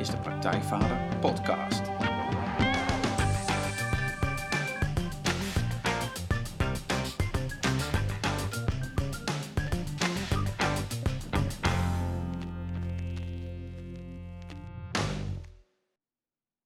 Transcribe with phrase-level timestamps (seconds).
[0.00, 1.82] is de Praktijkvader Podcast.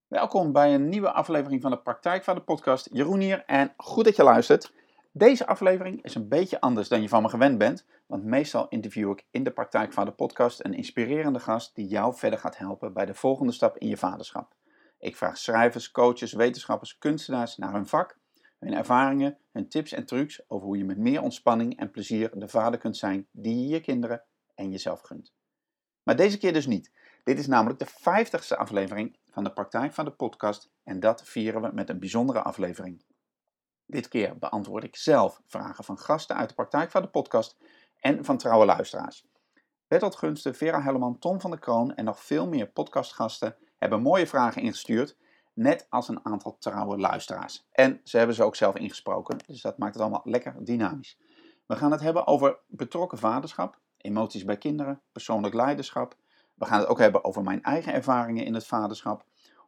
[0.09, 2.89] Welkom bij een nieuwe aflevering van de Praktijkvader Podcast.
[2.93, 4.73] Jeroen hier en goed dat je luistert.
[5.17, 9.11] Deze aflevering is een beetje anders dan je van me gewend bent, want meestal interview
[9.11, 13.15] ik in de Praktijkvader podcast een inspirerende gast die jou verder gaat helpen bij de
[13.15, 14.55] volgende stap in je vaderschap.
[14.99, 18.19] Ik vraag schrijvers, coaches, wetenschappers, kunstenaars naar hun vak,
[18.59, 22.49] hun ervaringen, hun tips en trucs over hoe je met meer ontspanning en plezier de
[22.49, 24.23] vader kunt zijn die je je kinderen
[24.55, 25.33] en jezelf gunt.
[26.03, 26.93] Maar deze keer dus niet.
[27.25, 31.89] Dit is namelijk de vijftigste aflevering van de Praktijkvader podcast en dat vieren we met
[31.89, 33.05] een bijzondere aflevering.
[33.95, 37.57] Dit keer beantwoord ik zelf vragen van gasten uit de praktijk van de podcast
[38.01, 39.27] en van trouwe luisteraars.
[39.89, 44.27] Bertolt Gunsten, Vera Helleman, Tom van der Kroon en nog veel meer podcastgasten hebben mooie
[44.27, 45.17] vragen ingestuurd,
[45.53, 47.67] net als een aantal trouwe luisteraars.
[47.73, 51.19] En ze hebben ze ook zelf ingesproken, dus dat maakt het allemaal lekker dynamisch.
[51.67, 56.17] We gaan het hebben over betrokken vaderschap, emoties bij kinderen, persoonlijk leiderschap.
[56.55, 59.25] We gaan het ook hebben over mijn eigen ervaringen in het vaderschap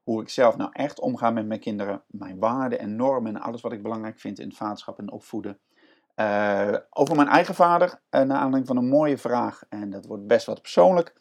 [0.06, 3.60] hoe ik zelf nou echt omga met mijn kinderen, mijn waarden en normen en alles
[3.60, 5.58] wat ik belangrijk vind in het vaderschap en opvoeden.
[6.16, 10.26] Uh, over mijn eigen vader, uh, naar aanleiding van een mooie vraag, en dat wordt
[10.26, 11.14] best wat persoonlijk.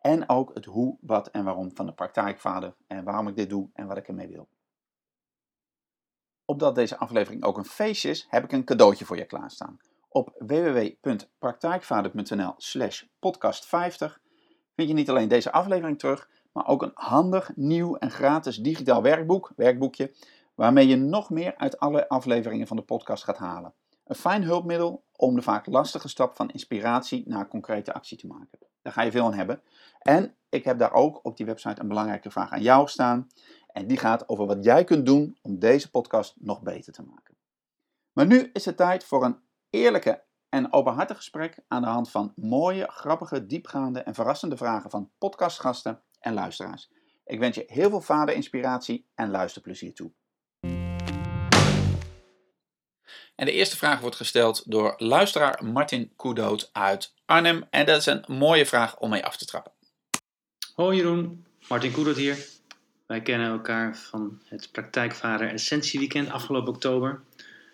[0.00, 3.70] En ook het hoe, wat en waarom van de praktijkvader en waarom ik dit doe
[3.72, 4.48] en wat ik ermee wil.
[6.44, 9.78] Opdat deze aflevering ook een feestje is, heb ik een cadeautje voor je klaarstaan.
[10.08, 14.20] Op www.praktijkvader.nl slash podcast 50
[14.74, 19.02] vind je niet alleen deze aflevering terug, maar ook een handig, nieuw en gratis digitaal
[19.02, 20.14] werkboek, werkboekje,
[20.54, 23.74] waarmee je nog meer uit alle afleveringen van de podcast gaat halen.
[24.04, 28.58] Een fijn hulpmiddel om de vaak lastige stap van inspiratie naar concrete actie te maken.
[28.82, 29.62] Daar ga je veel aan hebben.
[29.98, 33.26] En ik heb daar ook op die website een belangrijke vraag aan jou staan.
[33.66, 37.36] En die gaat over wat jij kunt doen om deze podcast nog beter te maken.
[38.12, 39.38] Maar nu is het tijd voor een
[39.70, 45.10] eerlijke en openhartig gesprek aan de hand van mooie, grappige, diepgaande en verrassende vragen van
[45.18, 46.88] podcastgasten en luisteraars.
[47.24, 50.10] Ik wens je heel veel vaderinspiratie en luisterplezier toe.
[53.34, 57.64] En de eerste vraag wordt gesteld door luisteraar Martin Koedoot uit Arnhem.
[57.70, 59.72] En dat is een mooie vraag om mee af te trappen.
[60.74, 62.46] Hoi Jeroen, Martin Koedoot hier.
[63.06, 67.20] Wij kennen elkaar van het Praktijkvader Essentie Weekend afgelopen oktober.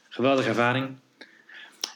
[0.08, 0.96] Geweldige ervaring.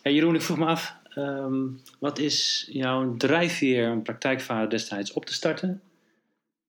[0.03, 1.65] Hey Jeroen, ik vroeg me af, ehm,
[1.99, 5.83] wat is jouw drijfveer om Praktijkvader destijds op te starten?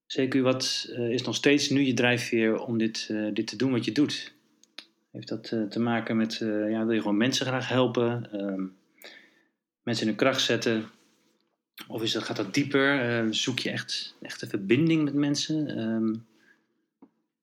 [0.08, 3.72] CQ, wat uh, is nog steeds nu je drijfveer om dit, uh, dit te doen
[3.72, 4.34] wat je doet?
[5.12, 6.38] Heeft dat uh, te maken met,
[6.70, 8.66] ja, wil je gewoon mensen graag helpen, ehm,
[9.84, 10.90] mensen in hun kracht zetten?
[11.88, 13.28] Of is dat, gaat dat dieper?
[13.36, 15.80] zoek je echt, echt een verbinding met mensen?
[15.80, 16.26] Um,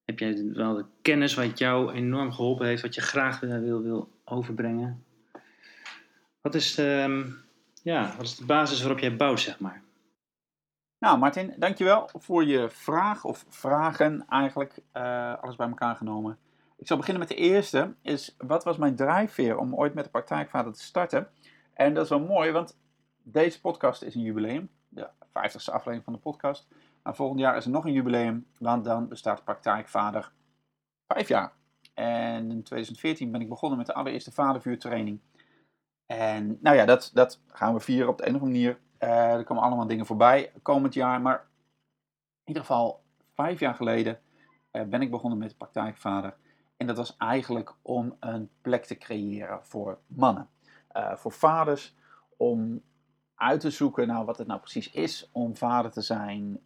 [0.05, 4.11] heb jij wel de kennis wat jou enorm geholpen heeft, wat je graag wil, wil
[4.25, 5.05] overbrengen?
[6.41, 6.75] Wat is,
[7.83, 9.84] ja, wat is de basis waarop jij bouwt, zeg maar?
[11.05, 16.39] Nou, Martin, dankjewel voor je vraag of vragen eigenlijk, uh, alles bij elkaar genomen.
[16.77, 20.11] Ik zal beginnen met de eerste, is wat was mijn drijfveer om ooit met de
[20.11, 21.29] praktijkvader te starten?
[21.75, 22.79] En dat is wel mooi, want
[23.23, 26.69] deze podcast is een jubileum, de 50ste aflevering van de podcast.
[27.03, 30.33] Maar volgend jaar is er nog een jubileum, want dan bestaat praktijkvader
[31.07, 31.53] vijf jaar.
[31.95, 35.21] En in 2014 ben ik begonnen met de allereerste vadervuurtraining.
[36.07, 38.79] En nou ja, dat, dat gaan we vieren op de een of andere manier.
[39.05, 41.21] Uh, er komen allemaal dingen voorbij komend jaar.
[41.21, 41.47] Maar
[42.45, 43.03] in ieder geval,
[43.35, 44.21] vijf jaar geleden
[44.73, 46.37] uh, ben ik begonnen met de praktijkvader.
[46.77, 50.49] En dat was eigenlijk om een plek te creëren voor mannen.
[50.97, 51.95] Uh, voor vaders,
[52.37, 52.83] om
[53.35, 56.61] uit te zoeken nou, wat het nou precies is om vader te zijn.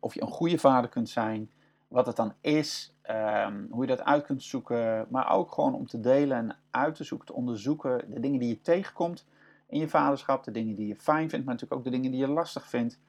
[0.00, 1.50] of je een goede vader kunt zijn.
[1.88, 2.94] Wat het dan is.
[3.10, 5.06] Um, hoe je dat uit kunt zoeken.
[5.08, 8.10] Maar ook gewoon om te delen en uit te zoeken, te onderzoeken.
[8.10, 9.26] De dingen die je tegenkomt
[9.74, 12.20] in je vaderschap, de dingen die je fijn vindt, maar natuurlijk ook de dingen die
[12.20, 13.00] je lastig vindt.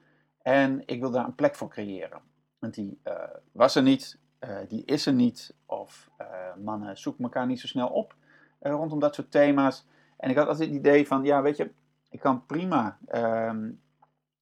[0.41, 2.21] En ik wil daar een plek voor creëren.
[2.59, 3.13] Want die uh,
[3.51, 6.27] was er niet, uh, die is er niet, of uh,
[6.63, 8.15] mannen zoeken elkaar niet zo snel op
[8.59, 9.87] rondom dat soort thema's.
[10.17, 11.71] En ik had altijd het idee van, ja, weet je,
[12.09, 13.81] ik kan prima um,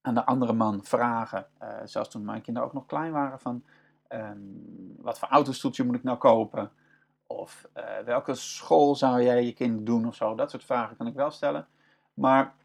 [0.02, 1.48] aan de andere man vragen,
[1.84, 3.64] zelfs toen mijn kinderen ook nog klein waren, van
[4.10, 6.72] um, wat voor autostoeltje moet ik nou kopen?
[7.28, 7.70] Of
[8.06, 10.36] welke school zou jij je kind doen of zo?
[10.36, 11.68] Dat soort vragen kan ik wel stellen.
[12.14, 12.56] Maar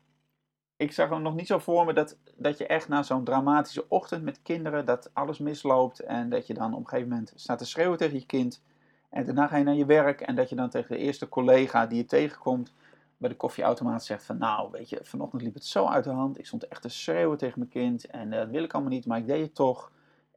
[0.76, 3.88] ik zag hem nog niet zo voor me dat, dat je echt na zo'n dramatische
[3.88, 7.58] ochtend met kinderen, dat alles misloopt en dat je dan op een gegeven moment staat
[7.58, 8.62] te schreeuwen tegen je kind.
[9.10, 11.86] En daarna ga je naar je werk en dat je dan tegen de eerste collega
[11.86, 12.72] die je tegenkomt
[13.16, 16.38] bij de koffieautomaat zegt van nou weet je, vanochtend liep het zo uit de hand.
[16.38, 19.06] Ik stond echt te schreeuwen tegen mijn kind en uh, dat wil ik allemaal niet,
[19.06, 19.92] maar ik deed het toch.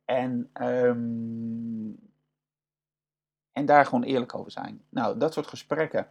[0.05, 1.89] En, ehm,
[3.51, 4.81] en daar gewoon eerlijk over zijn.
[4.89, 6.07] Nou, dat soort gesprekken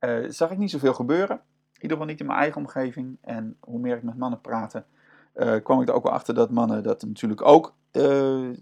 [0.00, 1.40] uh, zag ik niet zoveel gebeuren.
[1.82, 3.18] Ieder geval niet in mijn eigen omgeving.
[3.20, 4.84] En hoe meer ik met mannen praatte,
[5.34, 8.52] uh, kwam ik er ook wel achter dat mannen dat natuurlijk ook uh,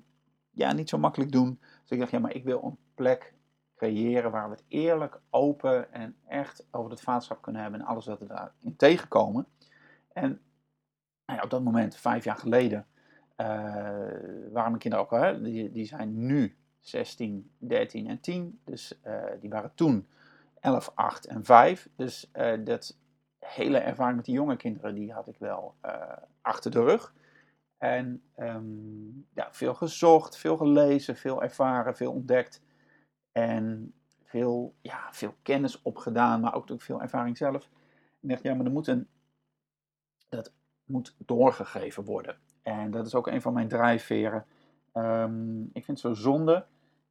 [0.51, 1.61] ja, niet zo makkelijk doen.
[1.81, 3.35] Dus ik dacht, ja, maar ik wil een plek
[3.77, 8.07] creëren waar we het eerlijk, open en echt over het vaderschap kunnen hebben en alles
[8.07, 9.47] wat we daarin tegenkomen.
[10.13, 10.41] En
[11.27, 12.87] nou ja, op dat moment, vijf jaar geleden,
[13.37, 13.47] uh,
[14.53, 18.61] waren mijn kinderen ook hè, die, die zijn nu 16, 13 en 10.
[18.65, 19.01] Dus
[19.41, 20.09] die waren toen
[20.61, 21.89] 11, 8 en 5.
[21.97, 22.31] Dus
[22.65, 22.97] dat
[23.47, 25.75] hele ervaring met die jonge kinderen, die had ik wel
[26.41, 27.15] achter de rug.
[27.79, 32.63] En um, ja, veel gezocht, veel gelezen, veel ervaren, veel ontdekt.
[33.33, 37.71] En veel, ja, veel kennis opgedaan, maar ook veel ervaring zelf.
[38.21, 39.09] Ik dacht, ja, maar moet een,
[40.29, 40.53] dat
[40.85, 42.37] moet doorgegeven worden.
[42.63, 44.47] En dat is ook een van mijn drijfveren.
[44.95, 46.67] Um, ik vind het zo zonde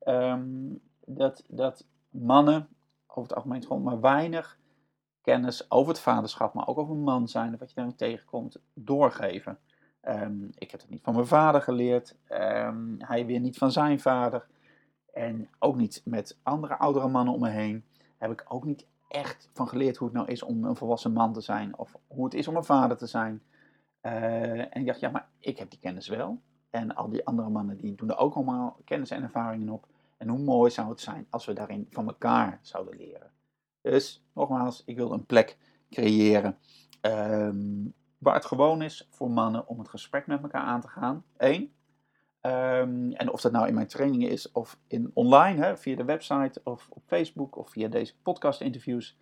[0.07, 2.67] um, dat, dat mannen
[3.07, 4.59] over het algemeen gewoon maar weinig
[5.23, 9.57] kennis over het vaderschap, maar ook over man zijn, wat je daarin tegenkomt, doorgeven.
[10.07, 12.15] Um, ik heb het niet van mijn vader geleerd.
[12.29, 14.45] Um, hij weer niet van zijn vader.
[15.13, 17.85] En ook niet met andere oudere mannen om me heen.
[18.17, 21.33] Heb ik ook niet echt van geleerd hoe het nou is om een volwassen man
[21.33, 21.77] te zijn.
[21.77, 23.41] Of hoe het is om een vader te zijn.
[24.01, 26.41] Uh, en ik dacht, ja, maar ik heb die kennis wel.
[26.69, 29.87] En al die andere mannen die doen er ook allemaal kennis en ervaringen op.
[30.17, 33.32] En hoe mooi zou het zijn als we daarin van elkaar zouden leren.
[33.83, 35.57] Dus nogmaals, ik wil een plek
[35.89, 36.57] creëren
[37.01, 41.23] um, waar het gewoon is voor mannen om het gesprek met elkaar aan te gaan.
[41.37, 41.73] Eén.
[42.41, 46.03] Um, en of dat nou in mijn trainingen is of in online, hè, via de
[46.03, 49.17] website of op Facebook of via deze podcast-interviews.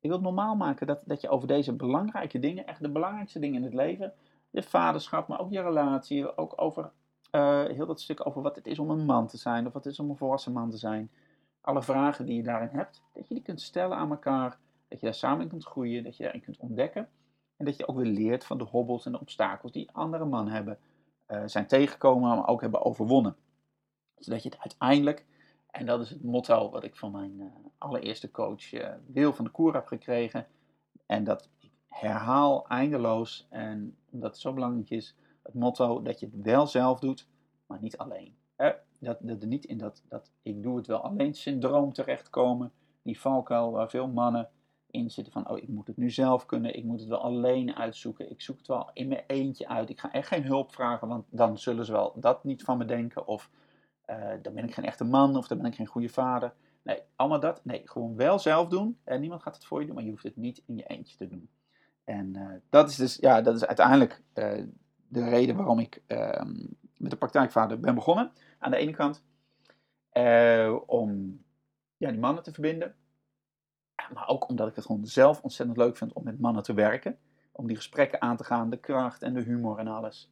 [0.00, 3.38] Ik wil het normaal maken dat, dat je over deze belangrijke dingen, echt de belangrijkste
[3.38, 4.12] dingen in het leven,
[4.50, 6.90] je vaderschap, maar ook je relatie, ook over
[7.32, 9.84] uh, heel dat stuk over wat het is om een man te zijn of wat
[9.84, 11.10] het is om een volwassen man te zijn.
[11.66, 14.58] Alle vragen die je daarin hebt, dat je die kunt stellen aan elkaar,
[14.88, 17.08] dat je daar samen in kunt groeien, dat je daarin kunt ontdekken.
[17.56, 20.54] En dat je ook weer leert van de hobbels en de obstakels die andere mannen
[20.54, 20.78] hebben,
[21.28, 23.36] uh, zijn tegengekomen, maar ook hebben overwonnen.
[24.14, 25.26] Zodat je het uiteindelijk,
[25.70, 27.46] en dat is het motto wat ik van mijn uh,
[27.78, 30.46] allereerste coach uh, Wil van de Koer heb gekregen.
[31.06, 36.26] En dat ik herhaal eindeloos, en omdat het zo belangrijk is, het motto dat je
[36.26, 37.28] het wel zelf doet,
[37.66, 38.36] maar niet alleen.
[39.00, 42.72] Eh, dat, dat er niet in dat, dat ik doe het wel alleen syndroom terechtkomen,
[43.02, 44.48] die valkuil waar veel mannen
[44.90, 47.74] in zitten van, oh, ik moet het nu zelf kunnen, ik moet het wel alleen
[47.74, 51.08] uitzoeken, ik zoek het wel in mijn eentje uit, ik ga echt geen hulp vragen,
[51.08, 53.50] want dan zullen ze wel dat niet van me denken, of
[54.10, 56.54] uh, dan ben ik geen echte man, of dan ben ik geen goede vader.
[56.82, 59.94] Nee, allemaal dat, nee, gewoon wel zelf doen, en niemand gaat het voor je doen,
[59.94, 61.48] maar je hoeft het niet in je eentje te doen.
[62.04, 64.62] En uh, dat is dus, ja, dat is uiteindelijk uh,
[65.08, 66.54] de reden waarom ik ehm,
[66.96, 68.32] met de praktijkvader ben begonnen.
[68.58, 69.24] Aan de ene kant,
[70.86, 71.40] om
[71.96, 72.94] ja, die mannen te verbinden,
[74.12, 77.18] maar ook omdat ik het gewoon zelf ontzettend leuk vind om met mannen te werken.
[77.52, 80.30] Om die gesprekken aan te gaan, de kracht en de humor en alles.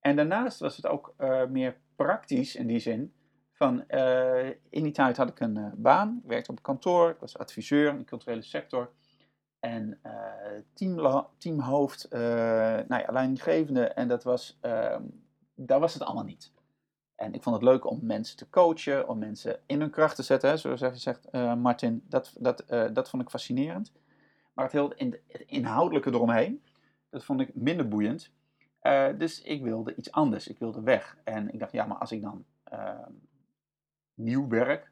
[0.00, 3.14] En daarnaast was het ook uh, meer praktisch in die zin.
[3.52, 7.38] Van, uh, in die tijd had ik een baan, ik werkte op kantoor, ik was
[7.38, 8.90] adviseur in de culturele sector.
[9.60, 10.00] En
[10.74, 13.84] team, teamhoofd, nou ja, leidinggevende.
[13.84, 15.02] En dat was, ehm,
[15.54, 16.52] daar was het allemaal niet.
[17.14, 20.22] En ik vond het leuk om mensen te coachen, om mensen in hun kracht te
[20.22, 20.50] zetten.
[20.50, 23.92] Hè, zoals je zegt, uh, Martin, dat, dat, uh, dat vond ik fascinerend.
[24.52, 26.62] Maar het, heel, in, het inhoudelijke eromheen,
[27.10, 28.30] dat vond ik minder boeiend.
[28.82, 31.16] Uh, dus ik wilde iets anders, ik wilde weg.
[31.24, 33.10] En ik dacht, ja, maar als ik dan ehm,
[34.14, 34.90] nieuw werk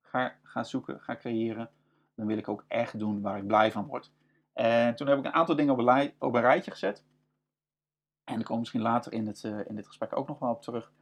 [0.00, 1.70] ga, ga zoeken, ga creëren,
[2.14, 4.12] dan wil ik ook echt doen waar ik blij van word.
[4.52, 7.04] En toen heb ik een aantal dingen op een, op een rijtje gezet.
[8.24, 10.92] En ik kom misschien later in, het, in dit gesprek ook nog wel op terug.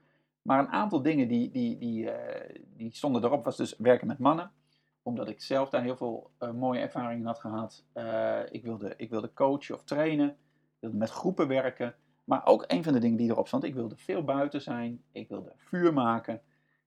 [0.47, 2.12] Maar een aantal dingen die, die, die, uh,
[2.76, 4.50] die stonden erop was dus werken met mannen.
[5.03, 7.85] Omdat ik zelf daar heel veel uh, mooie ervaringen had gehad.
[7.95, 10.29] Uh, ik, wilde, ik wilde coachen of trainen.
[10.29, 11.95] Ik wilde met groepen werken.
[12.25, 15.03] Maar ook een van de dingen die erop stond, ik wilde veel buiten zijn.
[15.12, 16.41] Ik wilde vuur maken.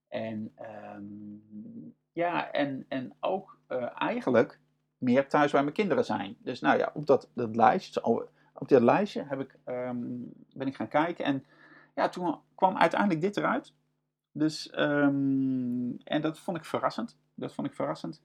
[0.07, 0.53] En,
[0.95, 3.59] um, ja, en, en ook
[3.95, 4.59] eigenlijk
[4.97, 6.35] meer thuis bij mijn kinderen zijn.
[6.39, 8.03] Dus nou ja, op dat, dat lijstje,
[8.53, 11.25] op dat lijstje heb ik, um, ben ik gaan kijken.
[11.25, 11.45] En
[12.07, 13.73] toen kwam uiteindelijk dit eruit.
[14.31, 17.17] Dus, um, en dat vond ik verrassend.
[17.35, 18.21] Dat vond ik verrassend.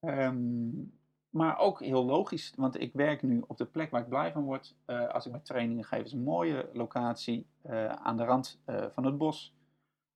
[0.00, 0.92] Um,
[1.30, 4.44] maar ook heel logisch, want ik werk nu op de plek waar ik blij van
[4.44, 4.76] word.
[4.86, 8.86] Uh, als ik mijn trainingen geef, is een mooie locatie uh, aan de rand uh,
[8.90, 9.54] van het bos.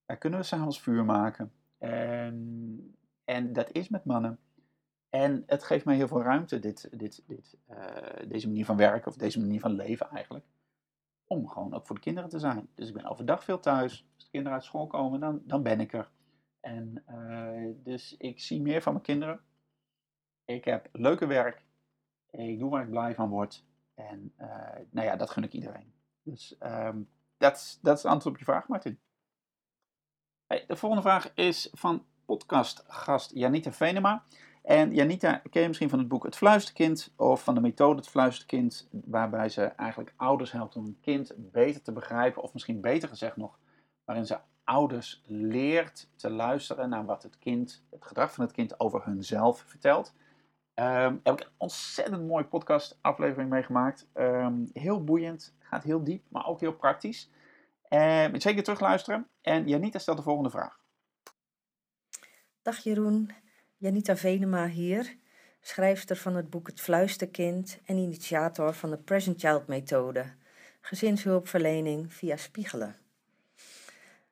[0.05, 1.51] Daar kunnen we s'avonds vuur maken.
[1.77, 4.39] En, en dat is met mannen.
[5.09, 7.57] En het geeft mij heel veel ruimte, dit, dit, dit,
[8.27, 10.45] deze manier van werken, of deze manier van leven eigenlijk
[11.33, 12.69] om gewoon ook voor de kinderen te zijn.
[12.75, 14.05] Dus ik ben overdag veel thuis.
[14.13, 16.09] Als de kinderen uit school komen, dan, dan ben ik er.
[16.59, 19.41] En eh, dus ik zie meer van mijn kinderen.
[20.45, 21.63] Ik heb leuke werk.
[22.31, 23.65] Ik doe waar ik blij van word.
[23.93, 24.47] En uh,
[24.89, 25.93] nou ja, dat gun ik iedereen.
[26.23, 26.55] Dus
[27.37, 28.99] dat is het antwoord op je vraag, Martin.
[30.47, 34.23] Hey, de volgende vraag is van podcastgast Janita Venema.
[34.63, 38.09] En Janita ken je misschien van het boek Het Fluisterkind of van de methode Het
[38.09, 43.09] Fluisterkind, waarbij ze eigenlijk ouders helpt om een kind beter te begrijpen, of misschien beter
[43.09, 43.59] gezegd nog,
[44.05, 48.79] waarin ze ouders leert te luisteren naar wat het kind, het gedrag van het kind
[48.79, 50.13] over hunzelf vertelt.
[50.75, 54.07] Um, heb ik een ontzettend mooie podcast aflevering meegemaakt.
[54.13, 57.29] Um, heel boeiend, gaat heel diep, maar ook heel praktisch.
[57.89, 59.27] Uh, zeker terugluisteren.
[59.41, 60.79] En Janita stelt de volgende vraag.
[62.61, 63.31] Dag Jeroen,
[63.83, 65.15] Janita Venema hier,
[65.61, 70.25] schrijfster van het boek Het Fluisterkind en initiator van de Present Child methode,
[70.81, 72.95] gezinshulpverlening via spiegelen.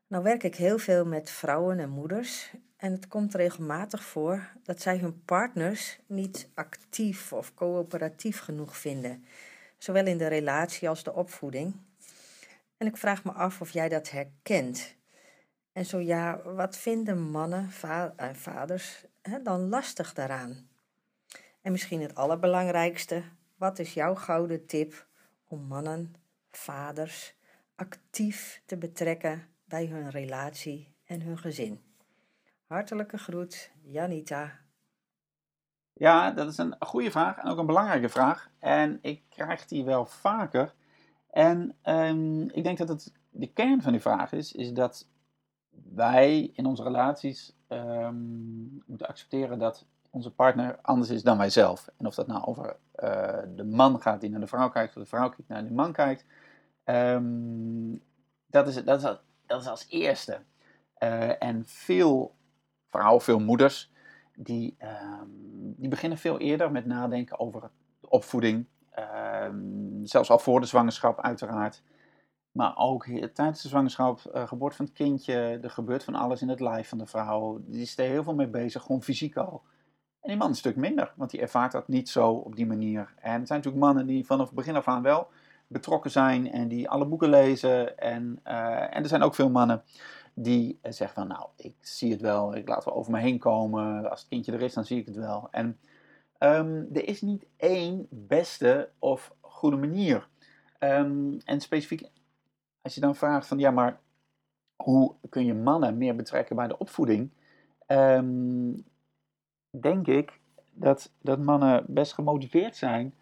[0.07, 4.81] Nou werk ik heel veel met vrouwen en moeders en het komt regelmatig voor dat
[4.81, 9.25] zij hun partners niet actief of coöperatief genoeg vinden,
[9.77, 11.75] zowel in de relatie als de opvoeding.
[12.77, 14.95] En ik vraag me af of jij dat herkent.
[15.73, 19.05] En zo ja, wat vinden mannen en eh, vaders
[19.43, 20.69] dan lastig daaraan?
[21.61, 23.23] En misschien het allerbelangrijkste,
[23.55, 25.07] wat is jouw gouden tip
[25.47, 26.15] om mannen,
[26.51, 27.33] vaders
[27.75, 31.81] actief te betrekken bij hun relatie en hun gezin?
[32.67, 34.59] Hartelijke groet, Janita.
[35.93, 38.49] Ja, dat is een goede vraag en ook een belangrijke vraag.
[38.59, 40.73] En ik krijg die wel vaker.
[41.29, 45.07] En um, ik denk dat het de kern van die vraag is, is dat
[45.93, 51.89] wij in onze relaties um, moeten accepteren dat onze partner anders is dan wij zelf.
[51.97, 55.03] En of dat nou over uh, de man gaat die naar de vrouw kijkt, of
[55.03, 56.25] de vrouw kijkt naar de man kijkt,
[56.85, 58.01] um,
[58.47, 59.09] dat, is, dat, is,
[59.45, 60.41] dat is als eerste.
[61.03, 62.35] Uh, en veel
[62.89, 63.91] vrouwen, veel moeders,
[64.35, 67.61] die, um, die beginnen veel eerder met nadenken over
[67.99, 68.67] de opvoeding.
[70.03, 71.83] zelfs al voor de zwangerschap, uiteraard.
[72.51, 76.49] Maar ook tijdens de zwangerschap, uh, geboorte van het kindje, er gebeurt van alles in
[76.49, 77.61] het lijf van de vrouw.
[77.65, 79.61] Die is er heel veel mee bezig, gewoon fysiek al.
[80.21, 83.13] En die man een stuk minder, want die ervaart dat niet zo op die manier.
[83.15, 85.27] En er zijn natuurlijk mannen die vanaf het begin af aan wel
[85.67, 87.97] betrokken zijn en die alle boeken lezen.
[87.97, 89.83] En, uh, en er zijn ook veel mannen
[90.33, 93.39] die uh, zeggen van nou, ik zie het wel, ik laat wel over me heen
[93.39, 94.09] komen.
[94.09, 95.47] Als het kindje er is, dan zie ik het wel.
[95.51, 95.79] En
[96.39, 100.27] um, er is niet één beste of goede manier.
[100.79, 102.09] Um, en specifiek
[102.81, 103.99] als je dan vraagt van ja, maar
[104.75, 107.31] hoe kun je mannen meer betrekken bij de opvoeding?
[107.87, 108.85] Um,
[109.69, 110.39] denk ik
[110.71, 113.13] dat, dat mannen best gemotiveerd zijn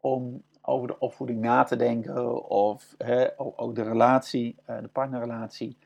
[0.00, 2.94] om over de opvoeding na te denken of
[3.36, 5.78] ook de relatie, eh, de partnerrelatie.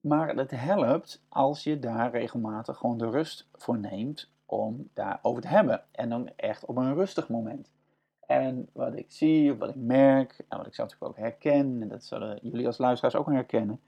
[0.00, 5.48] Maar het helpt als je daar regelmatig gewoon de rust voor neemt om daarover te
[5.48, 5.84] hebben.
[5.90, 7.70] En dan echt op een rustig moment.
[8.26, 11.82] En wat ik zie, of wat ik merk, en wat ik zelf natuurlijk ook herken,
[11.82, 13.80] en dat zullen jullie als luisteraars ook herkennen,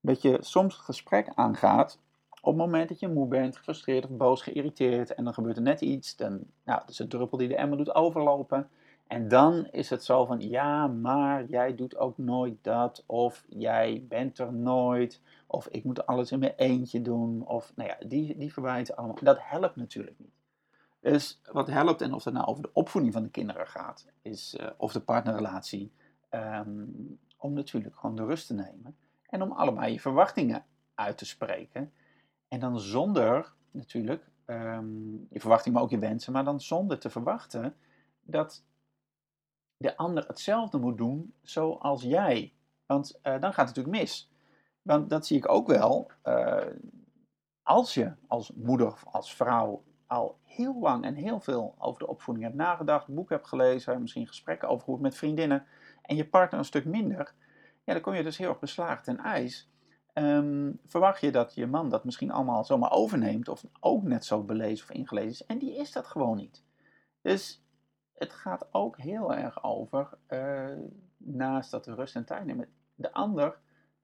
[0.00, 1.98] dat je soms gesprek aangaat
[2.44, 5.62] op het moment dat je moe bent, gefrustreerd of boos, geïrriteerd, en dan gebeurt er
[5.62, 8.68] net iets, dan, nou, is een druppel die de emmer doet overlopen.
[9.06, 14.04] En dan is het zo van, ja, maar jij doet ook nooit dat, of jij
[14.08, 18.38] bent er nooit, of ik moet alles in mijn eentje doen, of nou ja, die,
[18.38, 19.16] die verwijten allemaal.
[19.22, 20.43] Dat helpt natuurlijk niet.
[21.04, 24.54] Dus wat helpt, en of het nou over de opvoeding van de kinderen gaat, is,
[24.60, 25.92] uh, of de partnerrelatie,
[26.30, 28.96] um, om natuurlijk gewoon de rust te nemen.
[29.26, 31.92] En om allebei je verwachtingen uit te spreken.
[32.48, 37.10] En dan zonder, natuurlijk, um, je verwachtingen, maar ook je wensen, maar dan zonder te
[37.10, 37.76] verwachten
[38.22, 38.64] dat
[39.76, 42.52] de ander hetzelfde moet doen zoals jij.
[42.86, 44.30] Want uh, dan gaat het natuurlijk mis.
[44.82, 46.10] Want dat zie ik ook wel.
[46.24, 46.66] Uh,
[47.62, 49.82] als je als moeder of als vrouw
[50.42, 54.68] heel lang en heel veel over de opvoeding hebt nagedacht, boek hebt gelezen, misschien gesprekken
[54.68, 55.66] over hoe met vriendinnen
[56.02, 57.34] en je partner een stuk minder,
[57.84, 59.72] ja, dan kom je dus heel erg beslagen ten ijs.
[60.14, 64.42] Um, verwacht je dat je man dat misschien allemaal zomaar overneemt of ook net zo
[64.42, 66.64] belezen of ingelezen is en die is dat gewoon niet.
[67.22, 67.64] Dus
[68.14, 70.78] het gaat ook heel erg over, uh,
[71.16, 73.58] naast dat we rust en tijd nemen, de ander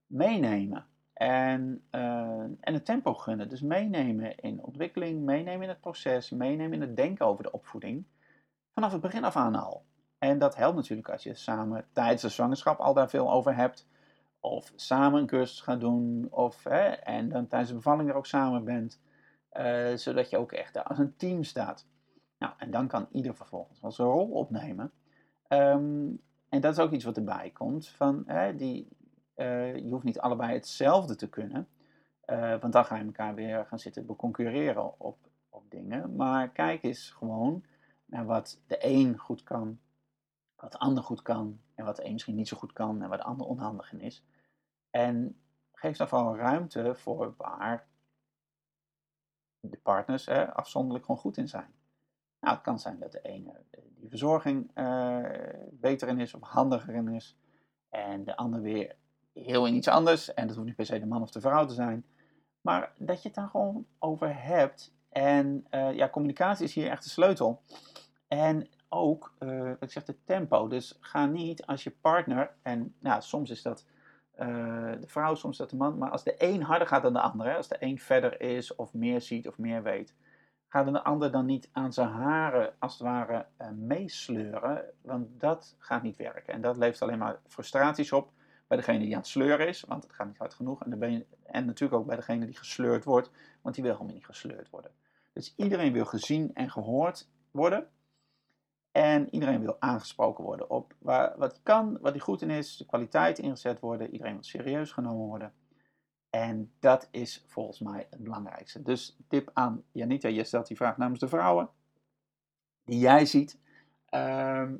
[0.06, 0.86] meenemen.
[1.20, 2.00] En, uh,
[2.60, 3.48] en het tempo gunnen.
[3.48, 8.04] Dus meenemen in ontwikkeling, meenemen in het proces, meenemen in het denken over de opvoeding.
[8.74, 9.84] Vanaf het begin af aan al.
[10.18, 13.88] En dat helpt natuurlijk als je samen tijdens de zwangerschap al daar veel over hebt.
[14.40, 16.26] Of samen een cursus gaat doen.
[16.30, 19.00] Of, hè, en dan tijdens de bevalling er ook samen bent.
[19.52, 21.86] Uh, zodat je ook echt als een team staat.
[22.38, 24.92] Nou, en dan kan ieder vervolgens wel zijn rol opnemen.
[25.48, 28.88] Um, en dat is ook iets wat erbij komt, van, hè, die,
[29.40, 31.68] eh, je hoeft niet allebei hetzelfde te kunnen.
[32.26, 35.18] Uh, want dan ga je elkaar weer gaan zitten concurreren op,
[35.48, 36.16] op dingen.
[36.16, 37.64] Maar kijk eens gewoon
[38.04, 39.80] naar wat de een goed kan,
[40.56, 43.08] wat de ander goed kan, en wat de een misschien niet zo goed kan en
[43.08, 44.24] waar de ander onhandig in is.
[44.90, 45.40] En
[45.72, 47.86] geef dan vooral ruimte voor waar
[49.60, 51.74] de partners hè, afzonderlijk gewoon goed in zijn.
[52.40, 55.26] Nou, het kan zijn dat de ene die verzorging uh,
[55.70, 57.36] beter in is of handiger in is.
[57.88, 58.96] En de ander weer
[59.44, 60.34] heel in iets anders.
[60.34, 62.04] En dat hoeft niet per se de man of de vrouw te zijn.
[62.60, 64.94] Maar dat je het daar gewoon over hebt.
[65.08, 67.62] En uh, ja, communicatie is hier echt de sleutel.
[68.28, 70.68] En ook, uh, ik zeg de tempo.
[70.68, 73.86] Dus ga niet als je partner, en nou, soms is dat
[74.40, 74.46] uh,
[75.00, 77.20] de vrouw, soms is dat de man, maar als de een harder gaat dan de
[77.20, 80.14] ander, als de een verder is of meer ziet of meer weet,
[80.68, 86.02] ga de ander dan niet aan zijn haren als het ware meesleuren, want dat gaat
[86.02, 86.54] niet werken.
[86.54, 88.30] En dat levert alleen maar frustraties op
[88.70, 90.84] bij degene die aan het sleuren is, want het gaat niet hard genoeg.
[90.84, 93.30] En, ben je, en natuurlijk ook bij degene die gesleurd wordt,
[93.62, 94.90] want die wil helemaal niet gesleurd worden.
[95.32, 97.88] Dus iedereen wil gezien en gehoord worden.
[98.92, 102.76] En iedereen wil aangesproken worden op waar, wat hij kan, wat hij goed in is,
[102.76, 104.10] de kwaliteit ingezet worden.
[104.10, 105.52] Iedereen wil serieus genomen worden.
[106.30, 108.82] En dat is volgens mij het belangrijkste.
[108.82, 111.68] Dus tip aan Janita, je stelt die vraag namens de vrouwen
[112.84, 113.58] die jij ziet.
[114.10, 114.70] Uh,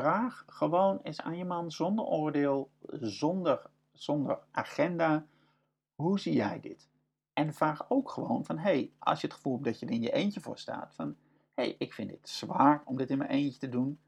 [0.00, 5.26] vraag gewoon eens aan je man zonder oordeel, zonder, zonder agenda.
[5.94, 6.88] Hoe zie jij dit?
[7.32, 10.02] En vraag ook gewoon van, hey, als je het gevoel hebt dat je er in
[10.02, 11.16] je eentje voor staat, van,
[11.54, 14.00] hey, ik vind dit zwaar om dit in mijn eentje te doen,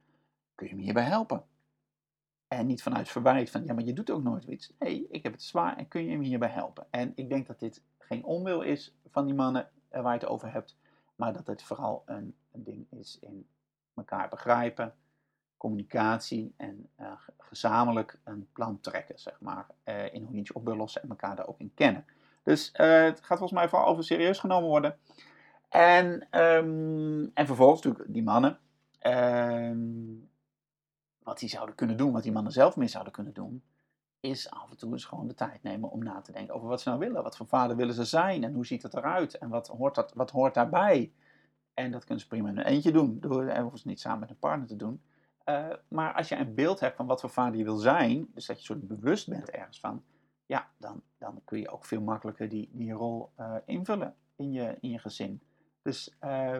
[0.55, 1.45] kun je me hierbij helpen?
[2.49, 4.73] En niet vanuit verwijt van, ja, maar je doet ook nooit iets.
[4.79, 6.87] Nee, ik heb het zwaar en kun je me hierbij helpen?
[6.91, 10.53] En ik denk dat dit geen onwil is van die mannen waar je het over
[10.53, 10.77] hebt,
[11.17, 13.49] maar dat het vooral een, een ding is in
[13.95, 14.95] elkaar begrijpen,
[15.59, 20.65] communicatie en uh, gezamenlijk een plan trekken, zeg maar, uh, in hoe je iets op
[20.65, 22.05] wil lossen en elkaar daar ook in kennen.
[22.43, 24.99] Dus uh, het gaat volgens mij vooral over serieus genomen worden.
[25.69, 28.59] En, um, en vervolgens natuurlijk die mannen.
[29.07, 30.31] Um,
[31.23, 33.63] wat die zouden kunnen doen, wat die mannen zelf meer zouden kunnen doen,
[34.21, 36.81] is af en toe eens gewoon de tijd nemen om na te denken over wat
[36.81, 37.23] ze nou willen.
[37.23, 40.13] Wat voor vader willen ze zijn en hoe ziet het eruit en wat hoort, dat,
[40.15, 41.13] wat hoort daarbij.
[41.75, 44.39] En dat kunnen ze prima in een eentje doen, door het niet samen met een
[44.39, 45.03] partner te doen.
[45.49, 48.47] Uh, maar als je een beeld hebt van wat voor vader je wil zijn, dus
[48.47, 50.05] dat je soort bewust bent ergens van,
[50.47, 54.77] ja, dan, dan kun je ook veel makkelijker die, die rol uh, invullen in je,
[54.81, 55.43] in je gezin.
[55.83, 56.59] Dus uh,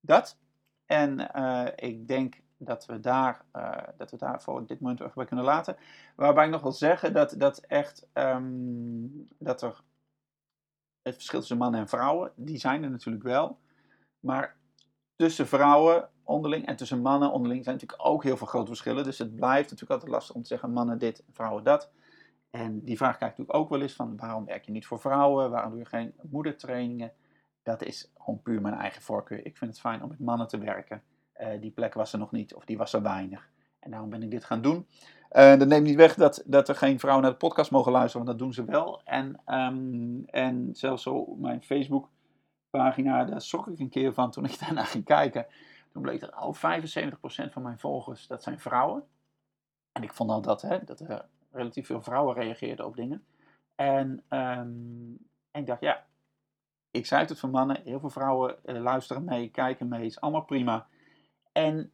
[0.00, 0.38] dat.
[0.86, 1.18] En
[1.76, 3.44] ik denk dat we daar,
[3.96, 5.76] dat we daar voor dit moment bij kunnen laten.
[6.16, 9.82] Waarbij ik nog wil zeggen dat, dat echt um, dat er
[11.02, 13.58] het verschil tussen mannen en vrouwen, die zijn er natuurlijk wel.
[14.20, 14.56] Maar
[15.16, 19.04] tussen vrouwen onderling en tussen mannen onderling zijn natuurlijk ook heel veel grote verschillen.
[19.04, 21.90] Dus het blijft natuurlijk altijd lastig om te zeggen mannen dit, vrouwen dat.
[22.50, 25.50] En die vraag krijg natuurlijk ook wel eens van waarom werk je niet voor vrouwen?
[25.50, 27.12] Waarom doe je geen moedertrainingen?
[27.62, 29.46] Dat is gewoon puur mijn eigen voorkeur.
[29.46, 31.02] Ik vind het fijn om met mannen te werken.
[31.40, 33.50] Uh, die plek was er nog niet of die was er weinig.
[33.78, 34.86] En daarom ben ik dit gaan doen.
[35.32, 38.26] Uh, dat neemt niet weg dat, dat er geen vrouwen naar de podcast mogen luisteren,
[38.26, 39.00] want dat doen ze wel.
[39.04, 42.08] En, um, en zelfs zo mijn Facebook
[42.70, 45.46] pagina, daar schrok ik een keer van toen ik daarna ging kijken.
[45.92, 46.58] Toen bleek dat al 75%
[47.52, 49.04] van mijn volgers, dat zijn vrouwen.
[49.92, 53.24] En ik vond al dat, hè, dat er relatief veel vrouwen reageerden op dingen.
[53.74, 55.18] En, um,
[55.50, 56.06] en ik dacht, ja,
[56.90, 60.44] ik zei het voor mannen, heel veel vrouwen uh, luisteren mee, kijken mee, is allemaal
[60.44, 60.86] prima.
[61.52, 61.92] En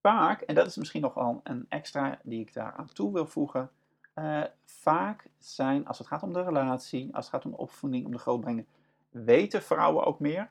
[0.00, 3.26] vaak, en dat is misschien nog wel een extra die ik daar aan toe wil
[3.26, 3.70] voegen,
[4.14, 8.12] uh, vaak zijn, als het gaat om de relatie, als het gaat om opvoeding, om
[8.12, 8.66] de grootbrengen,
[9.10, 10.50] weten vrouwen ook meer,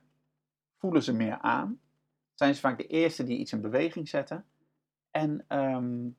[0.77, 1.79] voelen ze meer aan,
[2.41, 4.45] zijn ze vaak de eerste die iets in beweging zetten.
[5.11, 6.17] En um,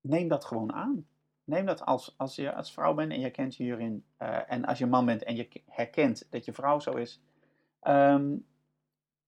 [0.00, 1.06] neem dat gewoon aan.
[1.44, 4.64] Neem dat als, als je als vrouw bent en je herkent je hierin, uh, en
[4.64, 7.20] als je man bent en je herkent dat je vrouw zo is,
[7.82, 8.46] um,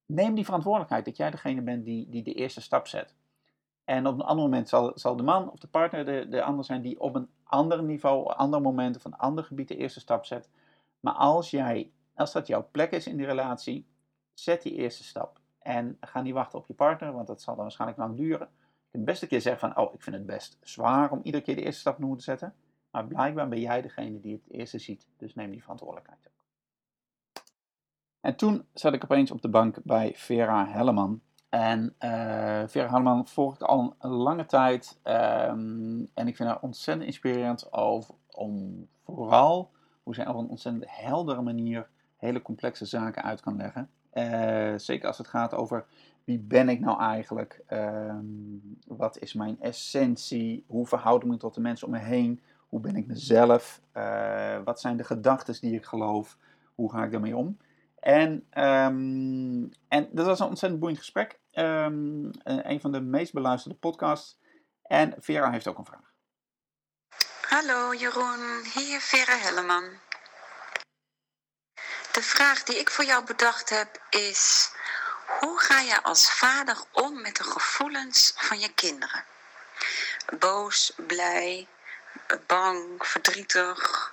[0.06, 3.14] neem die verantwoordelijkheid dat jij degene bent die, die de eerste stap zet.
[3.84, 6.64] En op een ander moment zal, zal de man of de partner de, de ander
[6.64, 10.24] zijn die op een ander niveau, ander moment of een ander gebied de eerste stap
[10.24, 10.50] zet.
[11.00, 13.86] Maar als jij, als dat jouw plek is in die relatie,
[14.34, 15.40] zet die eerste stap.
[15.66, 18.48] En ga niet wachten op je partner, want dat zal dan waarschijnlijk lang duren.
[18.58, 21.44] Je kunt best een keer zeggen van, oh, ik vind het best zwaar om iedere
[21.44, 22.54] keer de eerste stap te moeten zetten.
[22.90, 25.06] Maar blijkbaar ben jij degene die het eerste ziet.
[25.16, 26.44] Dus neem die verantwoordelijkheid ook.
[28.20, 31.20] En toen zat ik opeens op de bank bij Vera Helleman.
[31.48, 35.00] En uh, Vera Helleman volg ik al een lange tijd.
[35.04, 39.70] Um, en ik vind haar ontzettend inspirerend over, om vooral
[40.02, 43.90] hoe zij op een ontzettend heldere manier hele complexe zaken uit kan leggen.
[44.16, 45.84] Eh, zeker als het gaat over
[46.24, 47.60] wie ben ik nou eigenlijk?
[47.66, 48.14] Ehm,
[48.86, 50.64] wat is mijn essentie?
[50.66, 52.42] Hoe verhoud ik me tot de mensen om me heen?
[52.68, 53.80] Hoe ben ik mezelf?
[53.92, 56.36] Eh, wat zijn de gedachten die ik geloof?
[56.74, 57.58] Hoe ga ik daarmee om?
[58.00, 61.38] En, ehm, en dat was een ontzettend boeiend gesprek.
[61.52, 64.38] Um, een van de meest beluisterde podcasts.
[64.82, 66.12] En Vera heeft ook een vraag.
[67.48, 70.05] Hallo Jeroen, hier Vera Helleman.
[72.16, 74.70] De vraag die ik voor jou bedacht heb is:
[75.40, 79.24] hoe ga je als vader om met de gevoelens van je kinderen?
[80.38, 81.68] Boos, blij,
[82.46, 84.12] bang, verdrietig,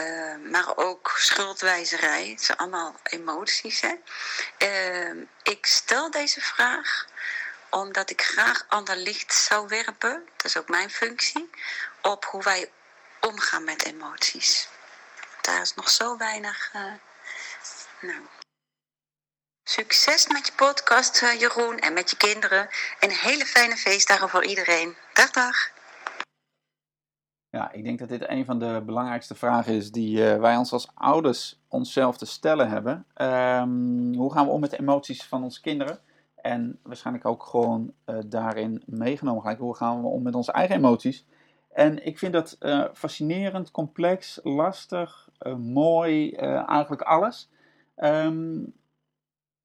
[0.00, 2.28] uh, maar ook schuldwijzerij.
[2.28, 3.80] Het zijn allemaal emoties.
[3.80, 3.94] Hè?
[4.58, 7.06] Uh, ik stel deze vraag
[7.70, 11.50] omdat ik graag ander licht zou werpen, dat is ook mijn functie,
[12.00, 12.72] op hoe wij
[13.20, 14.68] omgaan met emoties.
[15.40, 16.70] Daar is nog zo weinig.
[16.74, 16.92] Uh,
[18.02, 18.22] nou.
[19.62, 22.68] Succes met je podcast, Jeroen, en met je kinderen.
[23.00, 24.96] En hele fijne feestdagen voor iedereen.
[25.12, 25.56] Dag, dag.
[27.50, 30.72] Ja, ik denk dat dit een van de belangrijkste vragen is die uh, wij ons
[30.72, 33.06] als ouders onszelf te stellen hebben.
[33.16, 36.00] Um, hoe gaan we om met de emoties van onze kinderen?
[36.34, 39.58] En waarschijnlijk ook gewoon uh, daarin meegenomen gelijk.
[39.58, 41.24] Hoe gaan we om met onze eigen emoties?
[41.72, 42.58] En ik vind dat
[42.94, 46.32] fascinerend, complex, lastig, mooi,
[46.66, 47.48] eigenlijk alles.
[48.02, 48.74] Um,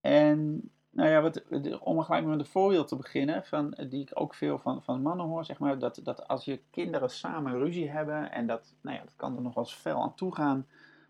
[0.02, 1.44] en nou ja, wat,
[1.80, 5.26] om gelijk met een voorbeeld te beginnen, van, die ik ook veel van, van mannen
[5.26, 9.04] hoor, zeg maar, dat, dat als je kinderen samen ruzie hebben, en dat, nou ja,
[9.04, 10.68] dat kan er nog wel eens fel aan toe gaan,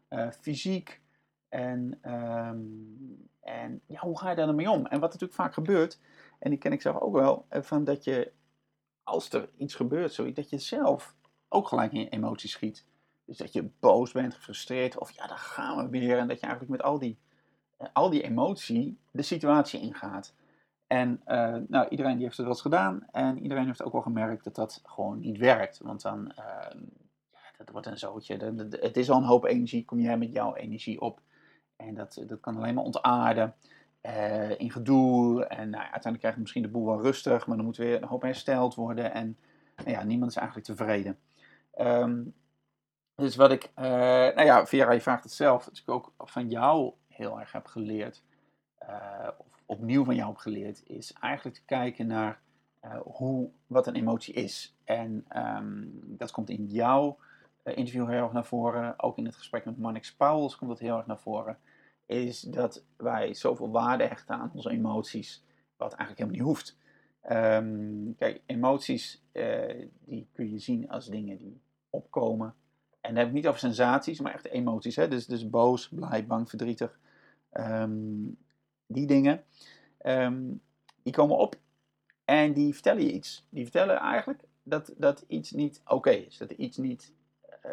[0.10, 1.02] uh, fysiek,
[1.50, 4.86] en, um, en ja, hoe ga je daar dan mee om?
[4.86, 6.00] En wat natuurlijk vaak gebeurt,
[6.40, 8.32] en die ken ik zelf ook wel, eh, van dat je,
[9.04, 11.16] als er iets gebeurt, zoiets, dat je zelf
[11.48, 12.86] ook gelijk in emoties schiet.
[13.28, 16.46] Dus dat je boos bent, gefrustreerd, of ja, daar gaan we weer, en dat je
[16.46, 17.18] eigenlijk met al die
[17.94, 20.34] al die emotie de situatie ingaat.
[20.88, 24.02] En uh, nou, iedereen die heeft het wel eens gedaan en iedereen heeft ook wel
[24.02, 25.80] gemerkt dat dat gewoon niet werkt.
[25.84, 26.82] Want dan, uh,
[27.32, 28.38] ja, dat wordt een zootje.
[28.70, 31.22] Het is al een hoop energie, kom jij met jouw energie op.
[31.76, 33.56] En dat, dat kan alleen maar ontaarden
[34.02, 35.46] uh, in gedoe.
[35.46, 38.08] En nou, uiteindelijk krijg je misschien de boel wel rustig, maar dan moet weer een
[38.08, 39.13] hoop hersteld worden.
[39.13, 39.38] En
[39.76, 41.18] nou ja, niemand is eigenlijk tevreden.
[41.78, 42.34] Um,
[43.17, 46.93] dus wat ik, nou ja, Vera, je vraagt het zelf, dus ik ook van jou
[47.08, 48.23] heel erg heb geleerd,
[48.82, 52.41] uh, of opnieuw van jou heb geleerd, is eigenlijk te kijken naar
[52.84, 54.75] uh, hoe, wat een emotie is.
[54.84, 57.17] En um, dat komt in jouw
[57.63, 60.97] interview heel erg naar voren, ook in het gesprek met Marnix Pauwels komt dat heel
[60.97, 61.58] erg naar voren,
[62.06, 65.43] is dat wij zoveel waarde hechten aan onze emoties,
[65.77, 66.77] wat eigenlijk helemaal niet hoeft.
[67.32, 69.23] Um, kijk, emoties
[70.06, 72.56] die kun je zien als dingen die opkomen.
[73.08, 74.96] En dan heb ik niet over sensaties, maar echt emoties.
[74.96, 75.08] Hè?
[75.08, 77.00] Dus, dus boos, blij, bang, verdrietig.
[77.54, 78.38] Um,
[78.86, 79.43] die dingen,
[80.06, 80.62] um,
[81.04, 81.56] die komen op
[82.26, 83.46] en die vertellen je iets.
[83.50, 87.13] Die vertellen eigenlijk dat, dat iets niet oké is, dat iets niet
[87.65, 87.72] uh,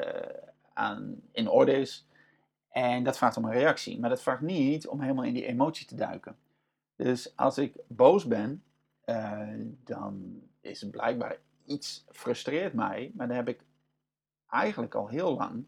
[0.72, 2.06] aan, in orde is.
[2.68, 5.86] En dat vraagt om een reactie, maar dat vraagt niet om helemaal in die emotie
[5.86, 6.36] te duiken.
[6.96, 8.62] Dus als ik boos ben,
[9.06, 9.48] uh,
[9.84, 13.60] dan is het blijkbaar iets frustreert mij, maar dan heb ik
[14.54, 15.66] eigenlijk al heel lang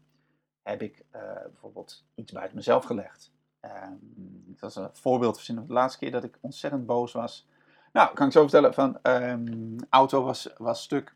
[0.61, 3.33] heb ik uh, bijvoorbeeld iets buiten mezelf gelegd.
[3.61, 7.47] Um, dat was een voorbeeld verzinnen de laatste keer dat ik ontzettend boos was.
[7.93, 11.15] Nou, kan ik zo vertellen van, um, auto was, was stuk.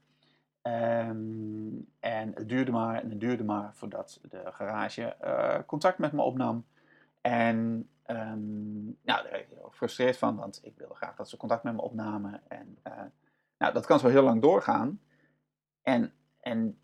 [0.62, 6.12] Um, en het duurde maar en het duurde maar voordat de garage uh, contact met
[6.12, 6.66] me opnam.
[7.22, 11.64] En nou, daar ben ik heel gefrustreerd van, want ik wilde graag dat ze contact
[11.64, 12.42] met me opnamen.
[12.48, 12.94] En uh,
[13.58, 15.02] nou, dat kan zo heel lang doorgaan.
[15.82, 16.81] En, en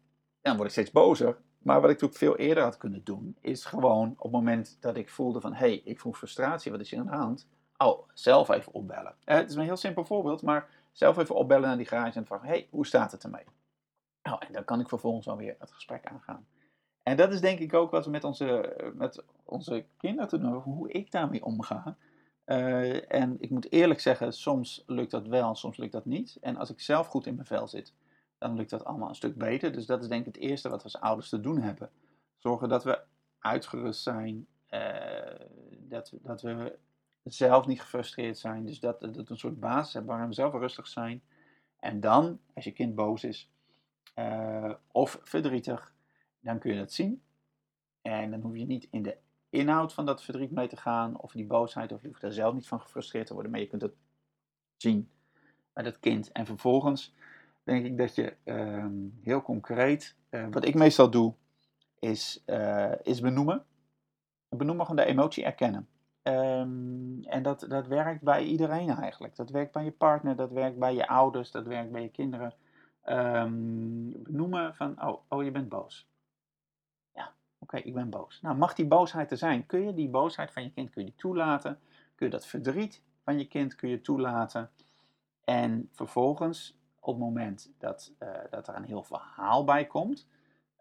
[0.47, 1.38] dan word ik steeds bozer.
[1.57, 4.97] Maar wat ik natuurlijk veel eerder had kunnen doen, is gewoon op het moment dat
[4.97, 7.47] ik voelde van, hé, hey, ik voel frustratie, wat is hier aan de hand?
[7.77, 9.15] Oh, zelf even opbellen.
[9.23, 12.25] Eh, het is een heel simpel voorbeeld, maar zelf even opbellen naar die garage en
[12.25, 13.45] vragen, hé, hey, hoe staat het ermee?
[14.23, 16.47] Nou, en dan kan ik vervolgens alweer het gesprek aangaan.
[17.03, 20.91] En dat is denk ik ook wat we met onze, met onze kinderen doen, hoe
[20.91, 21.97] ik daarmee omga.
[22.45, 26.38] Uh, en ik moet eerlijk zeggen, soms lukt dat wel, soms lukt dat niet.
[26.41, 27.93] En als ik zelf goed in mijn vel zit,
[28.38, 29.71] dan lukt dat allemaal een stuk beter.
[29.71, 31.89] Dus dat is denk ik het eerste wat we als ouders te doen hebben.
[32.38, 33.02] Zorgen dat we
[33.39, 35.45] uitgerust zijn, uh,
[35.78, 36.78] dat, dat we
[37.23, 38.65] zelf niet gefrustreerd zijn.
[38.65, 41.23] Dus dat, we een soort basis hebben waarin we zelf rustig zijn.
[41.80, 43.52] En dan, als je kind boos is
[44.15, 45.93] uh, of verdrietig,
[46.39, 47.21] dan kun je dat zien.
[48.02, 49.17] En dan hoef je niet in de
[49.50, 52.54] inhoud van dat verdriet mee te gaan, of die boosheid, of je hoeft daar zelf
[52.54, 53.95] niet van gefrustreerd te worden, maar je kunt het
[54.78, 55.10] zien
[55.73, 56.32] bij dat kind.
[56.32, 57.13] En vervolgens
[57.67, 61.34] denk ik dat je um, heel concreet, uh, wat ik meestal doe,
[61.99, 63.65] is, uh, is benoemen.
[64.49, 65.88] Benoemen gewoon de emotie erkennen.
[66.21, 69.36] Ehm, en dat, dat werkt bij iedereen eigenlijk.
[69.36, 72.53] Dat werkt bij je partner, dat werkt bij je ouders, dat werkt bij je kinderen.
[73.01, 76.08] Ehm, benoemen van, oh, oh, je bent boos.
[77.13, 78.41] Ja, oké, ik ben boos.
[78.41, 79.65] Nou, mag die boosheid er zijn?
[79.65, 81.80] Kun je die boosheid van je kind kun je toelaten?
[82.15, 84.69] Kun je dat verdriet van je kind kun je toelaten?
[85.43, 86.76] En vervolgens,
[87.08, 90.28] op het moment dat, uh, dat er een heel verhaal bij komt,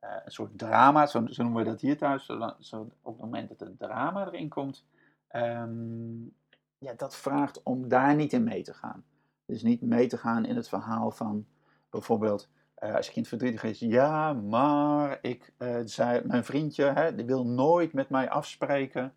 [0.04, 2.26] uh, een soort drama, zo, noemen we dat hier thuis,
[2.58, 4.86] zo, op het moment dat het drama erin komt,
[5.32, 6.34] um,
[6.78, 9.04] ja, dat vraagt om daar niet in mee te gaan.
[9.44, 11.46] Dus niet mee te gaan in het verhaal van
[11.90, 15.52] bijvoorbeeld, uh, als je kind verdrietig is, ja, maar ik,
[15.84, 19.14] zei, mijn vriendje, hè, die wil nooit met mij afspreken.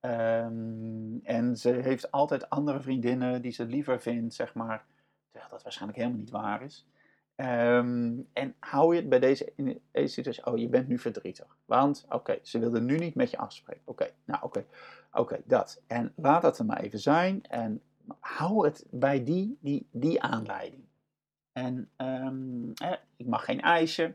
[0.00, 4.84] Um, en ze heeft altijd andere vriendinnen die ze liever vindt, zeg maar.
[5.50, 6.86] Dat waarschijnlijk helemaal niet waar is.
[7.40, 9.52] Um, en hou je het bij deze,
[9.92, 11.56] situatie, oh, je bent nu verdrietig.
[11.64, 13.82] Want, oké, ze wilde nu niet met je afspreken.
[13.84, 14.64] Oké, nou oké,
[15.12, 15.82] oké, dat.
[15.86, 17.42] En laat dat er maar even zijn.
[17.46, 17.82] En
[18.20, 20.82] hou het bij die, die, die aanleiding.
[21.52, 24.14] En eh, ik mag geen ijsje.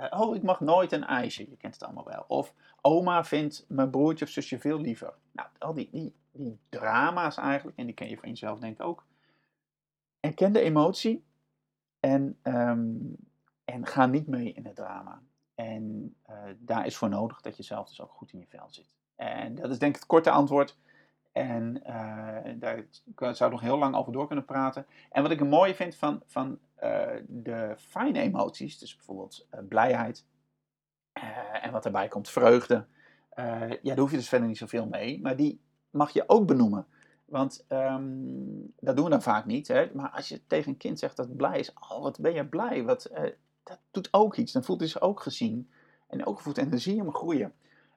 [0.00, 1.50] Uh, oh, ik mag nooit een ijsje.
[1.50, 2.24] Je kent het allemaal wel.
[2.28, 5.14] Of oma vindt mijn broertje of zusje veel liever.
[5.32, 8.86] Nou, al die, die, die drama's eigenlijk, en die ken je van jezelf denk ik
[8.86, 9.04] ook.
[10.24, 11.24] Erken de emotie
[12.00, 13.16] en, um,
[13.64, 15.22] en ga niet mee in het drama.
[15.54, 18.66] En uh, daar is voor nodig dat je zelf dus ook goed in je vel
[18.70, 18.94] zit.
[19.16, 20.78] En dat is denk ik het korte antwoord.
[21.32, 22.84] En uh, daar
[23.16, 24.86] zou ik nog heel lang over door kunnen praten.
[25.10, 30.26] En wat ik er mooi vind van, van uh, de fijne emoties, dus bijvoorbeeld blijheid
[31.62, 32.86] en wat erbij komt, vreugde.
[33.36, 35.60] ja, daar hoef je dus verder niet zoveel mee, maar die
[35.90, 36.86] mag je ook benoemen.
[37.24, 39.68] Want um, dat doen we dan vaak niet.
[39.68, 39.90] Hè?
[39.94, 42.46] Maar als je tegen een kind zegt dat het blij is, oh wat ben je
[42.46, 43.10] blij, wat,
[43.62, 44.52] dat doet ook iets.
[44.52, 45.70] Dan voelt hij zich ook gezien
[46.08, 47.54] en ook gevoeld en dan zie je hem groeien.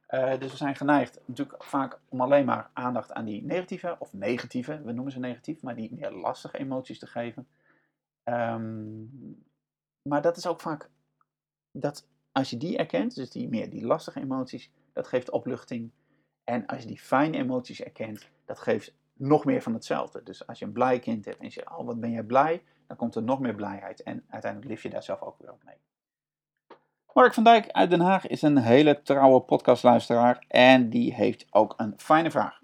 [0.10, 4.14] Uh, dus we zijn geneigd natuurlijk vaak om alleen maar aandacht aan die negatieve of
[4.14, 7.48] negatieve, we noemen ze negatief, maar die meer lastige emoties te geven.
[8.24, 9.46] Um,
[10.02, 10.90] maar dat is ook vaak,
[11.72, 15.92] dat als je die erkent, dus die meer die lastige emoties, dat geeft opluchting.
[16.44, 20.24] En als je die fijne emoties erkent, dat geeft nog meer van hetzelfde.
[20.24, 22.64] Dus als je een blij kind hebt en je zegt, oh wat ben jij blij,
[22.88, 24.04] dan komt er nog meer blijheid.
[24.04, 25.76] En uiteindelijk lief je daar zelf ook weer op mee.
[27.14, 31.74] Mark van Dijk uit Den Haag is een hele trouwe podcastluisteraar en die heeft ook
[31.78, 32.60] een fijne vraag.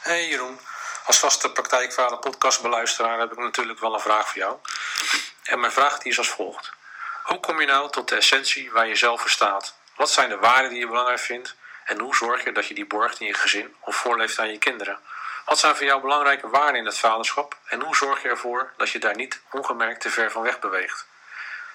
[0.00, 0.58] Hey Jeroen,
[1.06, 4.56] als vaste praktijkvader podcastbeluisteraar heb ik natuurlijk wel een vraag voor jou.
[5.44, 6.72] En mijn vraag die is als volgt.
[7.24, 9.74] Hoe kom je nou tot de essentie waar je zelf voor staat?
[9.96, 11.56] Wat zijn de waarden die je belangrijk vindt?
[11.84, 14.58] En hoe zorg je dat je die borgt in je gezin of voorleeft aan je
[14.58, 14.98] kinderen?
[15.44, 17.56] Wat zijn voor jou belangrijke waarden in het vaderschap?
[17.64, 21.06] En hoe zorg je ervoor dat je daar niet ongemerkt te ver van weg beweegt?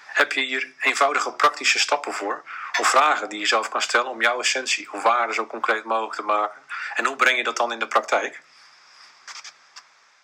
[0.05, 2.43] Heb je hier eenvoudige praktische stappen voor?
[2.79, 6.15] Of vragen die je zelf kan stellen om jouw essentie of waarden zo concreet mogelijk
[6.15, 6.61] te maken?
[6.95, 8.41] En hoe breng je dat dan in de praktijk?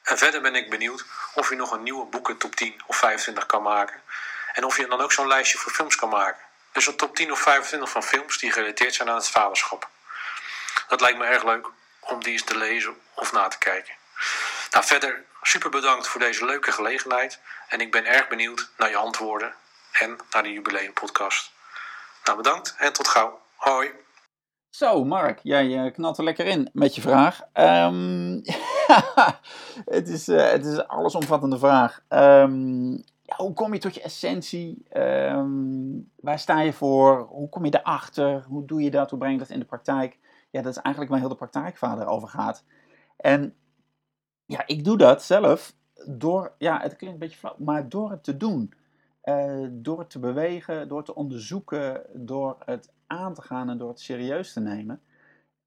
[0.03, 3.45] En verder ben ik benieuwd of je nog een nieuwe boeken top 10 of 25
[3.45, 4.01] kan maken.
[4.53, 6.41] En of je dan ook zo'n lijstje voor films kan maken.
[6.71, 9.89] Dus een top 10 of 25 van films die gerelateerd zijn aan het vaderschap.
[10.87, 11.67] Dat lijkt me erg leuk
[11.99, 13.93] om die eens te lezen of na te kijken.
[14.71, 17.39] Nou, verder super bedankt voor deze leuke gelegenheid.
[17.67, 19.53] En ik ben erg benieuwd naar je antwoorden
[19.91, 21.51] en naar de jubileumpodcast.
[22.23, 23.41] Nou, bedankt en tot gauw.
[23.55, 23.91] Hoi.
[24.69, 27.41] Zo, Mark, jij knalt er lekker in met je vraag.
[27.53, 28.41] Um,
[29.97, 31.99] het, is, uh, het is een allesomvattende vraag.
[32.09, 33.03] Um,
[33.37, 34.85] hoe kom je tot je essentie?
[34.93, 37.27] Um, waar sta je voor?
[37.29, 38.43] Hoe kom je erachter?
[38.47, 39.09] Hoe doe je dat?
[39.09, 40.19] Hoe breng je dat in de praktijk?
[40.49, 42.63] Ja, dat is eigenlijk waar heel de praktijkvader over gaat.
[43.17, 43.55] En
[44.45, 45.75] ja, ik doe dat zelf
[46.07, 48.73] door, ja, het klinkt een beetje flauw, maar door het te doen.
[49.23, 53.89] Uh, door het te bewegen, door te onderzoeken, door het aan te gaan en door
[53.89, 55.01] het serieus te nemen.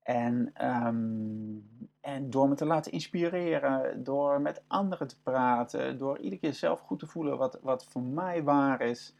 [0.05, 0.53] En,
[0.87, 1.69] um,
[2.01, 6.81] en door me te laten inspireren, door met anderen te praten, door iedere keer zelf
[6.81, 9.15] goed te voelen wat, wat voor mij waar is.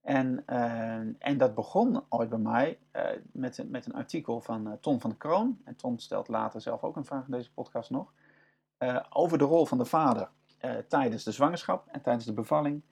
[0.00, 5.00] En, uh, en dat begon ooit bij mij uh, met, met een artikel van Ton
[5.00, 5.58] van de Kroon.
[5.64, 8.12] En Ton stelt later zelf ook een vraag in deze podcast nog.
[9.10, 10.28] over de rol van de vader
[10.88, 12.82] tijdens de zwangerschap en tijdens de bevalling.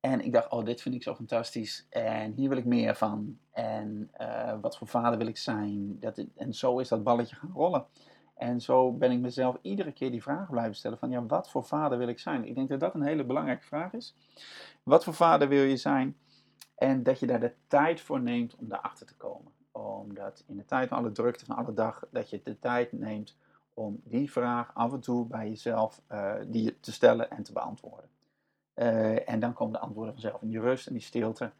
[0.00, 1.86] En ik dacht, oh, dit vind ik zo fantastisch.
[1.90, 3.38] En hier wil ik meer van.
[3.50, 5.96] En uh, wat voor vader wil ik zijn.
[6.00, 7.86] Dat, en zo is dat balletje gaan rollen.
[8.34, 11.64] En zo ben ik mezelf iedere keer die vraag blijven stellen van, ja, wat voor
[11.64, 12.44] vader wil ik zijn?
[12.44, 14.16] Ik denk dat dat een hele belangrijke vraag is.
[14.82, 16.16] Wat voor vader wil je zijn?
[16.74, 19.52] En dat je daar de tijd voor neemt om daarachter te komen.
[19.72, 23.36] Omdat in de tijd van alle drukte van alle dag, dat je de tijd neemt
[23.74, 28.08] om die vraag af en toe bij jezelf uh, die te stellen en te beantwoorden.
[28.80, 31.50] Uh, en dan komen de antwoorden vanzelf in die rust en die stilte.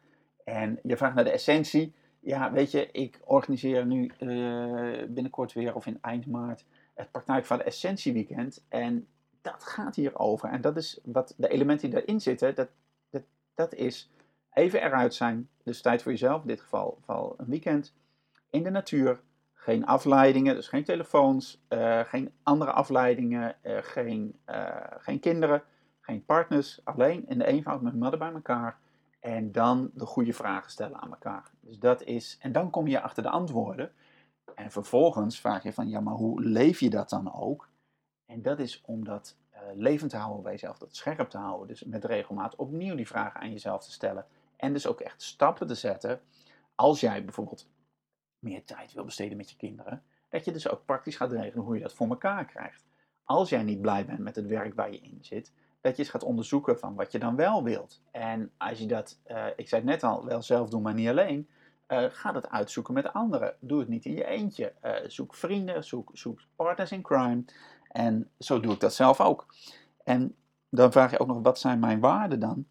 [0.43, 1.93] En je vraagt naar de essentie.
[2.19, 7.45] ja, weet je, ik organiseer nu eh, binnenkort weer of in eind maart het Praktijk
[7.45, 8.65] van de Essentie Weekend.
[8.69, 9.07] En
[9.41, 10.49] dat gaat hier over.
[10.49, 12.69] En dat is wat de elementen die daarin zitten, dat,
[13.09, 14.11] dat, dat is
[14.53, 15.49] even eruit zijn.
[15.63, 16.99] Dus tijd voor jezelf, in dit geval,
[17.37, 17.93] een weekend.
[18.49, 19.21] In de natuur,
[19.53, 24.35] geen afleidingen, dus geen telefoons, eh, geen andere afleidingen, geen,
[24.97, 25.63] geen kinderen,
[26.11, 26.79] geen partners.
[26.83, 28.79] Alleen in de eenvoud met mother bij elkaar.
[29.19, 31.51] En dan de goede vragen stellen aan elkaar.
[31.59, 33.91] Dus dat is, en dan kom je achter de antwoorden.
[34.55, 37.69] En vervolgens vraag je van, ja, maar hoe leef je dat dan ook?
[38.25, 41.67] En dat is om dat uh, levend te houden bij jezelf, dat scherp te houden.
[41.67, 44.25] Dus met regelmaat opnieuw die vragen aan jezelf te stellen.
[44.57, 46.21] En dus ook echt stappen te zetten.
[46.75, 47.69] Als jij bijvoorbeeld
[48.39, 51.75] meer tijd wil besteden met je kinderen, dat je dus ook praktisch gaat regelen hoe
[51.75, 52.85] je dat voor elkaar krijgt.
[53.23, 56.11] Als jij niet blij bent met het werk waar je in zit, dat je eens
[56.11, 58.01] gaat onderzoeken van wat je dan wel wilt.
[58.11, 61.09] En als je dat, uh, ik zei het net al, wel zelf doen, maar niet
[61.09, 61.49] alleen,
[61.87, 63.55] uh, ga dat uitzoeken met anderen.
[63.59, 64.73] Doe het niet in je eentje.
[64.83, 67.43] Uh, zoek vrienden, zoek, zoek partners in crime.
[67.87, 69.45] En zo doe ik dat zelf ook.
[70.03, 70.35] En
[70.69, 72.65] dan vraag je ook nog, wat zijn mijn waarden dan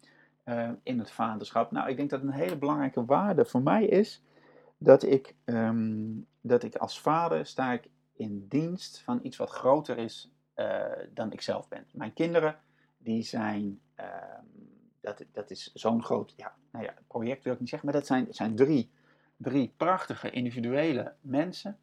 [0.83, 1.71] in het vaderschap?
[1.71, 4.23] Nou, ik denk dat een hele belangrijke waarde voor mij is
[4.77, 9.97] dat ik, um, dat ik als vader sta ik in dienst van iets wat groter
[9.97, 10.31] is
[11.13, 11.85] dan ik zelf ben.
[11.91, 12.55] Mijn kinderen
[13.03, 14.45] die zijn, ehm,
[14.99, 18.07] dat, dat is zo'n groot ja, nou ja, project wil ik niet zeggen, maar dat
[18.07, 18.91] zijn, zijn drie,
[19.37, 21.79] drie prachtige individuele mensen.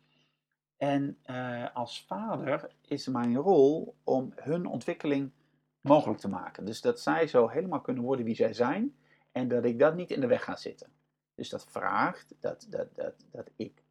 [0.77, 5.33] En uh, als vader is mijn rol om hun ontwikkeling
[5.81, 6.65] mogelijk te maken.
[6.65, 8.97] Dus dat zij zo helemaal kunnen worden wie zij zijn
[9.33, 10.93] en dat ik dat niet in de weg ga zitten.
[11.35, 13.83] Dus dat vraagt dat, dat, dat, dat ik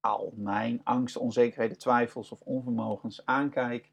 [0.00, 3.92] al mijn angsten, onzekerheden, twijfels of onvermogens aankijk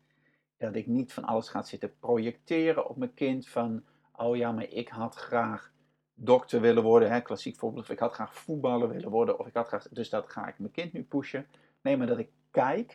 [0.66, 3.84] dat ik niet van alles ga zitten projecteren op mijn kind van,
[4.16, 5.72] oh ja, maar ik had graag
[6.14, 9.54] dokter willen worden, hè, klassiek voorbeeld, of ik had graag voetballer willen worden, of ik
[9.54, 11.48] had graag, dus dat ga ik mijn kind nu pushen.
[11.82, 12.94] Nee, maar dat ik kijk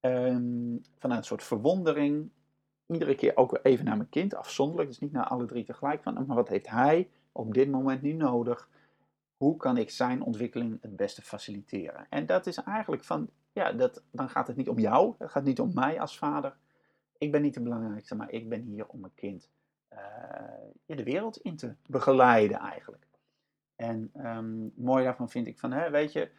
[0.00, 2.30] um, vanuit een soort verwondering,
[2.86, 6.14] iedere keer ook even naar mijn kind, afzonderlijk, dus niet naar alle drie tegelijk, van,
[6.26, 8.68] maar wat heeft hij op dit moment nu nodig?
[9.36, 12.06] Hoe kan ik zijn ontwikkeling het beste faciliteren?
[12.10, 15.44] En dat is eigenlijk van, ja, dat, dan gaat het niet om jou, het gaat
[15.44, 16.56] niet om mij als vader,
[17.18, 19.50] ik ben niet de belangrijkste, maar ik ben hier om mijn kind
[19.92, 23.06] uh, de wereld in te begeleiden eigenlijk.
[23.76, 26.30] En um, mooi daarvan vind ik van, hè, weet je,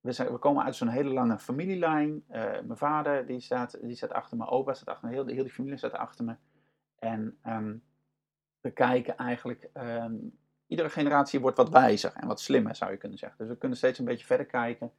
[0.00, 2.24] we, zijn, we komen uit zo'n hele lange familielijn.
[2.28, 5.42] Uh, mijn vader die staat, die staat achter me, opa staat achter me, heel, heel
[5.42, 6.36] die familie staat achter me.
[6.98, 7.82] En um,
[8.60, 13.18] we kijken eigenlijk, um, iedere generatie wordt wat wijzer en wat slimmer zou je kunnen
[13.18, 13.38] zeggen.
[13.38, 14.92] Dus we kunnen steeds een beetje verder kijken.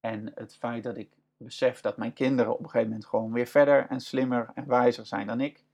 [0.00, 3.46] En het feit dat ik besef dat mijn kinderen op een gegeven moment gewoon weer
[3.46, 5.64] verder en slimmer en wijzer zijn dan ik.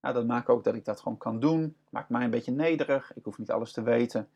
[0.00, 1.76] Nou, dat maakt ook dat ik dat gewoon kan doen.
[1.90, 3.12] Maakt mij een beetje nederig.
[3.14, 4.28] Ik hoef niet alles te weten.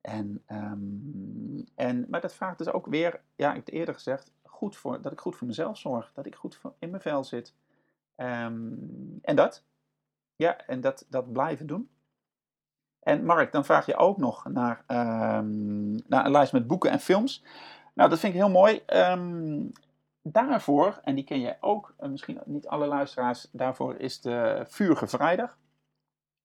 [0.00, 4.32] En, um, en, maar dat vraagt dus ook weer, ja, ik heb het eerder gezegd,
[4.42, 6.12] goed voor, dat ik goed voor mezelf zorg.
[6.14, 7.54] Dat ik goed in mijn vel zit.
[8.16, 9.64] Um, en dat.
[10.36, 11.88] Ja, en dat, dat blijven doen.
[13.00, 14.84] En Mark, dan vraag je ook nog naar,
[15.38, 17.44] um, naar een lijst met boeken en films.
[17.94, 18.82] Nou, dat vind ik heel mooi.
[18.86, 19.72] Um,
[20.32, 25.58] daarvoor, en die ken jij ook, misschien niet alle luisteraars, daarvoor is de Vurige Vrijdag.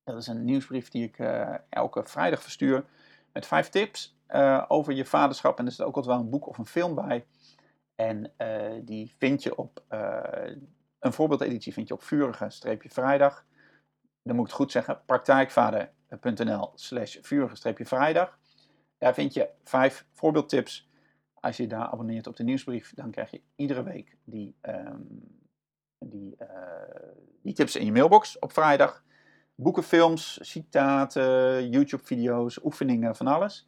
[0.04, 2.86] Dat is een nieuwsbrief die ik uh, elke vrijdag verstuur
[3.34, 5.60] met vijf tips uh, over je vaderschap.
[5.60, 7.26] En er zit ook altijd wel een boek of een film bij.
[7.96, 8.34] En
[8.86, 9.84] die vind je op,
[11.00, 13.46] een voorbeeldeditie vind je op Vurige-vrijdag.
[14.24, 18.39] Dan moet ik het goed zeggen, praktijkvader.nl slash Vurige-vrijdag.
[18.98, 20.89] Daar vind je vijf voorbeeldtips
[21.41, 25.39] als je daar abonneert op de nieuwsbrief, dan krijg je iedere week die, um,
[25.99, 26.47] die, uh,
[27.41, 29.04] die tips in je mailbox op vrijdag.
[29.56, 33.67] Boeken, films, citaten, YouTube-video's, oefeningen, van alles.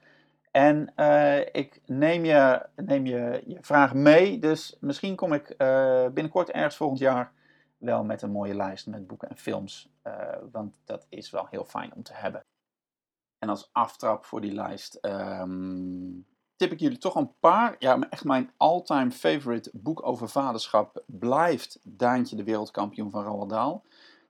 [0.51, 6.07] En uh, ik neem, je, neem je, je vraag mee, dus misschien kom ik uh,
[6.07, 7.31] binnenkort ergens volgend jaar
[7.77, 9.91] wel met een mooie lijst met boeken en films.
[10.51, 12.45] want dat is wel heel fijn om te hebben.
[13.39, 16.25] En als aftrap voor die lijst um,
[16.55, 17.75] tip ik jullie toch een paar.
[17.79, 23.81] Ja, echt mijn all-time favorite boek over vaderschap blijft Daantje, de wereldkampioen van Roald Dahl.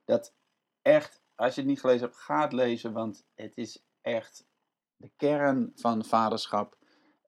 [0.04, 0.34] Dat
[0.82, 4.46] echt, als je het niet gelezen hebt, ga het lezen, want het is echt
[4.96, 6.76] de kern van vaderschap.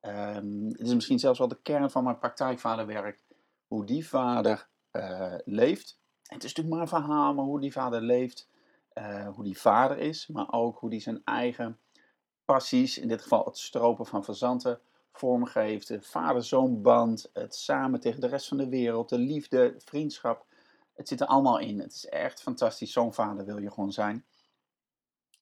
[0.03, 3.21] Um, het is misschien zelfs wel de kern van mijn praktijkvaderwerk.
[3.67, 6.01] Hoe die vader uh, leeft.
[6.23, 8.49] Het is natuurlijk maar een verhaal, maar hoe die vader leeft.
[8.95, 11.79] Uh, hoe die vader is, maar ook hoe die zijn eigen
[12.47, 14.81] passies, in dit geval het stropen van fazanten,
[15.13, 15.89] vormgeeft.
[15.89, 20.47] De vader-zoonband, het samen tegen de rest van de wereld, de liefde, vriendschap.
[20.95, 21.81] Het zit er allemaal in.
[21.81, 22.93] Het is echt fantastisch.
[22.93, 24.25] Zo'n vader wil je gewoon zijn.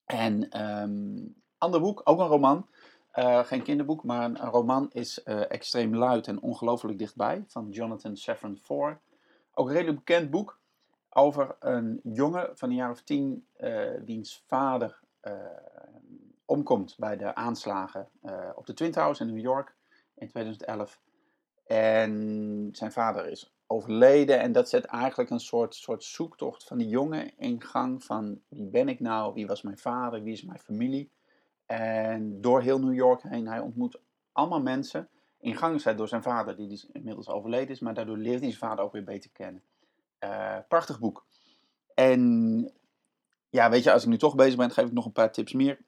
[0.05, 2.69] En um, ander boek, ook een roman.
[3.11, 7.45] Eh, geen kinderboek, maar een, roman is eh, extreem luid en ongelooflijk dichtbij.
[7.47, 9.01] Van Jonathan Safran Foer.
[9.55, 10.59] Ook een redelijk bekend boek
[11.11, 15.03] over een jongen van een jaar of tien, eh, wiens vader
[16.45, 19.75] omkomt bij de aanslagen eh, op de Twin Towers in New York
[20.15, 21.01] in 2011.
[21.67, 26.89] En zijn vader is overleden en dat zet eigenlijk een soort, soort zoektocht van die
[26.89, 30.59] jongen in gang van wie ben ik nou, wie was mijn vader, wie is mijn
[30.59, 31.11] familie.
[31.67, 34.01] En door heel New York heen, hij ontmoet
[34.33, 38.17] allemaal mensen, in gang gezet door zijn vader, die dus inmiddels overleden is, maar daardoor
[38.17, 39.63] leert hij zijn vader ook weer beter kennen.
[40.19, 41.27] Eh, prachtig boek.
[41.95, 42.73] En
[43.51, 45.53] ja, weet je, als ik nu toch bezig ben, geef ik nog een paar tips
[45.53, 45.79] meer.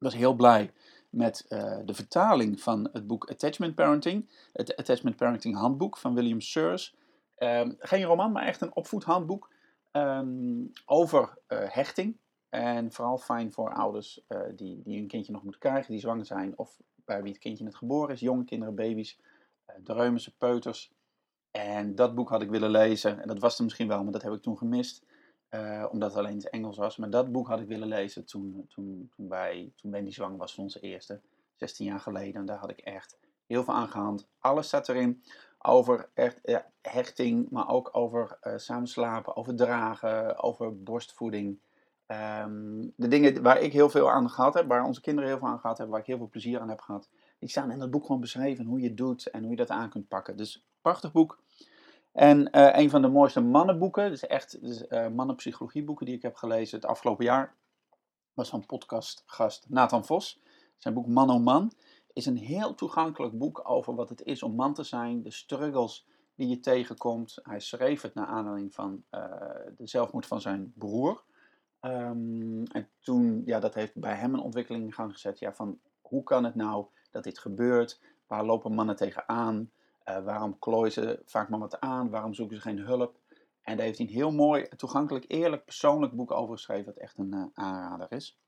[0.00, 0.72] Was heel blij
[1.10, 4.28] met eh, de vertaling van het boek Attachment Parenting.
[4.52, 6.96] Het Attachment Parenting handboek van William Sears.
[7.36, 9.50] Ehm, geen roman, maar echt een opvoedhandboek
[9.90, 12.16] ehm, over eh, hechting.
[12.48, 16.26] En vooral fijn voor ouders eh, die, die een kindje nog moeten krijgen, die zwanger
[16.26, 18.20] zijn of bij wie het kindje net geboren is.
[18.20, 19.18] Jonge kinderen, baby's,
[19.82, 20.92] de reumische peuters.
[21.50, 23.20] En dat boek had ik willen lezen.
[23.20, 25.04] En dat was er misschien wel, maar dat heb ik toen gemist.
[25.50, 26.96] Uh, omdat het alleen het Engels was.
[26.96, 30.54] Maar dat boek had ik willen lezen toen, toen, toen, wij, toen Wendy zwanger was
[30.54, 31.20] van onze eerste.
[31.54, 32.34] 16 jaar geleden.
[32.34, 34.28] En daar had ik echt heel veel aan gehand.
[34.38, 35.22] Alles staat erin
[35.58, 36.40] over echt,
[36.82, 41.58] hechting, maar ook over uh, samenslapen, over dragen, over borstvoeding.
[42.06, 45.48] Um, de dingen waar ik heel veel aan gehad heb, waar onze kinderen heel veel
[45.48, 47.90] aan gehad hebben, waar ik heel veel plezier aan heb gehad, die staan in dat
[47.90, 48.64] boek gewoon beschreven.
[48.64, 50.36] Hoe je het doet en hoe je dat aan kunt pakken.
[50.36, 51.42] Dus prachtig boek.
[52.12, 56.34] En uh, een van de mooiste mannenboeken, dus echt dus, uh, mannenpsychologieboeken die ik heb
[56.34, 57.54] gelezen het afgelopen jaar,
[58.34, 60.42] was van podcastgast Nathan Vos.
[60.76, 61.72] Zijn boek Man om Man
[62.12, 66.06] is een heel toegankelijk boek over wat het is om man te zijn, de struggles
[66.34, 67.38] die je tegenkomt.
[67.42, 69.22] Hij schreef het naar aanleiding van uh,
[69.76, 71.22] de zelfmoord van zijn broer.
[71.80, 75.38] Um, en toen, ja, dat heeft bij hem een ontwikkeling in gang gezet.
[75.38, 78.00] Ja, van hoe kan het nou dat dit gebeurt?
[78.26, 79.70] Waar lopen mannen tegenaan?
[80.08, 82.10] Uh, waarom klooien ze vaak maar wat aan?
[82.10, 83.18] Waarom zoeken ze geen hulp?
[83.62, 87.18] En daar heeft hij een heel mooi, toegankelijk, eerlijk, persoonlijk boek over geschreven, wat echt
[87.18, 88.38] een uh, aanrader is.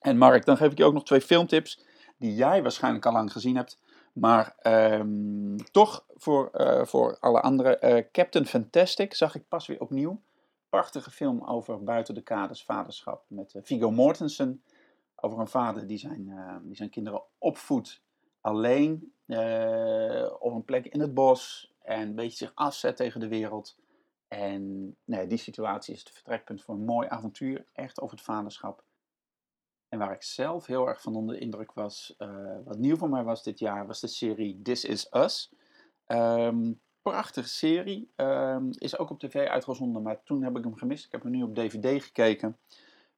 [0.00, 1.84] En Mark, dan geef ik je ook nog twee filmtips
[2.18, 3.80] die jij waarschijnlijk al lang gezien hebt.
[4.12, 8.08] Maar um, toch voor, uh, voor alle anderen.
[8.12, 10.20] Captain Fantastic zag ik pas weer opnieuw.
[10.68, 14.62] Prachtige film over buiten de kaders vaderschap met Viggo Mortensen.
[15.16, 16.32] Over een vader die zijn,
[16.62, 18.02] die zijn kinderen opvoedt
[18.40, 23.28] alleen uh, op een plek in het bos en een beetje zich afzet tegen de
[23.28, 23.76] wereld.
[24.28, 28.84] En die situatie is het vertrekpunt voor een mooi avontuur, echt over het vaderschap.
[29.88, 33.08] En waar ik zelf heel erg van onder de indruk was, uh, wat nieuw voor
[33.08, 35.52] mij was dit jaar, was de serie This Is Us.
[36.06, 41.04] Um, prachtige serie, um, is ook op tv uitgezonden, maar toen heb ik hem gemist.
[41.04, 42.58] Ik heb hem nu op DVD gekeken.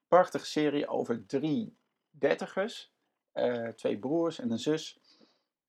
[0.09, 1.77] Prachtige serie over drie
[2.11, 2.93] dertigers,
[3.35, 4.99] uh, twee broers en een zus.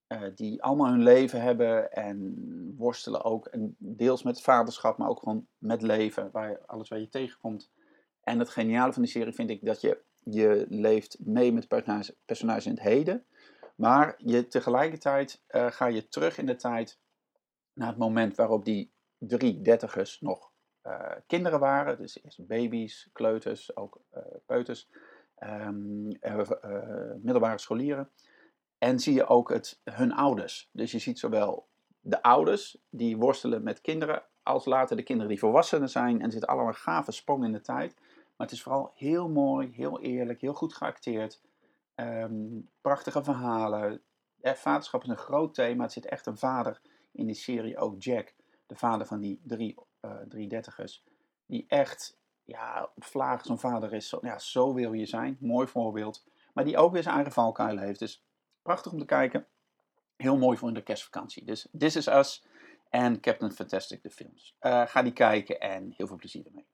[0.07, 2.35] Uh, die allemaal hun leven hebben en
[2.77, 3.45] worstelen ook.
[3.45, 7.71] En deels met vaderschap, maar ook gewoon met leven, waar alles waar je tegenkomt.
[8.23, 12.15] En het geniale van die serie vind ik dat je, je leeft mee met personages,
[12.25, 13.25] personages in het heden.
[13.75, 16.99] Maar je, tegelijkertijd uh, ga je terug in de tijd
[17.73, 20.51] naar het moment waarop die drie dertigers nog
[20.83, 21.97] uh, kinderen waren.
[21.97, 24.01] Dus eerst baby's, kleuters, ook
[24.45, 24.89] peuters,
[25.39, 26.07] um,
[27.21, 28.09] middelbare scholieren.
[28.83, 30.69] En zie je ook het, hun ouders.
[30.71, 31.67] Dus je ziet zowel
[31.99, 36.19] de ouders die worstelen met kinderen, als later de kinderen die volwassenen zijn.
[36.19, 37.95] En er zit allemaal gave sprong in de tijd.
[38.35, 41.41] Maar het is vooral heel mooi, heel eerlijk, heel goed geacteerd.
[41.95, 44.01] Um, prachtige verhalen.
[44.41, 45.83] Eh, vaderschap is een groot thema.
[45.83, 46.81] Het zit echt een vader
[47.11, 48.33] in die serie, ook Jack,
[48.65, 51.03] de vader van die drie, uh, drie dertigers.
[51.45, 54.09] Die echt, ja, vlaag zo'n vader is.
[54.09, 55.37] Zo, ja, zo wil je zijn.
[55.39, 56.25] Mooi voorbeeld.
[56.53, 57.99] Maar die ook weer zijn eigen valkuil heeft.
[57.99, 58.23] Dus
[58.63, 59.47] prachtig om te kijken.
[60.15, 61.45] Heel mooi voor in de kerstvakantie.
[61.45, 62.45] Dus This Is Us
[62.89, 64.55] en Captain Fantastic, de films.
[64.61, 66.67] Uh, ga die kijken en heel veel plezier ermee.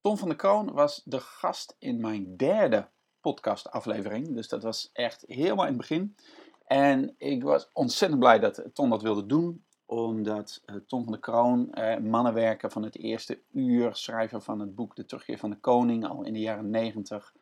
[0.00, 2.88] Ton van der Kroon was de gast in mijn derde
[3.20, 4.34] podcastaflevering.
[4.34, 6.16] Dus dat was echt helemaal in het begin.
[6.66, 9.64] En ik was ontzettend blij dat Ton dat wilde doen.
[9.86, 14.74] Omdat uh, Ton van der Kroon, uh, mannenwerker van het eerste uur, schrijver van het
[14.74, 17.34] boek De Terugkeer van de Koning, al in de jaren negentig.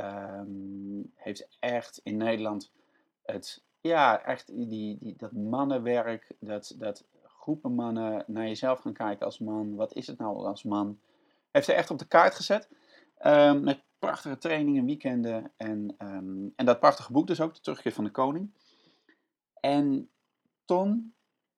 [0.00, 2.72] Um, heeft echt in Nederland
[3.22, 9.26] het, ja, echt die, die, dat mannenwerk, dat, dat groepen mannen naar jezelf gaan kijken
[9.26, 9.74] als man.
[9.74, 11.00] Wat is het nou als man?
[11.50, 12.68] Heeft hij echt op de kaart gezet.
[13.26, 17.92] Um, met prachtige trainingen, weekenden en, um, en dat prachtige boek dus ook, De Terugkeer
[17.92, 18.54] van de Koning.
[19.60, 20.10] En
[20.64, 21.13] Ton,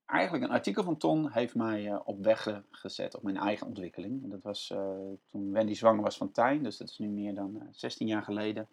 [0.06, 4.30] eigenlijk een artikel van Ton, heeft mij uh, op weg gezet op mijn eigen ontwikkeling.
[4.30, 4.96] Dat was uh,
[5.26, 8.22] toen Wendy zwanger was van Tijn, dus dat is nu meer dan uh, 16 jaar
[8.22, 8.68] geleden.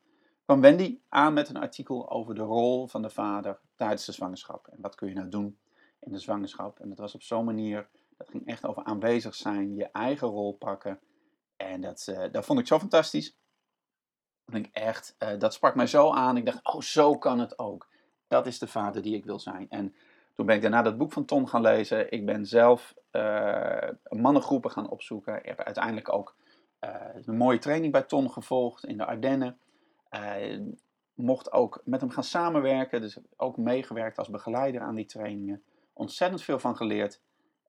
[0.45, 4.67] kwam Wendy aan met een artikel over de rol van de vader tijdens de zwangerschap.
[4.67, 5.57] En wat kun je nou doen
[5.99, 6.79] in de zwangerschap?
[6.79, 10.53] En dat was op zo'n manier, dat ging echt over aanwezig zijn, je eigen rol
[10.53, 10.99] pakken.
[11.55, 13.37] En dat, dat vond ik zo fantastisch.
[14.45, 16.37] Ik echt, uh, dat sprak mij zo aan.
[16.37, 17.89] Ik dacht, oh, zo kan het ook.
[18.27, 19.69] Dat is de vader die ik wil zijn.
[19.69, 19.95] En
[20.33, 22.11] toen ben ik daarna dat boek van Ton gaan lezen.
[22.11, 25.37] Ik ben zelf uh, mannengroepen gaan opzoeken.
[25.37, 26.35] Ik heb uiteindelijk ook
[27.25, 29.57] een mooie training bij Ton gevolgd in de Ardennen.
[30.11, 30.59] Uh,
[31.13, 35.63] mocht ook met hem gaan samenwerken, dus ook meegewerkt als begeleider aan die trainingen.
[35.93, 37.21] Ontzettend veel van geleerd.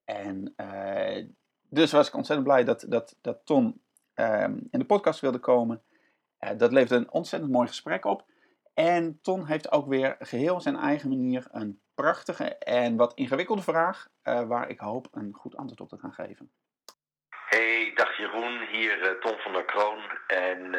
[0.05, 0.55] En
[1.69, 3.81] dus was ik ontzettend blij dat, dat, dat Ton
[4.15, 5.83] uh, in de podcast wilde komen.
[6.57, 8.25] Dat leverde een ontzettend mooi gesprek op.
[8.75, 14.07] En Ton heeft ook weer geheel zijn eigen manier een prachtige en wat ingewikkelde vraag,
[14.23, 16.53] waar ik hoop een goed antwoord op te gaan geven.
[17.29, 20.01] Hey, dag Jeroen, hier Ton van der Kroon.
[20.27, 20.75] En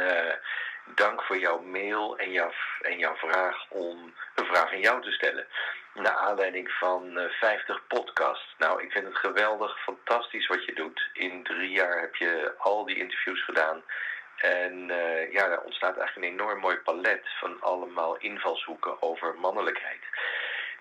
[0.93, 2.51] dank voor jouw mail en jouw,
[2.81, 5.47] en jouw vraag om een vraag aan jou te stellen.
[5.93, 8.55] Naar aanleiding van uh, 50 podcasts.
[8.57, 11.09] Nou, ik vind het geweldig, fantastisch wat je doet.
[11.13, 13.83] In drie jaar heb je al die interviews gedaan.
[14.37, 20.01] En uh, ja, er ontstaat eigenlijk een enorm mooi palet van allemaal invalshoeken over mannelijkheid.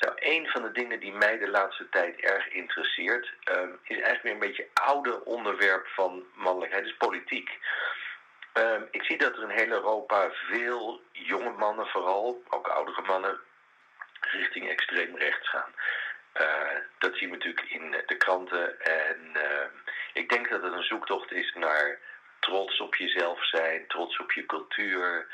[0.04, 4.22] Nou, een van de dingen die mij de laatste tijd erg interesseert, um, is eigenlijk
[4.22, 7.50] weer een beetje oude onderwerp van mannelijkheid, is politiek.
[8.58, 13.40] Uh, ik zie dat er in heel Europa veel jonge mannen, vooral ook oudere mannen,
[14.20, 15.74] richting extreem rechts gaan.
[16.40, 18.80] Uh, dat zien we natuurlijk in de kranten.
[18.80, 19.66] En uh,
[20.12, 21.98] ik denk dat het een zoektocht is naar
[22.40, 25.26] trots op jezelf zijn, trots op je cultuur,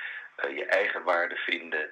[0.45, 1.91] uh, je eigen waarde vinden.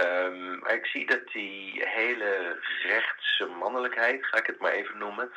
[0.00, 5.32] Um, maar ik zie dat die hele rechtse mannelijkheid, ga ik het maar even noemen,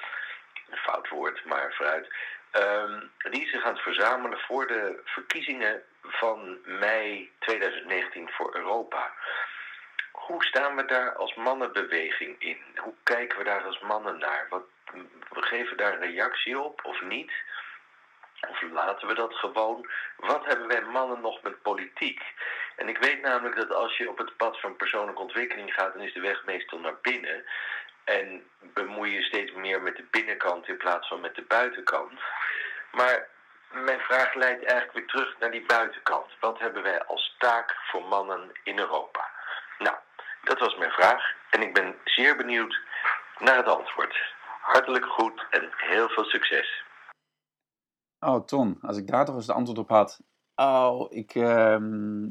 [0.70, 2.08] een fout woord, maar vooruit,
[2.58, 9.14] Um, die zich aan het verzamelen voor de verkiezingen van mei 2019 voor Europa.
[10.12, 12.58] Hoe staan we daar als mannenbeweging in?
[12.76, 14.46] Hoe kijken we daar als mannen naar?
[14.50, 14.64] Wat,
[15.30, 17.32] we geven daar een reactie op of niet?
[18.50, 19.90] Of laten we dat gewoon?
[20.16, 22.22] Wat hebben wij mannen nog met politiek?
[22.80, 26.02] En ik weet namelijk dat als je op het pad van persoonlijke ontwikkeling gaat, dan
[26.02, 27.44] is de weg meestal naar binnen.
[28.04, 32.12] En bemoei je steeds meer met de binnenkant in plaats van met de buitenkant.
[32.92, 33.28] Maar
[33.72, 36.26] mijn vraag leidt eigenlijk weer terug naar die buitenkant.
[36.40, 39.30] Wat hebben wij als taak voor mannen in Europa?
[39.78, 39.96] Nou,
[40.44, 41.34] dat was mijn vraag.
[41.50, 42.80] En ik ben zeer benieuwd
[43.40, 44.34] naar het antwoord.
[44.62, 46.84] Hartelijk goed en heel veel succes.
[48.20, 50.22] Oh, Ton, als ik daar toch eens het antwoord op had.
[50.60, 51.78] Oh, ik uh,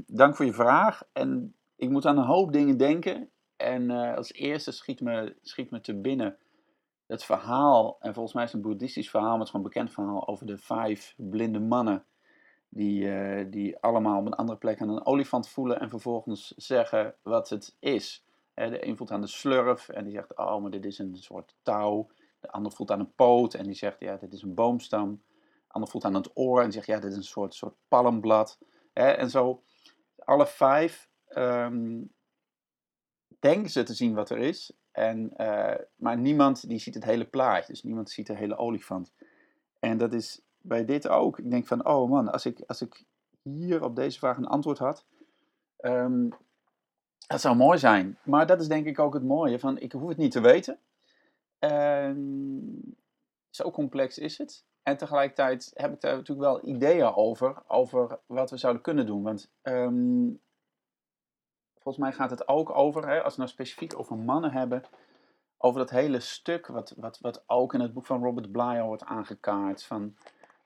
[0.06, 1.02] dank voor je vraag.
[1.12, 3.30] En ik moet aan een hoop dingen denken.
[3.56, 6.38] En uh, als eerste schiet me, schiet me te binnen
[7.06, 9.72] het verhaal, en volgens mij is het een boeddhistisch verhaal, maar het is gewoon een
[9.72, 12.04] bekend verhaal over de vijf blinde mannen.
[12.68, 17.14] Die, uh, die allemaal op een andere plek aan een olifant voelen en vervolgens zeggen
[17.22, 18.24] wat het is.
[18.54, 21.54] De een voelt aan de slurf en die zegt, oh, maar dit is een soort
[21.62, 22.08] touw.
[22.40, 25.22] De ander voelt aan een poot en die zegt, ja, dit is een boomstam.
[25.68, 28.58] De ander voelt aan het oor en zegt, ja, dit is een soort, soort palmblad.
[28.92, 29.62] He, en zo,
[30.16, 32.12] alle vijf um,
[33.38, 34.72] denken ze te zien wat er is.
[34.92, 37.72] En, uh, maar niemand die ziet het hele plaatje.
[37.72, 39.12] Dus niemand ziet de hele olifant.
[39.78, 41.38] En dat is bij dit ook.
[41.38, 43.04] Ik denk van, oh man, als ik, als ik
[43.42, 45.06] hier op deze vraag een antwoord had.
[45.80, 46.32] Um,
[47.26, 48.18] dat zou mooi zijn.
[48.24, 49.58] Maar dat is denk ik ook het mooie.
[49.58, 50.78] Van, ik hoef het niet te weten.
[51.58, 52.96] Um,
[53.50, 54.64] zo complex is het.
[54.88, 57.62] En tegelijkertijd heb ik daar natuurlijk wel ideeën over.
[57.66, 59.22] Over wat we zouden kunnen doen.
[59.22, 60.40] Want um,
[61.78, 64.82] volgens mij gaat het ook over, hè, als we nou specifiek over mannen hebben,
[65.58, 69.04] over dat hele stuk wat, wat, wat ook in het boek van Robert Bly wordt
[69.04, 69.82] aangekaart.
[69.82, 70.16] Van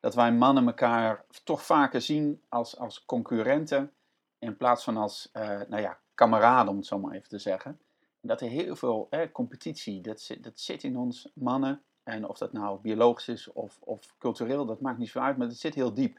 [0.01, 3.93] dat wij mannen elkaar toch vaker zien als, als concurrenten
[4.39, 7.81] in plaats van als, uh, nou ja, kameraden, om het zo maar even te zeggen.
[8.21, 11.83] Dat er heel veel hè, competitie, dat zit, dat zit in ons mannen.
[12.03, 15.47] En of dat nou biologisch is of, of cultureel, dat maakt niet zo uit, maar
[15.47, 16.19] het zit heel diep.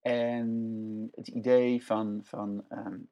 [0.00, 3.08] En het idee van, van um,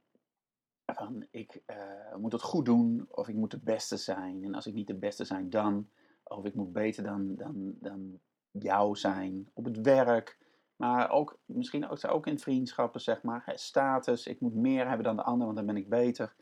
[0.94, 4.44] van ik uh, moet het goed doen of ik moet de beste zijn.
[4.44, 5.88] En als ik niet de beste zijn, dan.
[6.22, 8.20] Of ik moet beter dan, dan, dan
[8.50, 10.38] jou zijn op het werk.
[10.76, 13.52] Maar ook, misschien ook, ook in vriendschappen, zeg maar.
[13.54, 16.34] Status, ik moet meer hebben dan de ander, want dan ben ik beter.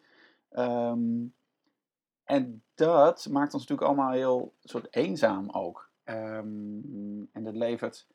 [0.51, 1.35] Um,
[2.25, 5.91] en dat maakt ons natuurlijk allemaal heel soort eenzaam ook.
[6.05, 8.07] Um, en dat levert,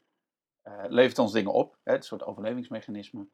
[0.64, 3.28] uh, levert ons dingen op, hè, het soort overlevingsmechanisme.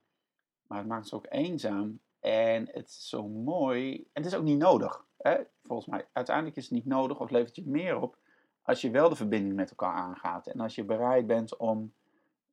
[0.67, 3.95] Maar het maakt ons ook eenzaam en het is zo mooi.
[3.95, 5.05] En het is ook niet nodig.
[5.17, 5.36] Hè?
[5.63, 8.17] Volgens mij, uiteindelijk is het niet nodig of levert je meer op
[8.61, 10.47] als je wel de verbinding met elkaar aangaat.
[10.47, 11.93] En als je bereid bent om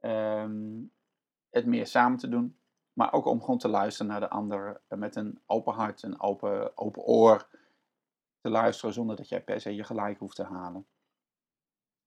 [0.01, 0.91] um,
[1.51, 2.57] het meer samen te doen.
[2.93, 6.21] Maar ook om gewoon te luisteren naar de ander eh, met een open hart, een
[6.21, 7.49] open, open oor.
[8.43, 10.87] Te luisteren zonder dat jij per se je gelijk hoeft te halen.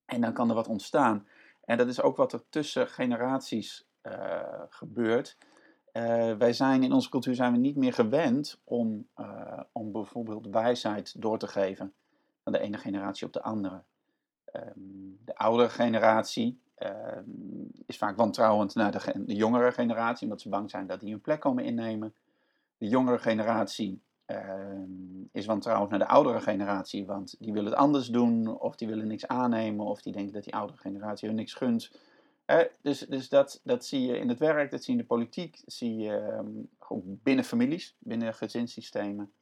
[0.05, 1.27] En dan kan er wat ontstaan.
[1.63, 5.37] En dat is ook wat er tussen generaties uh, gebeurt.
[5.93, 10.47] Uh, wij zijn in onze cultuur zijn we niet meer gewend om, uh, om bijvoorbeeld
[10.47, 11.93] wijsheid door te geven
[12.43, 13.83] van de ene generatie op de andere.
[14.53, 20.49] Um, de oudere generatie um, is vaak wantrouwend naar de, de, jongere generatie, omdat ze
[20.49, 22.13] bang zijn dat die hun plek komen innemen.
[22.77, 24.01] De jongere generatie
[25.31, 29.07] is wantrouwend naar de oudere generatie, want die willen het anders doen, of die willen
[29.07, 31.91] niks aannemen, of die denken dat die oudere generatie hun niks gunt.
[32.45, 35.13] Eh, dus dus dat, dat zie je in het werk, dat zie je in de
[35.13, 39.33] politiek, dat zie je um, gewoon binnen families, binnen gezinssystemen.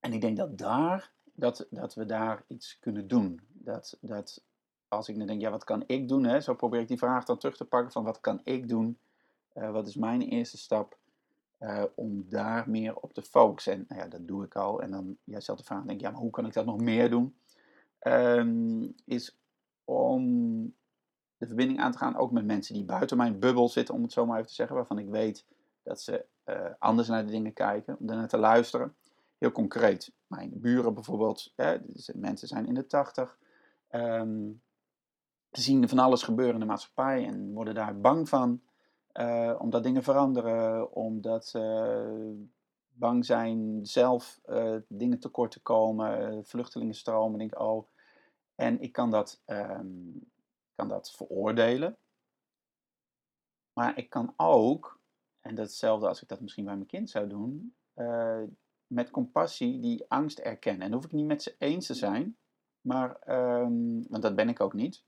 [0.00, 3.40] En ik denk dat daar, dat, dat we daar iets kunnen doen.
[3.52, 4.42] Dat, dat
[4.88, 6.24] als ik dan denk, ja, wat kan ik doen?
[6.24, 6.40] Hè?
[6.40, 8.98] Zo probeer ik die vraag dan terug te pakken van wat kan ik doen?
[9.54, 10.98] Uh, wat is mijn eerste stap?
[11.58, 13.72] Uh, om daar meer op te focussen.
[13.72, 14.82] En nou ja, dat doe ik al.
[14.82, 17.10] En dan, jij stelt de vraag, denk ja, maar hoe kan ik dat nog meer
[17.10, 17.36] doen?
[18.00, 19.38] Um, is
[19.84, 20.22] om
[21.36, 24.12] de verbinding aan te gaan, ook met mensen die buiten mijn bubbel zitten, om het
[24.12, 25.46] zo maar even te zeggen, waarvan ik weet
[25.82, 28.94] dat ze uh, anders naar de dingen kijken, om daarnaar te luisteren.
[29.38, 31.76] Heel concreet, mijn buren bijvoorbeeld, hè,
[32.14, 33.38] mensen zijn in de tachtig,
[33.90, 34.62] um,
[35.50, 38.62] zien van alles gebeuren in de maatschappij en worden daar bang van,
[39.20, 42.46] uh, omdat dingen veranderen, omdat ze
[42.88, 47.88] bang zijn zelf uh, dingen tekort te komen, vluchtelingenstromen, denk oh,
[48.54, 50.32] en ik kan dat um,
[50.74, 51.96] kan dat veroordelen.
[53.72, 55.00] Maar ik kan ook,
[55.40, 57.74] en dat hetzelfde als ik dat misschien bij mijn kind zou doen,
[58.86, 60.82] met compassie die angst erkennen.
[60.82, 62.36] En dan hoef ik niet met ze eens te zijn,
[62.80, 63.28] maar,
[63.60, 65.04] um, want dat ben ik ook niet.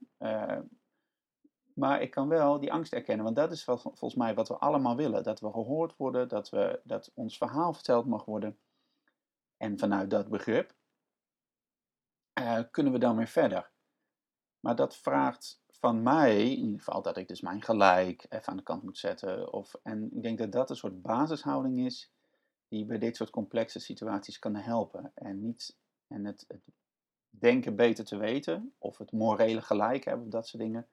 [1.77, 4.95] Maar ik kan wel die angst erkennen, want dat is volgens mij wat we allemaal
[4.95, 5.23] willen.
[5.23, 8.57] Dat we gehoord worden, dat, we, dat ons verhaal verteld mag worden.
[9.57, 10.75] En vanuit dat begrip
[12.39, 13.71] uh, kunnen we dan weer verder.
[14.59, 18.57] Maar dat vraagt van mij, in ieder geval dat ik dus mijn gelijk even aan
[18.57, 19.53] de kant moet zetten.
[19.53, 22.11] Of, en ik denk dat dat een soort basishouding is
[22.67, 25.11] die bij dit soort complexe situaties kan helpen.
[25.13, 26.61] En, niet, en het, het
[27.29, 30.87] denken beter te weten, of het morele gelijk hebben, of dat soort dingen.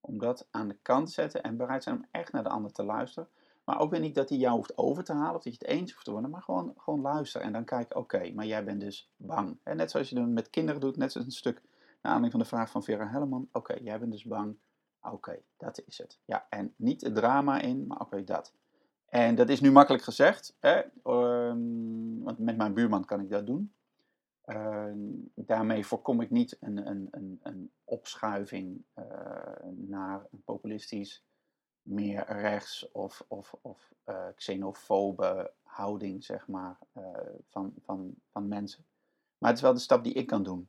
[0.00, 2.72] Om dat aan de kant te zetten en bereid zijn om echt naar de ander
[2.72, 3.28] te luisteren.
[3.64, 5.68] Maar ook weer niet dat hij jou hoeft over te halen of dat je het
[5.68, 8.80] eens hoeft te worden, maar gewoon, gewoon luisteren en dan kijken, oké, maar jij bent
[8.80, 9.58] dus bang.
[9.62, 11.62] En net zoals je het met kinderen doet, net zoals een stuk
[12.02, 13.48] naar aanleiding van de vraag van Vera Helleman.
[13.52, 14.56] Oké, jij bent dus bang.
[15.02, 16.18] Oké, dat is het.
[16.24, 18.52] Ja, en niet het drama in, maar oké, dat.
[19.08, 20.82] En dat is nu makkelijk gezegd, hè?
[21.04, 23.72] Um, want met mijn buurman kan ik dat doen.
[24.48, 24.92] Uh,
[25.34, 29.04] daarmee voorkom ik niet een, een, een, een opschuiving uh,
[29.74, 31.24] naar een populistisch,
[31.82, 36.78] meer rechts of, of, of uh, xenofobe houding, zeg maar,
[37.50, 38.84] van, van, van mensen.
[39.38, 40.68] Maar het is wel de stap die ik kan doen.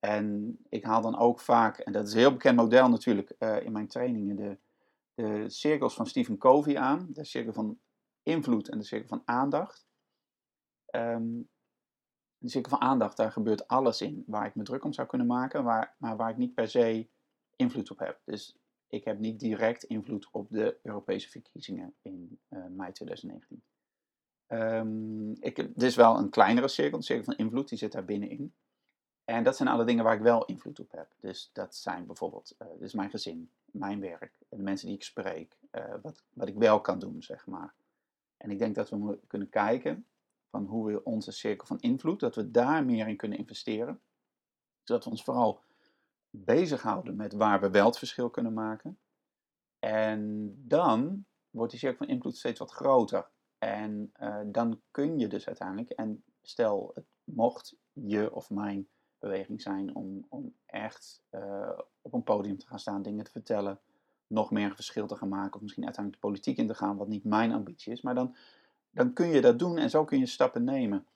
[0.00, 3.72] En ik haal dan ook vaak, en dat is een heel bekend model natuurlijk in
[3.72, 4.56] mijn trainingen, de,
[5.14, 7.06] de cirkels van Stephen Covey aan.
[7.12, 7.78] De cirkel van
[8.22, 9.86] invloed en de cirkel van aandacht.
[10.90, 11.48] Um,
[12.40, 15.26] de cirkel van aandacht, daar gebeurt alles in waar ik me druk om zou kunnen
[15.26, 17.08] maken, waar, maar waar ik niet per se
[17.56, 18.20] invloed op heb.
[18.24, 18.56] Dus
[18.88, 23.62] ik heb niet direct invloed op de Europese verkiezingen in uh, mei 2019.
[24.48, 28.04] Um, ik, dit is wel een kleinere cirkel, de cirkel van invloed, die zit daar
[28.04, 28.54] binnenin.
[29.24, 31.08] En dat zijn alle dingen waar ik wel invloed op heb.
[31.20, 35.94] Dus dat zijn bijvoorbeeld dus mijn gezin, mijn werk, de mensen die ik spreek, uh,
[36.02, 37.74] wat, wat ik wel kan doen, zeg maar.
[38.36, 40.06] En ik denk dat we kunnen kijken
[40.50, 44.00] van hoe we onze cirkel van invloed, dat we daar meer in kunnen investeren.
[44.82, 45.62] Zodat we ons vooral
[46.30, 48.98] bezighouden met waar we wel het verschil kunnen maken.
[49.78, 53.28] En dan wordt die cirkel van invloed steeds wat groter.
[53.58, 58.88] En uh, dan kun je dus uiteindelijk, en stel het mocht je of mijn
[59.18, 63.80] beweging zijn om, om echt uh, op een podium te gaan staan, dingen te vertellen,
[64.26, 66.96] nog meer een verschil te gaan maken, of misschien uiteindelijk de politiek in te gaan,
[66.96, 68.02] wat niet mijn ambitie is.
[68.02, 68.36] Maar dan,
[68.90, 71.06] dan kun je dat doen en zo kun je stappen nemen.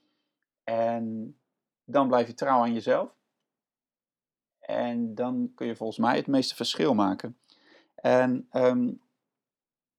[0.64, 1.36] En
[1.84, 3.14] dan blijf je trouw aan jezelf.
[4.58, 7.38] En dan kun je volgens mij het meeste verschil maken.
[7.94, 9.00] En um,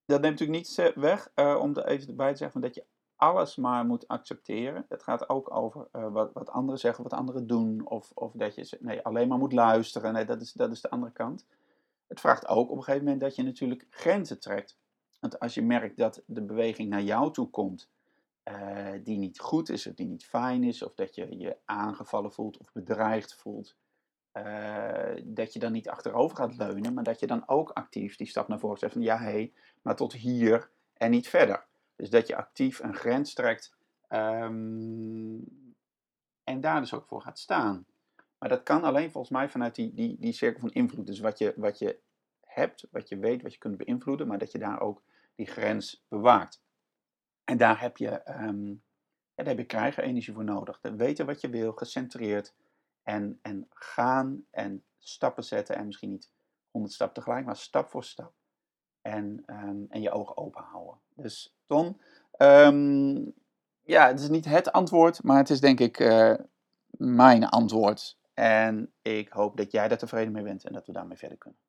[0.05, 3.55] dat neemt natuurlijk niet weg uh, om er even bij te zeggen dat je alles
[3.55, 4.85] maar moet accepteren.
[4.89, 7.87] Het gaat ook over uh, wat, wat anderen zeggen, wat anderen doen.
[7.87, 10.13] Of, of dat je nee, alleen maar moet luisteren.
[10.13, 11.45] Nee, dat is, dat is de andere kant.
[12.07, 14.77] Het vraagt ook op een gegeven moment dat je natuurlijk grenzen trekt.
[15.25, 17.89] Want als je merkt dat de beweging naar jou toe komt,
[18.43, 22.33] uh, die niet goed is of die niet fijn is, of dat je je aangevallen
[22.33, 23.75] voelt of bedreigd voelt,
[24.33, 28.27] uh, dat je dan niet achterover gaat leunen, maar dat je dan ook actief die
[28.27, 31.65] stap naar voren zet van ja, hé, hey, maar tot hier en niet verder.
[31.95, 33.75] Dus dat je actief een grens trekt
[34.07, 35.37] ehm,
[36.43, 37.85] en daar dus ook voor gaat staan.
[38.37, 41.07] Maar dat kan alleen volgens mij vanuit die, die, die cirkel van invloed.
[41.07, 41.99] Dus wat je, wat je
[42.55, 45.01] hebt, wat je weet, wat je kunt beïnvloeden, maar dat je daar ook
[45.35, 46.61] die grens bewaakt.
[47.43, 48.83] En daar heb je, um,
[49.33, 50.79] ja, daar heb je krijgerenergie voor nodig.
[50.81, 52.55] Weten wat je wil, gecentreerd
[53.03, 55.75] en, en gaan en stappen zetten.
[55.75, 56.31] En misschien niet
[56.71, 58.33] honderd stappen tegelijk, maar stap voor stap.
[59.01, 60.99] En, ehm, en je ogen open houden.
[61.15, 62.01] Dus Ton,
[62.37, 63.33] um,
[63.81, 66.33] ja, het is niet het antwoord, maar het is denk ik uh,
[66.97, 68.17] mijn antwoord.
[68.33, 71.59] En ik hoop dat jij daar tevreden mee bent en dat we daarmee verder kunnen.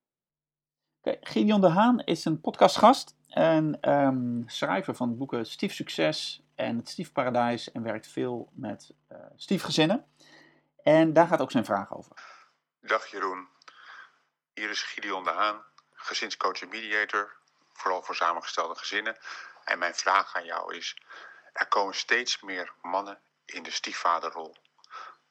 [1.07, 6.89] Gideon de Haan is een podcastgast en um, schrijver van boeken Stief Succes en het
[6.89, 10.07] Stiefparadijs en werkt veel met uh, stiefgezinnen.
[10.83, 12.13] En daar gaat ook zijn vraag over.
[12.81, 13.49] Dag Jeroen,
[14.55, 17.37] hier is Gideon de Haan, gezinscoach en mediator,
[17.73, 19.17] vooral voor samengestelde gezinnen.
[19.65, 20.97] En mijn vraag aan jou is,
[21.53, 24.57] er komen steeds meer mannen in de stiefvaderrol.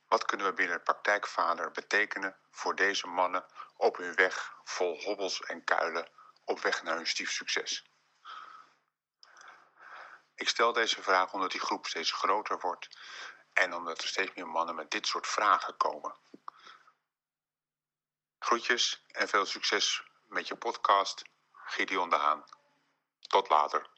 [0.07, 3.45] Wat kunnen we binnen praktijkvader betekenen voor deze mannen
[3.77, 6.09] op hun weg vol hobbels en kuilen
[6.45, 7.89] op weg naar hun stiefsucces?
[10.35, 12.97] Ik stel deze vraag omdat die groep steeds groter wordt
[13.53, 16.15] en omdat er steeds meer mannen met dit soort vragen komen.
[18.39, 22.43] Groetjes en veel succes met je podcast, Gideon de Haan.
[23.19, 23.89] Tot later.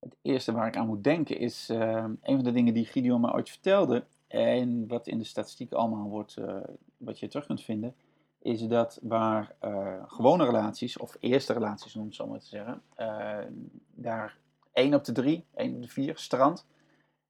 [0.00, 1.78] Het eerste waar ik aan moet denken is uh,
[2.22, 4.06] een van de dingen die Gideon me ooit vertelde.
[4.28, 6.56] En wat in de statistiek allemaal wordt, uh,
[6.96, 7.96] wat je terug kunt vinden,
[8.44, 12.82] is dat waar uh, gewone relaties, of eerste relaties om het zo maar te zeggen,
[13.94, 14.36] daar
[14.72, 16.66] 1 op de 3, 1 op de 4 strand.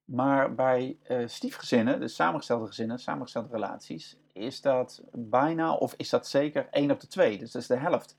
[0.04, 6.68] Maar bij stiefgezinnen, dus samengestelde gezinnen, samengestelde relaties, is dat bijna, of is dat zeker
[6.70, 7.38] 1 op de 2.
[7.38, 8.16] Dus dat is de helft.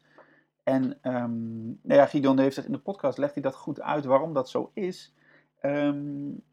[0.64, 4.06] En um, nou ja, Gideon heeft het in de podcast, legt hij dat goed uit
[4.06, 5.14] waarom dat zo is.
[5.62, 6.44] Um,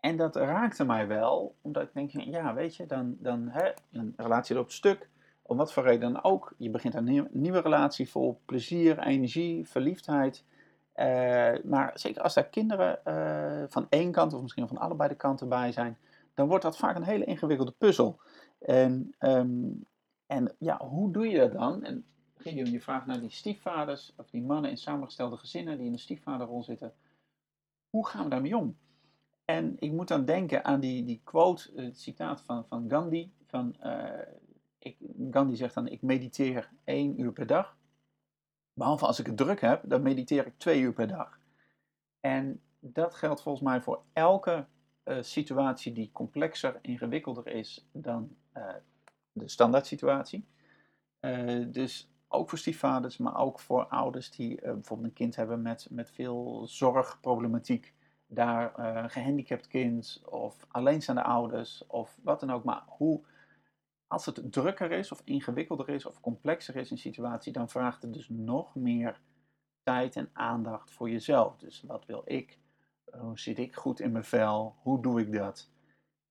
[0.00, 4.14] en dat raakte mij wel, omdat ik denk, ja, weet je, dan, dan hè, een
[4.16, 5.08] relatie loopt stuk,
[5.48, 6.54] om wat voor reden dan ook.
[6.56, 10.44] Je begint een nieuw, nieuwe relatie vol plezier, energie, verliefdheid.
[10.94, 15.14] Uh, maar zeker als daar kinderen uh, van één kant of misschien van allebei de
[15.14, 15.98] kanten bij zijn,
[16.34, 18.20] dan wordt dat vaak een hele ingewikkelde puzzel.
[18.58, 19.84] En, um,
[20.26, 21.84] en ja, hoe doe je dat dan?
[21.84, 22.04] En
[22.36, 25.98] Gideon, je vraagt naar die stiefvaders, of die mannen in samengestelde gezinnen die in de
[25.98, 26.92] stiefvaderrol zitten.
[27.90, 28.76] Hoe gaan we daarmee om?
[29.44, 33.32] En ik moet dan denken aan die, die quote, het citaat van, van Gandhi.
[33.46, 34.02] Van, uh,
[34.78, 34.96] ik,
[35.30, 37.76] Gandhi zegt dan, ik mediteer één uur per dag.
[38.72, 41.38] Behalve als ik het druk heb, dan mediteer ik twee uur per dag.
[42.20, 44.66] En dat geldt volgens mij voor elke
[45.04, 48.74] uh, situatie die complexer, ingewikkelder is dan uh,
[49.32, 50.46] de standaard situatie.
[51.68, 56.10] dus ook voor stiefvaders, maar ook voor ouders die bijvoorbeeld een kind hebben met, met
[56.10, 57.94] veel zorgproblematiek
[58.26, 58.72] daar
[59.10, 62.64] gehandicapt kind of alleenstaande ouders of wat dan ook.
[62.64, 63.24] Maar hoe,
[64.08, 68.12] als het drukker is of ingewikkelder is of complexer is een situatie, dan vraagt het
[68.12, 69.20] dus nog meer
[69.82, 71.56] tijd en aandacht voor jezelf.
[71.56, 72.58] Dus wat wil ik?
[73.18, 74.76] Hoe zit ik goed in mijn vel?
[74.82, 75.70] Hoe doe ik dat?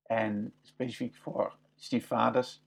[0.03, 2.65] En specifiek voor stiefvaders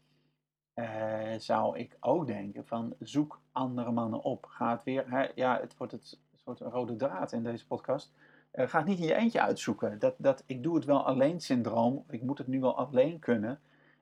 [0.74, 4.46] uh, zou ik ook denken van zoek andere mannen op.
[4.46, 8.12] Ga het weer, hè, ja, het wordt het, soort rode draad in deze podcast
[8.52, 9.98] uh, ga het niet in je eentje uitzoeken.
[9.98, 13.60] Dat, dat ik doe het wel alleen syndroom, ik moet het nu wel alleen kunnen.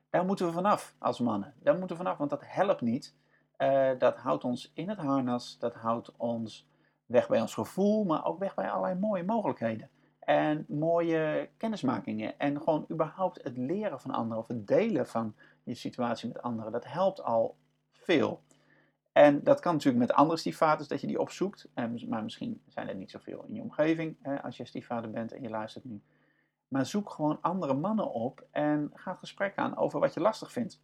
[0.09, 1.53] Daar moeten we vanaf als mannen.
[1.59, 3.15] Daar moeten we vanaf, want dat helpt niet.
[3.57, 6.67] Uh, dat houdt ons in het harnas, dat houdt ons
[7.05, 9.89] weg bij ons gevoel, maar ook weg bij allerlei mooie mogelijkheden.
[10.19, 12.39] En mooie kennismakingen.
[12.39, 16.71] En gewoon überhaupt het leren van anderen of het delen van je situatie met anderen.
[16.71, 17.57] Dat helpt al
[17.91, 18.41] veel.
[19.11, 21.69] En dat kan natuurlijk met andere stiefvaders, dat je die opzoekt.
[22.07, 25.49] Maar misschien zijn er niet zoveel in je omgeving als je stiefvader bent en je
[25.49, 26.01] luistert nu.
[26.69, 30.81] Maar zoek gewoon andere mannen op en ga gesprek aan over wat je lastig vindt.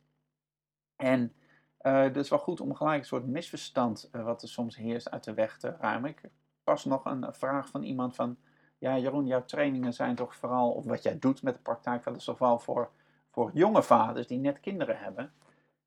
[0.95, 1.33] En
[1.81, 5.11] uh, het is wel goed om gelijk een soort misverstand uh, wat er soms heerst
[5.11, 6.09] uit de weg te ruimen.
[6.09, 6.21] Ik
[6.63, 8.37] pas nog een vraag van iemand van...
[8.77, 10.71] Ja, Jeroen, jouw trainingen zijn toch vooral...
[10.71, 12.91] Of wat jij doet met de praktijk, dat is toch voor,
[13.31, 15.33] voor jonge vaders die net kinderen hebben.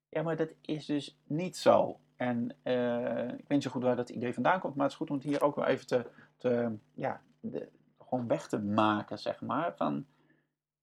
[0.08, 2.00] Ja, maar dat is dus niet zo.
[2.16, 5.10] En ik weet niet zo goed waar dat idee vandaan komt, maar het is goed
[5.10, 7.68] om het hier ook wel even te, te ja, de,
[8.08, 9.76] gewoon weg te maken, zeg maar.
[9.76, 10.06] Van,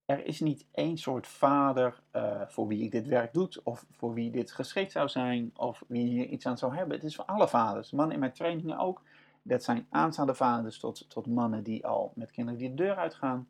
[0.05, 4.13] er is niet één soort vader uh, voor wie ik dit werk doet, of voor
[4.13, 6.95] wie dit geschikt zou zijn, of wie hier iets aan zou hebben.
[6.95, 7.91] Het is voor alle vaders.
[7.91, 9.01] Mannen in mijn trainingen ook.
[9.41, 13.47] Dat zijn aanstaande vaders tot, tot mannen die al met kinderen die de deur uitgaan.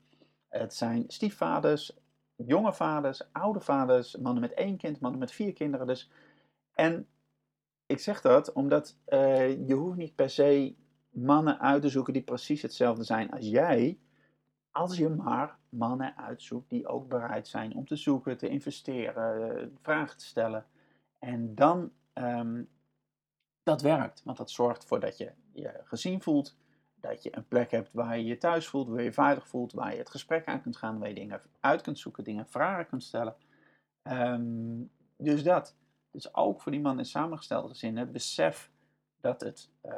[0.49, 1.97] Het zijn stiefvaders,
[2.35, 5.87] jonge vaders, oude vaders, mannen met één kind, mannen met vier kinderen.
[5.87, 6.11] Dus.
[6.73, 7.07] En
[7.85, 10.75] ik zeg dat omdat uh, je hoeft niet per se
[11.15, 13.99] mannen uit te zoeken die precies hetzelfde zijn als jij.
[14.71, 19.67] Als je maar mannen uitzoekt die ook bereid zijn om te zoeken, te investeren, eh,
[19.81, 20.65] vragen te stellen.
[21.19, 22.63] En dan, ehm,
[23.63, 24.21] dat werkt.
[24.23, 26.57] Want dat zorgt ervoor dat je je gezien voelt.
[26.95, 29.91] Dat je een plek hebt waar je je thuis voelt, waar je veilig voelt, waar
[29.91, 33.03] je het gesprek aan kunt gaan, waar je dingen uit kunt zoeken, dingen vragen kunt
[33.03, 33.35] stellen.
[34.01, 34.83] Ehm,
[35.17, 35.75] dus dat.
[36.11, 38.71] Dus ook voor die man in samengestelde gezinnen, besef
[39.25, 39.93] dat, het, eh,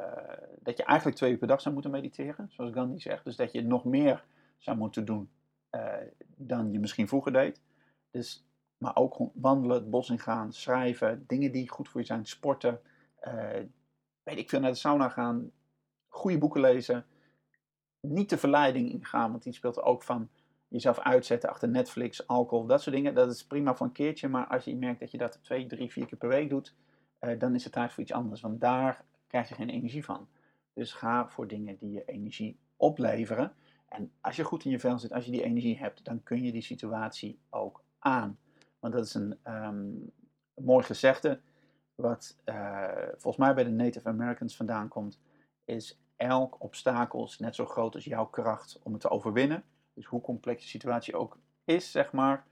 [0.60, 3.24] dat je eigenlijk twee uur per dag zou moeten mediteren, zoals Gandhi zegt.
[3.24, 4.24] Dus dat je nog meer
[4.58, 5.30] zou moeten doen
[5.70, 5.94] eh,
[6.36, 7.60] dan je misschien vroeger deed.
[8.10, 8.46] Dus,
[8.78, 12.80] maar ook wandelen, het bos in gaan, schrijven, dingen die goed voor je zijn, sporten,
[13.26, 13.50] uh,
[14.22, 15.50] weet ik veel, naar de sauna gaan,
[16.08, 17.06] goede boeken lezen,
[18.00, 20.28] niet de verleiding ingaan, want die speelt er ook van
[20.68, 23.14] jezelf uitzetten achter Netflix, alcohol, dat soort dingen.
[23.14, 25.92] Dat is prima voor een keertje, maar als je merkt dat je dat twee, drie,
[25.92, 26.74] vier keer per week doet,
[27.38, 30.28] dan is het tijd voor iets anders, want daar krijg je geen energie van.
[30.72, 33.52] Dus ga voor dingen die je energie opleveren.
[33.88, 36.42] En als je goed in je vel zit, als je die energie hebt, dan kun
[36.42, 38.38] je die situatie ook aan.
[38.78, 40.12] Want dat is een um,
[40.54, 41.40] mooi gezegde,
[41.94, 45.20] wat uh, volgens mij bij de Native Americans vandaan komt,
[45.64, 49.64] is elk obstakel is net zo groot als jouw kracht om het te overwinnen.
[49.94, 52.46] Dus hoe complex de situatie ook is, zeg maar,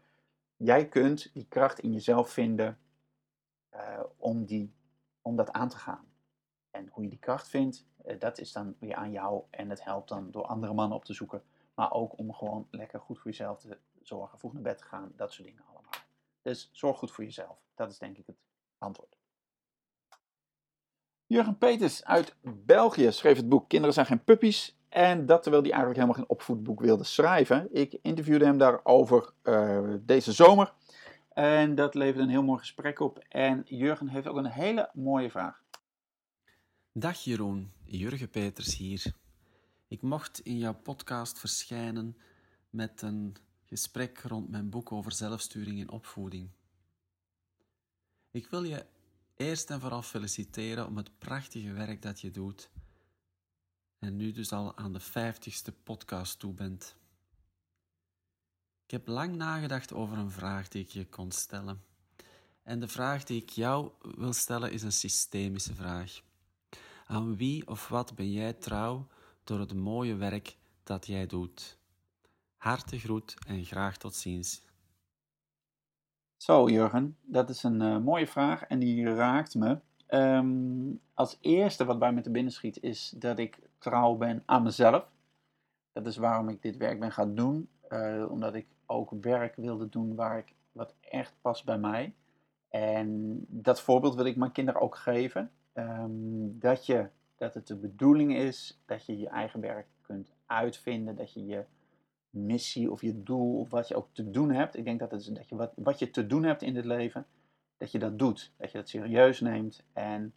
[0.56, 2.78] jij kunt die kracht in jezelf vinden
[3.74, 4.74] uh, om, die,
[5.22, 6.04] om dat aan te gaan.
[6.76, 9.42] En hoe je die kracht vindt, uh, dat is dan weer aan jou.
[9.50, 11.42] En het helpt dan door andere mannen op te zoeken.
[11.74, 15.12] Maar ook om gewoon lekker goed voor jezelf te zorgen, vroeg naar bed te gaan,
[15.16, 15.92] dat soort dingen allemaal.
[16.42, 17.58] Dus zorg goed voor jezelf.
[17.74, 18.36] Dat is denk ik het
[18.78, 19.16] antwoord.
[21.26, 24.78] Jurgen Peters uit België schreef het boek Kinderen zijn geen puppies.
[24.88, 27.68] En dat terwijl hij eigenlijk helemaal geen opvoedboek wilde schrijven.
[27.74, 30.72] Ik interviewde hem daarover uh, deze zomer.
[31.32, 33.18] En dat leverde een heel mooi gesprek op.
[33.28, 35.62] En Jurgen heeft ook een hele mooie vraag.
[36.98, 39.14] Dag Jeroen, Jurgen Peters hier.
[39.88, 42.16] Ik mocht in jouw podcast verschijnen
[42.70, 46.50] met een gesprek rond mijn boek over zelfsturing in opvoeding.
[48.30, 48.86] Ik wil je
[49.34, 52.70] eerst en vooral feliciteren om het prachtige werk dat je doet
[53.98, 56.96] en nu dus al aan de vijftigste podcast toe bent.
[58.84, 61.82] Ik heb lang nagedacht over een vraag die ik je kon stellen.
[62.62, 66.24] En de vraag die ik jou wil stellen is een systemische vraag.
[67.08, 69.06] Aan wie of wat ben jij trouw
[69.44, 71.78] door het mooie werk dat jij doet?
[72.56, 74.64] Hartig groet en graag tot ziens.
[76.36, 79.78] Zo, Jurgen, dat is een uh, mooie vraag en die raakt me.
[80.08, 84.62] Um, als eerste wat bij me te binnen schiet is dat ik trouw ben aan
[84.62, 85.08] mezelf.
[85.92, 87.68] Dat is waarom ik dit werk ben gaan doen.
[87.88, 92.14] Uh, omdat ik ook werk wilde doen waar ik, wat echt past bij mij.
[92.68, 95.50] En dat voorbeeld wil ik mijn kinderen ook geven.
[95.78, 101.16] Um, dat, je, dat het de bedoeling is dat je je eigen werk kunt uitvinden.
[101.16, 101.64] Dat je je
[102.30, 104.76] missie of je doel of wat je ook te doen hebt.
[104.76, 107.26] Ik denk dat, het dat je wat, wat je te doen hebt in dit leven,
[107.76, 108.52] dat je dat doet.
[108.56, 110.34] Dat je dat serieus neemt en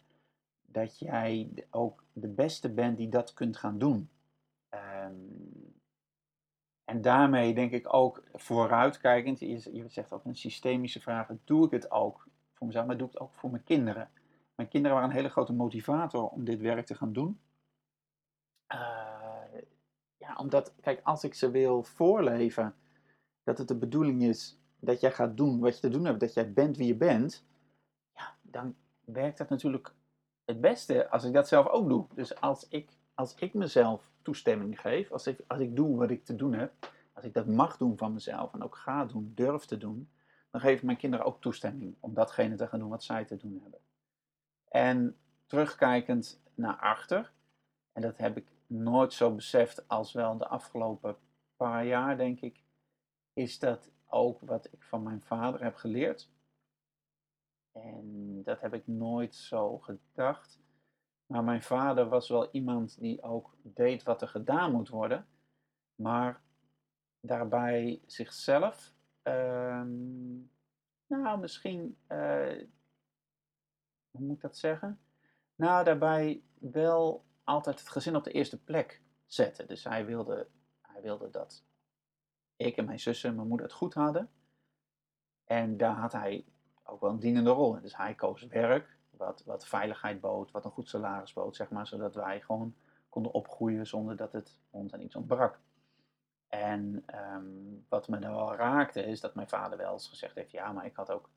[0.66, 4.08] dat jij ook de beste bent die dat kunt gaan doen.
[4.70, 5.74] Um,
[6.84, 11.90] en daarmee denk ik ook vooruitkijkend, je zegt ook een systemische vraag, doe ik het
[11.90, 14.10] ook voor mezelf, maar doe ik het ook voor mijn kinderen.
[14.60, 17.40] Mijn kinderen waren een hele grote motivator om dit werk te gaan doen.
[18.72, 19.60] Uh,
[20.16, 22.74] ja, omdat, kijk, als ik ze wil voorleven
[23.42, 26.34] dat het de bedoeling is dat jij gaat doen wat je te doen hebt, dat
[26.34, 27.44] jij bent wie je bent,
[28.14, 29.94] ja, dan werkt dat natuurlijk
[30.44, 32.06] het beste als ik dat zelf ook doe.
[32.14, 36.24] Dus als ik, als ik mezelf toestemming geef, als ik, als ik doe wat ik
[36.24, 36.72] te doen heb,
[37.12, 40.10] als ik dat mag doen van mezelf en ook ga doen, durf te doen,
[40.50, 43.60] dan geven mijn kinderen ook toestemming om datgene te gaan doen wat zij te doen
[43.62, 43.80] hebben.
[44.70, 45.16] En
[45.46, 47.32] terugkijkend naar achter,
[47.92, 51.16] en dat heb ik nooit zo beseft als wel de afgelopen
[51.56, 52.62] paar jaar, denk ik,
[53.32, 56.30] is dat ook wat ik van mijn vader heb geleerd.
[57.72, 60.60] En dat heb ik nooit zo gedacht.
[61.26, 65.26] Maar mijn vader was wel iemand die ook deed wat er gedaan moet worden,
[65.94, 66.40] maar
[67.20, 69.82] daarbij zichzelf, uh,
[71.06, 72.62] nou misschien, uh,
[74.10, 75.00] hoe moet ik dat zeggen?
[75.54, 79.66] Nou, daarbij wel altijd het gezin op de eerste plek zetten.
[79.66, 80.48] Dus hij wilde,
[80.80, 81.64] hij wilde dat
[82.56, 84.30] ik en mijn zussen en mijn moeder het goed hadden.
[85.44, 86.44] En daar had hij
[86.84, 87.82] ook wel een dienende rol in.
[87.82, 91.86] Dus hij koos werk, wat, wat veiligheid bood, wat een goed salaris bood, zeg maar,
[91.86, 92.74] zodat wij gewoon
[93.08, 95.60] konden opgroeien zonder dat het ons aan iets ontbrak.
[96.48, 97.04] En
[97.34, 100.72] um, wat me dan wel raakte, is dat mijn vader wel eens gezegd heeft: ja,
[100.72, 101.30] maar ik had ook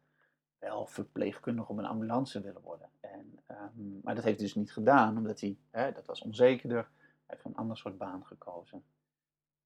[0.64, 2.90] wel verpleegkundige op een ambulance willen worden.
[3.00, 6.90] En, ehm, maar dat heeft hij dus niet gedaan, omdat hij, hè, dat was onzekerder,
[6.98, 8.84] hij heeft een ander soort baan gekozen.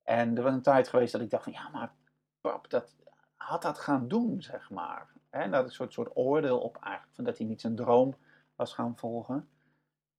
[0.04, 1.94] En er was een tijd geweest dat ik dacht van, ja, maar
[2.42, 2.96] pap, dat,
[3.36, 5.12] had dat gaan doen, zeg maar.
[5.30, 8.16] En dat een soort, soort oordeel op eigenlijk, van dat hij niet zijn droom
[8.56, 9.50] was gaan volgen.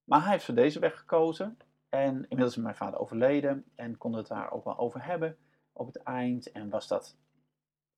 [0.04, 1.58] Maar hij heeft voor deze weg gekozen.
[1.88, 5.36] En inmiddels is mijn vader overleden en konden het daar ook wel over hebben
[5.72, 6.52] op het eind.
[6.52, 7.16] En was dat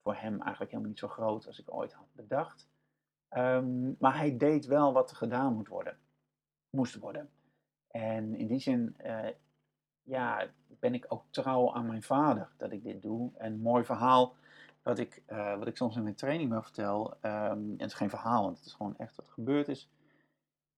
[0.03, 2.69] voor hem eigenlijk helemaal niet zo groot als ik ooit had bedacht.
[3.29, 5.99] Ehm, maar hij deed wel wat er gedaan moet worden,
[6.71, 7.31] moest worden.
[7.91, 9.29] En in die zin uh,
[10.03, 13.31] ja, ben ik ook trouw aan mijn vader dat ik dit doe.
[13.37, 14.35] En een mooi verhaal
[14.83, 17.15] wat ik, uh, wat ik soms in mijn training wel vertel.
[17.23, 19.91] Um, en het is geen verhaal, want het is gewoon echt wat gebeurd is.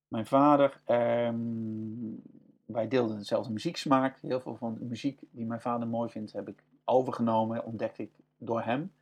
[0.08, 2.22] Mijn vader, um,
[2.64, 4.18] wij deelden dezelfde muzieksmaak.
[4.20, 8.12] Heel veel van de muziek die mijn vader mooi vindt, heb ik overgenomen, ontdekte ik
[8.36, 8.92] door hem.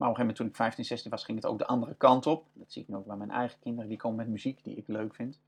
[0.00, 1.94] Maar op een gegeven moment toen ik 15, 16 was, ging het ook de andere
[1.94, 2.46] kant op.
[2.52, 3.88] Dat zie ik nu ook bij mijn eigen kinderen.
[3.88, 5.40] Die komen met muziek die ik leuk vind.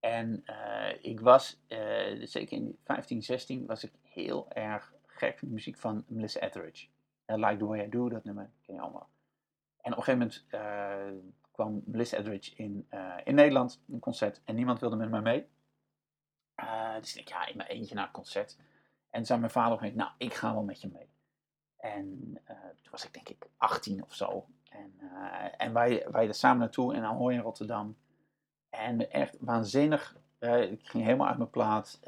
[0.00, 5.48] En uh, ik was, uh, zeker in 15, 16, was ik heel erg gek van
[5.48, 6.86] de muziek van Melissa Etheridge.
[7.26, 9.08] Uh, like the Way I Do, dat nummer ken je allemaal.
[9.80, 10.44] En op een gegeven moment
[11.50, 12.88] kwam Melissa Etheridge in,
[13.24, 14.40] in Nederland, een concert.
[14.44, 15.46] En niemand wilde met mij mee.
[17.00, 18.58] dus ik ja, in mijn eentje naar het concert.
[19.10, 21.13] En zei mijn vader op een gegeven moment, nou, ik ga wel met je mee.
[21.84, 24.46] En uh, toen was ik denk ik 18 of zo.
[24.70, 27.96] En, uh, en wij, wij er samen naartoe in Ahoy in Rotterdam.
[28.70, 30.16] En echt waanzinnig.
[30.40, 32.00] Uh, ik ging helemaal uit mijn plaat.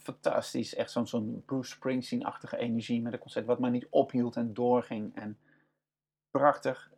[0.00, 0.74] fantastisch.
[0.74, 5.16] Echt zo'n Bruce Springsteen-achtige energie met een concert wat maar niet ophield en doorging.
[5.16, 5.38] En
[6.30, 6.92] prachtig.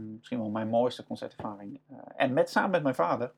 [0.00, 1.80] misschien wel mijn mooiste concertervaring.
[2.16, 3.32] en met, samen met mijn vader.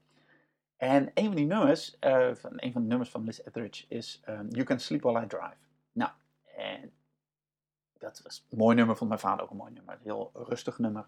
[0.77, 1.97] En een van die nummers,
[2.33, 5.27] van, een van de nummers van Liz Etheridge is um, You Can Sleep While I
[5.27, 5.57] Drive.
[5.93, 6.11] Nou,
[6.57, 6.93] en
[7.99, 9.95] dat was een mooi nummer, vond mijn vader ook een mooi nummer.
[9.95, 11.07] Een heel rustig nummer.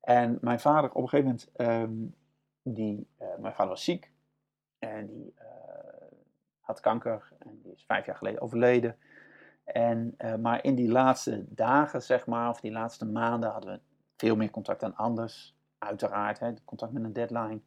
[0.00, 2.14] En mijn vader op een gegeven moment, um,
[2.62, 4.12] die, uh, mijn vader was ziek.
[4.78, 5.44] En die uh,
[6.60, 7.32] had kanker.
[7.38, 8.96] En die is vijf jaar geleden overleden.
[9.64, 13.80] En, uh, maar in die laatste dagen, zeg maar, of die laatste maanden, hadden we
[14.16, 15.56] veel meer contact dan anders.
[15.78, 17.60] Uiteraard, hè, contact met een deadline.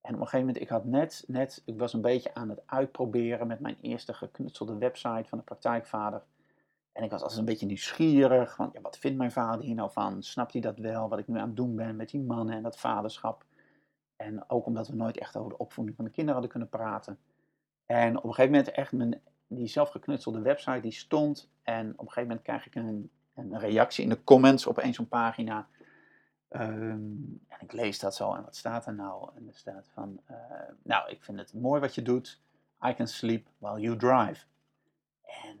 [0.00, 2.62] En op een gegeven moment, ik had net, net, ik was een beetje aan het
[2.66, 6.22] uitproberen met mijn eerste geknutselde website van de praktijkvader.
[6.92, 8.54] En ik was altijd een beetje nieuwsgierig.
[8.54, 10.22] Van, ja, wat vindt mijn vader hier nou van?
[10.22, 11.08] Snapt hij dat wel?
[11.08, 13.44] Wat ik nu aan het doen ben met die mannen en dat vaderschap.
[14.16, 17.18] En ook omdat we nooit echt over de opvoeding van de kinderen hadden kunnen praten.
[17.86, 21.50] En op een gegeven moment echt mijn, die zelfgeknutselde website die stond.
[21.62, 24.94] En op een gegeven moment krijg ik een, een reactie in de comments op een
[24.94, 25.68] zo'n pagina.
[26.56, 29.30] Um, en ik lees dat zo en wat staat er nou?
[29.36, 30.36] En er staat van, uh,
[30.82, 32.40] nou ik vind het mooi wat je doet.
[32.86, 34.44] I can sleep while you drive.
[35.22, 35.58] En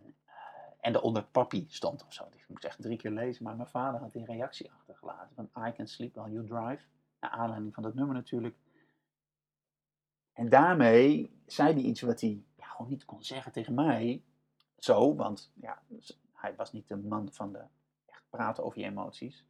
[0.82, 2.24] en daaronder papi stond of zo.
[2.24, 5.72] Ik moest echt drie keer lezen, maar mijn vader had die reactie achtergelaten van I
[5.72, 6.86] can sleep while you drive.
[7.20, 8.56] Naar aanleiding van dat nummer natuurlijk.
[10.32, 14.22] En daarmee zei hij iets wat hij ja, gewoon niet kon zeggen tegen mij.
[14.78, 15.82] Zo, want ja,
[16.32, 17.62] hij was niet de man van de
[18.06, 19.44] echt praten over je emoties.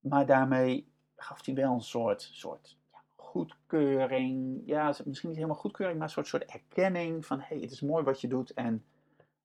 [0.00, 4.62] Maar daarmee gaf hij wel een soort, soort ja, goedkeuring.
[4.66, 7.80] Ja, misschien niet helemaal goedkeuring, maar een soort, soort erkenning van hé, hey, het is
[7.80, 8.84] mooi wat je doet en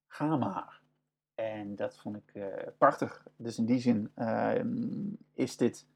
[0.07, 0.81] ga maar.
[1.35, 2.45] En dat vond ik uh,
[2.77, 3.27] prachtig.
[3.35, 4.63] Dus in die zin uh,
[5.33, 5.87] is dit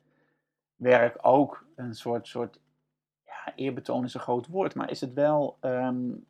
[0.76, 2.60] werk ook een soort, soort
[3.26, 6.26] ja, eerbetoon is een groot woord, maar is het wel, um,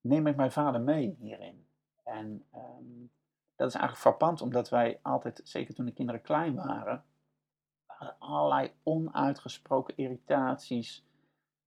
[0.00, 1.66] neem ik mijn vader mee hierin.
[2.02, 3.10] En um,
[3.56, 7.04] dat is eigenlijk frappant, omdat wij altijd, zeker toen de kinderen klein waren,
[8.18, 11.04] allerlei onuitgesproken irritaties,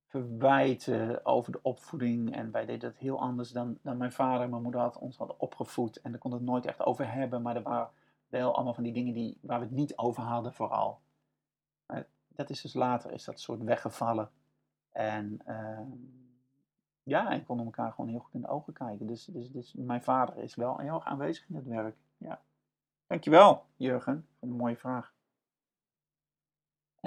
[0.07, 2.35] verwijten over de opvoeding.
[2.35, 5.17] En wij deden het heel anders dan, dan mijn vader en mijn moeder had ons
[5.17, 6.01] hadden opgevoed.
[6.01, 7.41] En daar kon het nooit echt over hebben.
[7.41, 7.89] Maar er waren
[8.27, 10.99] wel allemaal van die dingen die, waar we het niet over hadden vooral.
[12.27, 14.29] Dat is dus later, is dat soort weggevallen.
[14.91, 15.79] En uh,
[17.03, 19.07] ja, en konden elkaar gewoon heel goed in de ogen kijken.
[19.07, 21.95] Dus, dus, dus mijn vader is wel heel erg aanwezig in het werk.
[22.17, 22.41] Ja.
[23.07, 25.13] Dankjewel, Jurgen, voor een mooie vraag.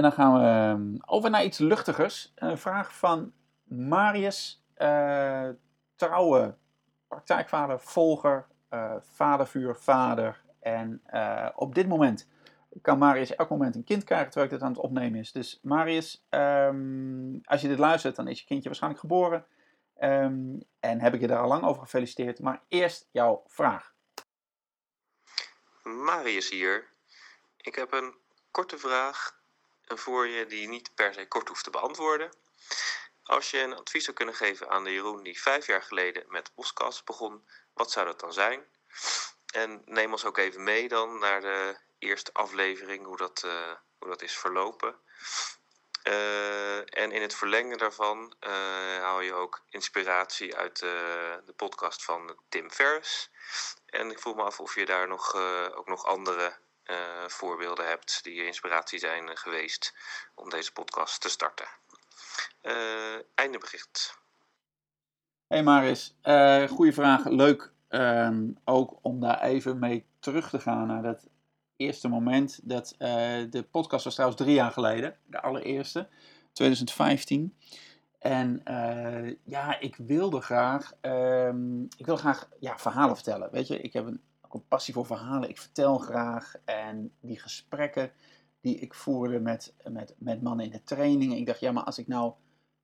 [0.00, 2.32] En dan gaan we ehm, over naar iets luchtigers.
[2.34, 3.32] Een vraag van
[3.64, 5.48] Marius, uh,
[5.94, 6.56] trouwe
[7.08, 10.42] praktijkvader, volger, uh, vadervuur, vader.
[10.60, 12.28] En uh, op dit moment
[12.82, 15.32] kan Marius elk moment een kind krijgen terwijl ik dit aan het opnemen is.
[15.32, 19.46] Dus Marius, um, als je dit luistert, dan is je kindje waarschijnlijk geboren.
[19.98, 22.40] Um, en heb ik je daar al lang over gefeliciteerd.
[22.40, 23.94] Maar eerst jouw vraag.
[25.82, 26.88] Marius hier.
[27.56, 28.14] Ik heb een
[28.50, 29.38] korte vraag
[29.98, 32.30] voor je die niet per se kort hoeft te beantwoorden.
[33.22, 36.50] Als je een advies zou kunnen geven aan de Jeroen die vijf jaar geleden met
[36.54, 38.64] Oscars begon, wat zou dat dan zijn?
[39.52, 44.08] En neem ons ook even mee dan naar de eerste aflevering, hoe dat, uh, hoe
[44.08, 44.98] dat is verlopen.
[46.02, 48.50] Eh, en in het verlengde daarvan uh,
[48.98, 53.30] haal je ook inspiratie uit de podcast van Tim Ferriss.
[53.86, 55.34] En ik voel me af of je daar nog,
[55.74, 56.58] ook nog andere
[57.26, 59.94] voorbeelden hebt die inspiratie zijn geweest
[60.34, 61.66] om deze podcast te starten.
[63.34, 64.18] einde bericht.
[65.46, 66.16] Hey Maris,
[66.68, 67.24] goede vraag.
[67.24, 71.28] Leuk um, ook om daar even mee terug te gaan naar dat
[71.76, 72.60] eerste moment.
[72.62, 73.08] Dat, uh,
[73.50, 76.08] de podcast was trouwens drie jaar geleden, de allereerste,
[76.52, 77.56] 2015.
[78.18, 83.50] En uh, ja, ik wilde graag, um, ik wil graag ja, verhalen vertellen.
[83.50, 84.20] Weet je, ik heb een,
[84.54, 85.48] ook passie voor verhalen.
[85.48, 86.54] Ik vertel graag.
[86.64, 88.12] En die gesprekken
[88.60, 91.34] die ik voerde met, met, met mannen in de training.
[91.34, 92.32] Ik dacht, ja, maar als ik nou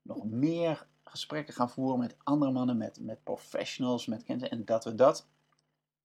[0.02, 4.48] nog meer gesprekken ga voeren met andere mannen, met, met professionals, met kennis.
[4.48, 5.26] En dat we dat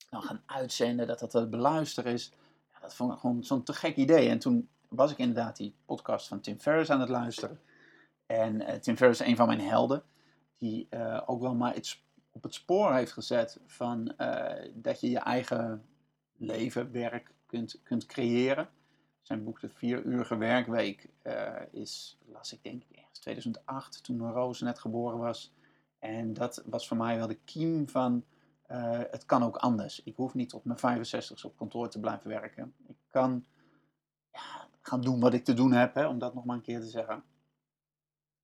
[0.09, 2.33] dan gaan uitzenden, dat dat te beluisteren is.
[2.73, 4.29] Ja, dat vond ik gewoon zo'n te gek idee.
[4.29, 7.59] En toen was ik inderdaad die podcast van Tim Ferriss aan het luisteren.
[8.25, 10.03] En uh, Tim Ferriss is een van mijn helden,
[10.57, 15.09] die uh, ook wel maar iets op het spoor heeft gezet van uh, dat je
[15.09, 15.85] je eigen
[16.37, 18.69] leven, werk kunt, kunt creëren.
[19.21, 21.09] Zijn boek De Vierurige Werkweek
[21.71, 25.53] is, las ik denk ik 2008, toen Roos net geboren was.
[25.99, 28.23] En dat was voor mij wel de kiem van
[28.67, 30.03] uh, het kan ook anders.
[30.03, 32.73] Ik hoef niet op mijn 65 op kantoor te blijven werken.
[32.87, 33.45] Ik kan
[34.31, 36.79] ja, gaan doen wat ik te doen heb, hè, om dat nog maar een keer
[36.79, 37.23] te zeggen.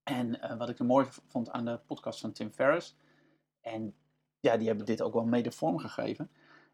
[0.03, 2.95] En wat ik er mooi vond aan de podcast van Tim Ferriss,
[3.73, 3.93] en
[4.39, 6.29] ja, die hebben dit ook wel mede vormgegeven,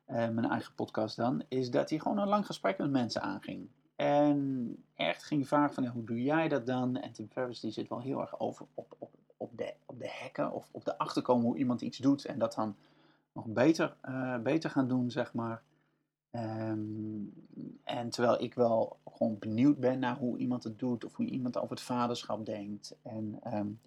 [0.07, 3.69] uh, mijn eigen podcast dan, is dat hij gewoon een lang gesprek met mensen aanging.
[3.95, 6.97] En echt ging vragen van, hoe doe jij dat dan?
[6.97, 10.09] En Tim Ferriss die zit wel heel erg over op, op, op, de, op de
[10.09, 12.25] hekken of op de achterkomen hoe iemand iets doet.
[12.25, 12.75] En dat dan
[13.31, 15.61] nog beter, uh, beter gaan doen, zeg maar.
[16.31, 17.33] Um,
[17.83, 21.05] en terwijl ik wel gewoon benieuwd ben naar hoe iemand het doet.
[21.05, 22.95] Of hoe iemand over het vaderschap denkt.
[23.01, 23.79] En, um,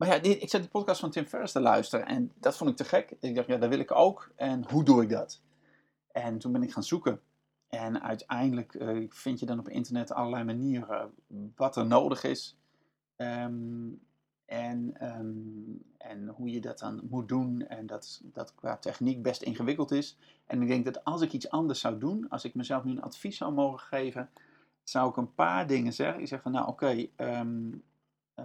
[0.00, 2.06] maar ja, dit, ik zat die podcast van Tim Ferriss te luisteren.
[2.06, 3.16] En dat vond ik te gek.
[3.20, 4.32] Ik dacht, ja, dat wil ik ook.
[4.36, 5.42] En hoe doe ik dat?
[6.12, 7.20] En toen ben ik gaan zoeken.
[7.68, 11.14] En uiteindelijk uh, vind je dan op internet allerlei manieren
[11.56, 12.58] wat er nodig is.
[13.16, 14.00] Um,
[14.44, 17.66] en, um, en hoe je dat dan moet doen.
[17.66, 20.18] En dat dat qua techniek best ingewikkeld is.
[20.46, 23.02] En ik denk dat als ik iets anders zou doen, als ik mezelf nu een
[23.02, 24.30] advies zou mogen geven,
[24.82, 26.20] zou ik een paar dingen zeggen.
[26.20, 27.82] Ik zeg van nou oké, okay, um,
[28.36, 28.44] uh,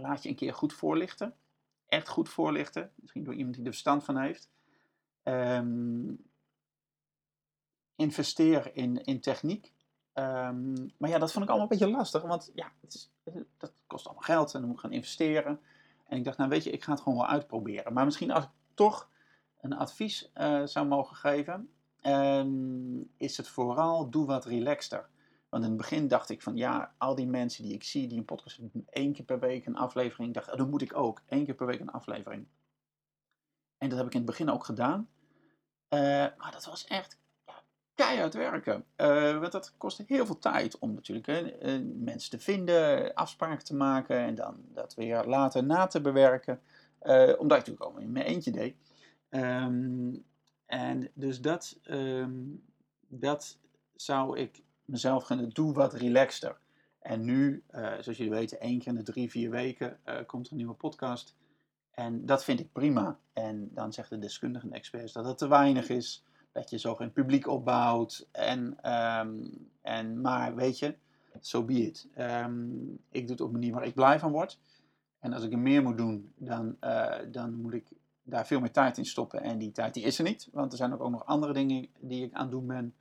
[0.00, 1.34] laat je een keer goed voorlichten.
[1.86, 2.90] Echt goed voorlichten.
[2.94, 4.50] Misschien door iemand die er verstand van heeft.
[5.24, 6.30] Um,
[7.96, 9.72] investeer in, in techniek.
[10.14, 13.10] Um, maar ja, dat vond ik allemaal een beetje lastig, want ja, het is,
[13.56, 15.60] dat kost allemaal geld en dan moet ik gaan investeren.
[16.06, 17.92] En ik dacht, nou weet je, ik ga het gewoon wel uitproberen.
[17.92, 19.10] Maar misschien als ik toch
[19.60, 21.72] een advies uh, zou mogen geven,
[22.02, 25.08] um, is het vooral doe wat relaxter.
[25.52, 28.18] Want in het begin dacht ik van ja, al die mensen die ik zie die
[28.18, 31.22] een podcast doen, één keer per week een aflevering, dacht, oh, dat moet ik ook,
[31.28, 32.46] één keer per week een aflevering.
[33.78, 35.08] En dat heb ik in het begin ook gedaan.
[35.88, 36.00] Uh,
[36.36, 37.18] maar dat was echt
[37.94, 38.84] keihard werken.
[38.96, 43.74] Uh, want dat kost heel veel tijd om natuurlijk uh, mensen te vinden, afspraken te
[43.74, 46.60] maken en dan dat weer later na te bewerken.
[47.38, 48.76] Omdat ik natuurlijk ook in mijn eentje deed.
[49.30, 50.24] Um,
[50.66, 52.64] en dus dat, um,
[53.08, 53.58] dat
[53.96, 56.58] zou ik mezelf gaan doen wat relaxter.
[56.98, 60.58] En nu, zoals jullie weten, één keer in de drie, vier weken komt er een
[60.58, 61.36] nieuwe podcast.
[61.90, 63.18] En dat vind ik prima.
[63.32, 66.94] En dan zeggen de deskundigen en experts dat het te weinig is dat je zo
[66.94, 68.28] geen publiek opbouwt.
[68.32, 70.96] En, um, en, maar weet je,
[71.40, 72.08] so be it.
[72.18, 74.58] Um, ik doe het op een manier waar ik blij van word.
[75.18, 77.88] En als ik er meer moet doen, dan, uh, dan moet ik
[78.22, 79.42] daar veel meer tijd in stoppen.
[79.42, 81.88] En die tijd die is er niet, want er zijn ook, ook nog andere dingen
[82.00, 82.94] die ik aan het doen ben.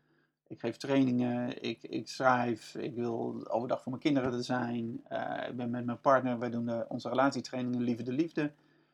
[0.52, 5.03] Ik geef trainingen, ik, ik schrijf, ik wil overdag voor mijn kinderen er zijn.
[5.10, 8.41] Uh, ik ben met mijn partner, wij doen de, onze relatietrainingen Liefde de Liefde.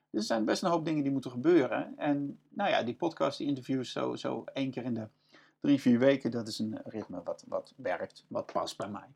[0.09, 1.97] Dus er zijn best een hoop dingen die moeten gebeuren.
[1.97, 5.07] En nou ja, die podcast, die interviews, zo, zo één keer in de
[5.59, 9.13] drie, vier weken, dat is een ritme wat, wat werkt, wat past bij mij.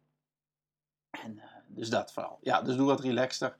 [1.09, 2.37] En uh, dus dat vooral.
[2.41, 3.57] Ja, dus doe wat relaxter.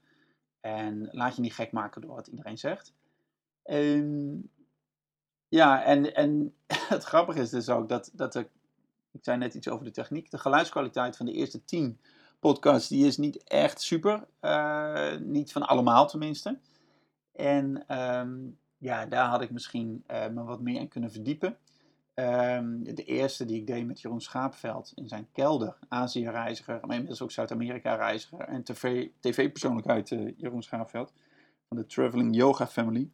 [0.59, 2.93] En laat je niet gek maken door wat iedereen zegt.
[3.63, 4.49] Um,
[5.47, 6.55] ja, en, en
[6.95, 8.49] het grappige is dus ook dat, dat ik,
[9.11, 11.99] ik zei net iets over de techniek, de geluidskwaliteit van de eerste tien
[12.41, 14.27] podcasts, die is niet echt super.
[14.41, 16.59] Uh, niet van allemaal tenminste.
[17.31, 21.57] En um, ja, daar had ik misschien uh, me wat meer in kunnen verdiepen.
[22.15, 27.21] Um, de eerste die ik deed met Jeroen Schaapveld in zijn kelder, Azië-reiziger, maar inmiddels
[27.21, 28.63] ook Zuid-Amerika-reiziger en
[29.19, 31.13] tv-persoonlijkheid TV uh, Jeroen Schaapveld
[31.67, 33.09] van de Traveling Yoga Family.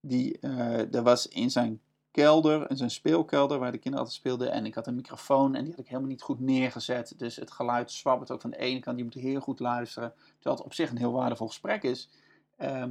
[0.00, 1.80] Die, er was in zijn
[2.12, 4.52] kelder, in zijn speelkelder, waar de kinderen altijd speelden.
[4.52, 7.14] En ik had een microfoon en die had ik helemaal niet goed neergezet.
[7.16, 8.98] Dus het geluid zwabbert ook van de ene kant.
[8.98, 10.12] Je moet heel goed luisteren.
[10.34, 12.08] Terwijl het op zich een heel waardevol gesprek is.
[12.56, 12.90] Ehm,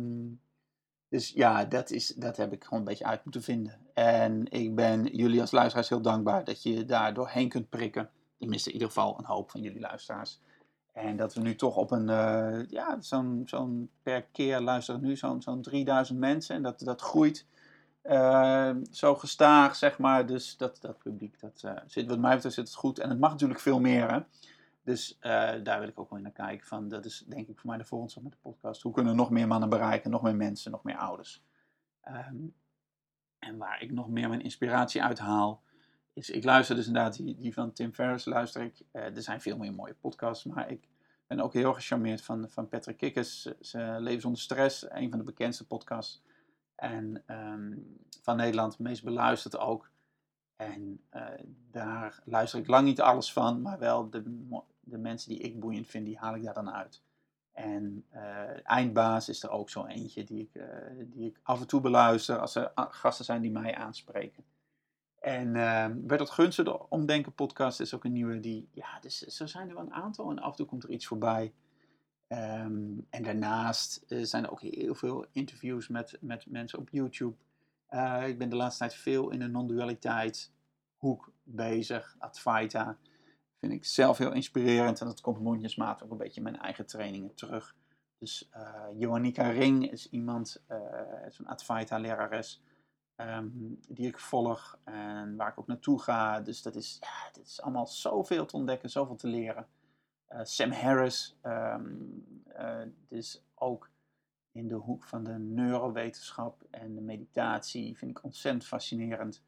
[1.10, 3.80] dus ja, dat, is, dat heb ik gewoon een beetje uit moeten vinden.
[3.94, 8.10] En ik ben jullie als luisteraars heel dankbaar dat je daar doorheen kunt prikken.
[8.38, 10.40] Tenminste, in ieder geval een hoop van jullie luisteraars.
[10.92, 15.18] En dat we nu toch op een, eh, ja, zo'n zo'n per keer luisteren nu
[15.18, 16.56] zo'n zo'n 3000 mensen.
[16.56, 17.46] En dat, dat groeit
[18.02, 20.26] eh, zo gestaag, zeg maar.
[20.26, 23.00] Dus dat, dat publiek, dat uh, zit, wat mij betreft zit het goed.
[23.00, 24.20] En het mag natuurlijk veel meer, hè.
[24.84, 25.18] Dus
[25.64, 26.68] daar wil ik ook wel naar kijken.
[26.68, 28.82] Van, dat is denk ik voor mij de volgende stap met de podcast.
[28.82, 31.44] Hoe kunnen we nog meer mannen bereiken, nog meer mensen, nog meer ouders.
[32.02, 32.36] Ehm,
[33.40, 35.64] en waar ik nog meer mijn inspiratie uit haal,
[36.14, 38.82] is, ik luister dus inderdaad, die, die van Tim Ferriss luister ik.
[38.92, 40.88] er zijn veel meer mooie podcasts, maar ik
[41.28, 43.50] ben ook heel gecharmeerd van, van Patrick Kikkers.
[43.98, 46.22] Leven zonder stress, een van de bekendste podcasts.
[46.82, 47.74] En ehm,
[48.22, 49.90] van Nederland, meest beluisterd ook.
[50.56, 51.28] En uh,
[51.72, 54.24] daar luister ik lang niet alles van, maar wel de,
[54.80, 57.04] de mensen die ik boeiend vind, die haal ik daar dan uit.
[57.52, 60.66] En uh, Eindbaas is er ook zo eentje die ik, uh,
[61.06, 64.44] die ik af en toe beluister als er gasten zijn die mij aanspreken.
[65.20, 69.46] En uh, Bertolt Gunsen, de Omdenken podcast, is ook een nieuwe die, ja, dus zo
[69.46, 71.54] zijn er wel een aantal en af en toe komt er iets voorbij.
[72.32, 77.36] Um, en daarnaast uh, zijn er ook heel veel interviews met, met mensen op YouTube.
[77.90, 80.52] Uh, ik ben de laatste tijd veel in de non-dualiteit
[80.96, 82.16] hoek bezig.
[82.20, 82.98] Advaita
[83.58, 86.86] vind ik zelf heel inspirerend en dat komt mondjesmaat ook een beetje in mijn eigen
[86.86, 87.76] trainingen terug.
[88.18, 88.50] Dus
[89.00, 90.64] uh, Ring is iemand,
[91.30, 92.62] zo'n Advaita lerares
[93.18, 96.42] um, die ik volg en waar ik ook naartoe ga.
[96.42, 99.68] Dus dat is, ja, dit is allemaal zoveel te ontdekken, zoveel te leren.
[100.34, 102.44] Uh, Sam Harris, um,
[103.56, 103.90] ook
[104.52, 109.44] in de hoek van de neurowetenschap en de meditatie, vind ik ontzettend fascinerend.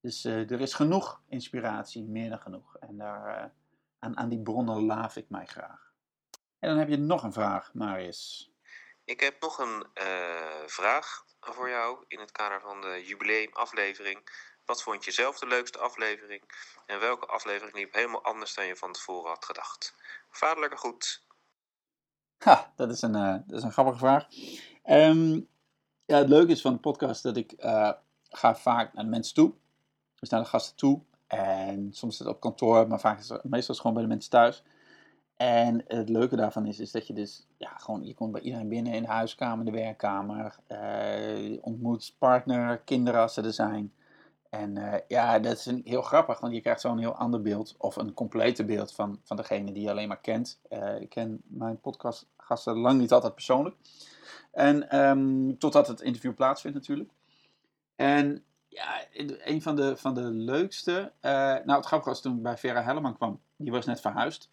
[0.00, 2.76] Dus uh, er is genoeg inspiratie, meer dan genoeg.
[2.76, 3.52] En daar,
[3.98, 5.92] aan, aan die bronnen laaf ik mij graag.
[6.58, 8.52] En dan heb je nog een vraag, Marius.
[9.04, 9.86] Ik heb nog een
[10.66, 14.30] vraag voor jou in het kader van de jubileumaflevering.
[14.68, 16.42] Wat vond je zelf de leukste aflevering?
[16.86, 19.94] En welke aflevering liep helemaal anders dan je van tevoren had gedacht?
[20.30, 21.22] Vaderlijke goed.
[22.38, 24.26] Ha, dat is een, uh, dat is een grappige vraag.
[24.84, 25.48] Um,
[26.04, 27.92] ja, het leuke is van de podcast dat ik uh,
[28.28, 29.54] ga vaak naar de mensen toe.
[30.14, 31.02] Dus naar de gasten toe.
[31.26, 34.30] En soms is het op kantoor, maar vaak is het meestal gewoon bij de mensen
[34.30, 34.62] thuis.
[35.36, 38.68] En het leuke daarvan is, is dat je dus, ja, gewoon, je komt bij iedereen
[38.68, 43.92] binnen in de huiskamer, de werkkamer, uh, ontmoet partner, kinderen als ze er zijn.
[44.48, 47.74] En uh, ja, dat is een, heel grappig, want je krijgt zo'n heel ander beeld,
[47.78, 50.60] of een complete beeld van, van degene die je alleen maar kent.
[50.70, 53.76] Uh, ik ken mijn podcastgasten lang niet altijd persoonlijk.
[54.52, 57.10] En um, totdat het interview plaatsvindt natuurlijk.
[57.96, 59.04] En ja,
[59.44, 63.16] een van de, van de leukste, nou het grappige was toen ik bij Vera Helleman
[63.16, 64.50] kwam, die was net verhuisd.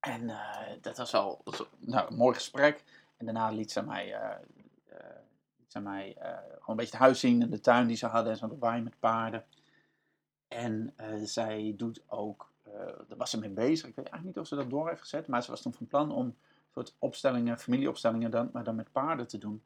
[0.00, 0.32] En
[0.80, 1.42] dat was al
[1.78, 2.84] nou, een mooi gesprek.
[3.16, 4.38] En daarna liet ze mij,
[5.76, 8.32] uh, uh, mij gewoon een beetje het huis zien en de tuin die ze hadden
[8.32, 9.44] en zo'n waai met paarden.
[10.48, 10.94] En
[11.24, 12.52] zij doet ook,
[13.08, 13.88] daar was ze mee bezig.
[13.88, 15.86] Ik weet eigenlijk niet of ze dat door heeft gezet, maar ze was toen van
[15.86, 16.36] plan om
[16.72, 19.62] soort opstellingen, familieopstellingen, dan, maar dan met paarden te doen.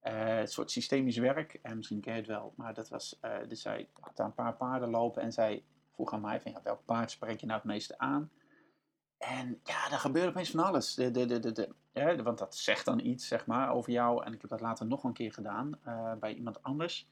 [0.00, 3.88] een soort systemisch werk, en misschien ken je het wel, maar dat was, dus zij
[4.00, 5.64] had daar een paar paarden lopen en zij
[5.94, 8.30] vroeg aan mij van, ja, welk paard spreek je nou het meeste aan?
[9.18, 10.94] En ja, er gebeurde opeens van alles.
[10.94, 14.24] De, de, de, de want dat zegt dan iets, zeg maar, over jou.
[14.24, 17.08] En ik heb dat later nog een keer gedaan uh, bij iemand anders,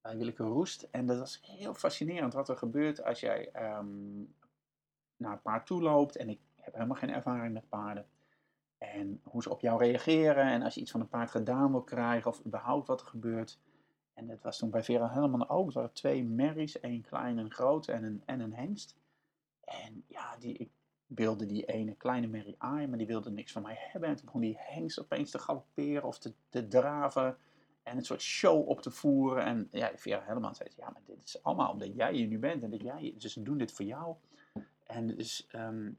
[0.00, 0.82] bij Willeke Roest.
[0.90, 4.34] En dat was heel fascinerend wat er gebeurt als jij um,
[5.16, 6.16] naar een paard toe loopt.
[6.16, 8.06] En ik heb helemaal geen ervaring met paarden.
[8.78, 10.44] En hoe ze op jou reageren.
[10.44, 13.58] En als je iets van een paard gedaan wil krijgen, of überhaupt wat er gebeurt.
[14.14, 15.68] En dat was toen bij Vera helemaal ook.
[15.68, 18.96] Er waren twee merries, één klein en groot en een, en een hengst.
[19.64, 20.70] En ja, die, ik
[21.14, 24.08] wilde die ene kleine Mary aaien, maar die wilde niks van mij hebben.
[24.08, 27.36] En toen begon die hengst opeens te galopperen of te, draven
[27.82, 29.44] en een soort show op te voeren.
[29.44, 32.62] En ja, Vera helemaal zei, ja, maar dit is allemaal omdat jij hier nu bent
[32.62, 34.14] en dat jij, dus ze doen dit voor jou.
[34.84, 35.98] En het is um,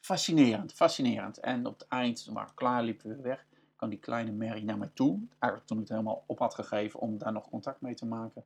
[0.00, 1.38] fascinerend, fascinerend.
[1.38, 4.78] En op het eind, toen we klaar, liepen we weg, kwam die kleine Mary naar
[4.78, 5.20] mij toe.
[5.38, 8.44] Eigenlijk toen ik het helemaal op had gegeven om daar nog contact mee te maken.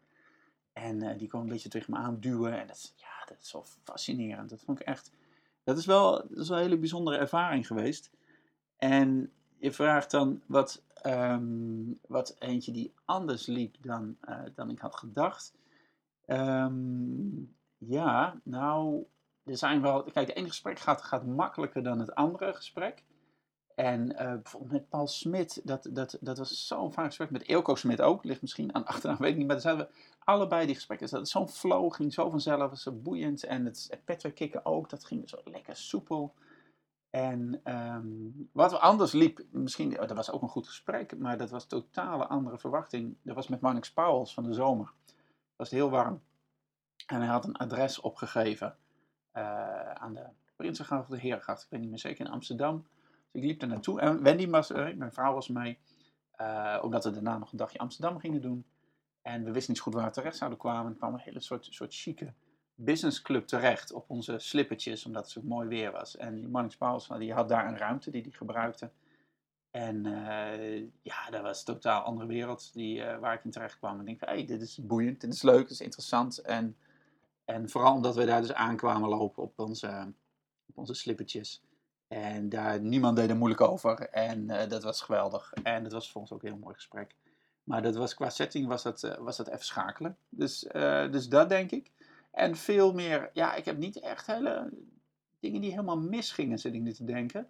[0.72, 2.60] En uh, die kwam een beetje tegen me aanduwen.
[2.60, 4.51] En dat, ja, dat is zo fascinerend.
[4.51, 5.10] Dat vond ik echt
[5.69, 8.11] dat is wel, een hele bijzondere ervaring geweest.
[8.77, 14.78] En je vraagt dan wat, um, wat eentje die anders liep dan, uh, dan ik
[14.78, 15.55] had gedacht.
[16.27, 19.05] Um, ja, nou,
[19.45, 20.03] er zijn wel.
[20.03, 23.05] Kijk, het ene gesprek gaat, gaat makkelijker dan het andere gesprek.
[23.78, 27.30] En eh, bijvoorbeeld met Paul Smit, dat, dat, dat was zo'n vaak gesprek.
[27.30, 29.46] Met Eelco Smit ook, ligt misschien aan de achternaam, weet ik niet.
[29.46, 31.10] Maar daar zaten we allebei die gesprekken.
[31.10, 33.44] Dat zo'n flow, ging zo vanzelf, zo boeiend.
[33.44, 36.34] En het Patrick Kikken ook, dat ging zo lekker soepel.
[37.10, 38.06] En ehm,
[38.52, 42.26] wat anders liep, misschien, oh, dat was ook een goed gesprek, maar dat was totale
[42.26, 43.16] andere verwachting.
[43.22, 44.92] Dat was met Marnix Pauwels van de zomer.
[45.06, 46.22] Dat was heel warm.
[47.06, 48.76] En hij had een adres opgegeven
[49.34, 50.24] uh, aan de
[50.56, 51.62] Prinsengracht of de Herengracht.
[51.62, 52.86] Ik weet niet meer zeker, in Amsterdam.
[53.30, 54.00] Dus ik liep er naartoe.
[54.00, 55.78] En Wendy was mijn vrouw was mee.
[56.40, 58.66] Uh, omdat we daarna nog een dagje Amsterdam gingen doen.
[59.22, 60.92] En we wisten niet goed waar we terecht zouden kwamen.
[60.92, 62.32] Er kwam een hele soort, soort chique
[62.80, 66.16] businessclub terecht op onze slippertjes, omdat het zo mooi weer was.
[66.16, 68.90] En die Pauwels, die had daar een ruimte die hij gebruikte.
[69.70, 73.78] En uh, ja, dat was een totaal andere wereld die, uh, waar ik in terecht
[73.78, 73.94] kwam.
[73.94, 76.38] En ik denk van, hey, dit is boeiend, dit is leuk, dit is interessant.
[76.38, 76.76] En,
[77.44, 80.12] en vooral omdat we daar dus aankwamen lopen op onze,
[80.66, 81.62] op onze slippertjes.
[82.09, 84.01] En daar, niemand deed er moeilijk over.
[84.01, 85.52] En uh, dat was geweldig.
[85.62, 87.14] En dat was voor ons ook een heel mooi gesprek.
[87.64, 90.16] Maar dat was, qua setting was dat, was dat even schakelen.
[90.28, 90.66] Dus,
[91.10, 91.90] dus dat denk ik.
[92.30, 94.70] En veel meer, ja, ik heb niet echt hele
[95.40, 97.48] dingen die helemaal misgingen, zit ik nu te denken.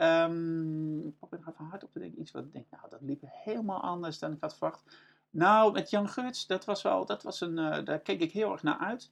[0.00, 2.20] Um, ik probeer even hard op te denken.
[2.20, 4.96] Iets wat ik denk, nou, dat liep helemaal anders dan ik had verwacht.
[5.30, 8.62] Nou, met Jan Geurts, dat was wel, dat was een, daar keek ik heel erg
[8.62, 9.10] naar uit.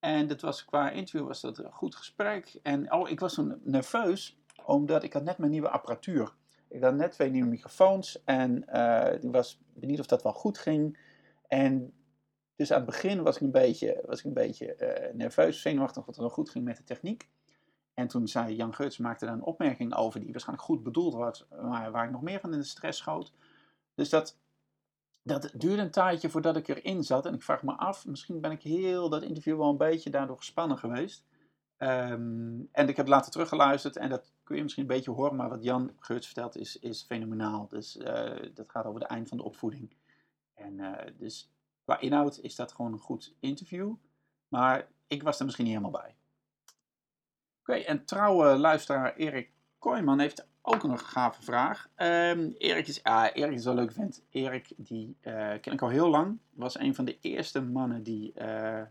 [0.00, 2.58] En dat was, qua interview was dat een goed gesprek.
[2.62, 6.34] En oh, ik was toen nerveus, omdat ik had net mijn nieuwe apparatuur.
[6.68, 10.58] Ik had net twee nieuwe microfoons en uh, ik was benieuwd of dat wel goed
[10.58, 10.98] ging.
[11.48, 11.92] En
[12.56, 16.04] dus aan het begin was ik een beetje, was ik een beetje uh, nerveus, zenuwachtig
[16.06, 17.28] wat er nog goed ging met de techniek.
[17.94, 21.46] En toen zei Jan Geurts, maakte daar een opmerking over die waarschijnlijk goed bedoeld was,
[21.62, 23.32] maar waar ik nog meer van in de stress schoot.
[23.94, 24.38] Dus dat,
[25.22, 27.26] dat duurde een tijdje voordat ik erin zat.
[27.26, 30.36] En ik vraag me af, misschien ben ik heel dat interview wel een beetje daardoor
[30.36, 31.24] gespannen geweest.
[31.78, 35.48] Um, en ik heb later teruggeluisterd en dat kun je misschien een beetje horen, maar
[35.48, 37.68] wat Jan Geurts vertelt is, is fenomenaal.
[37.68, 39.96] Dus uh, dat gaat over het eind van de opvoeding.
[40.54, 41.50] En uh, dus
[41.84, 43.94] qua inhoud is dat gewoon een goed interview.
[44.48, 46.14] Maar ik was er misschien niet helemaal bij.
[47.60, 51.88] Oké, en trouwe luisteraar Erik Kooijman heeft ook een gave vraag.
[51.96, 54.22] Um, Erik, is, ah, Erik wel leuk vent.
[54.30, 56.38] Erik, die uh, ken ik al heel lang.
[56.54, 58.82] Was een van de eerste mannen die, uh,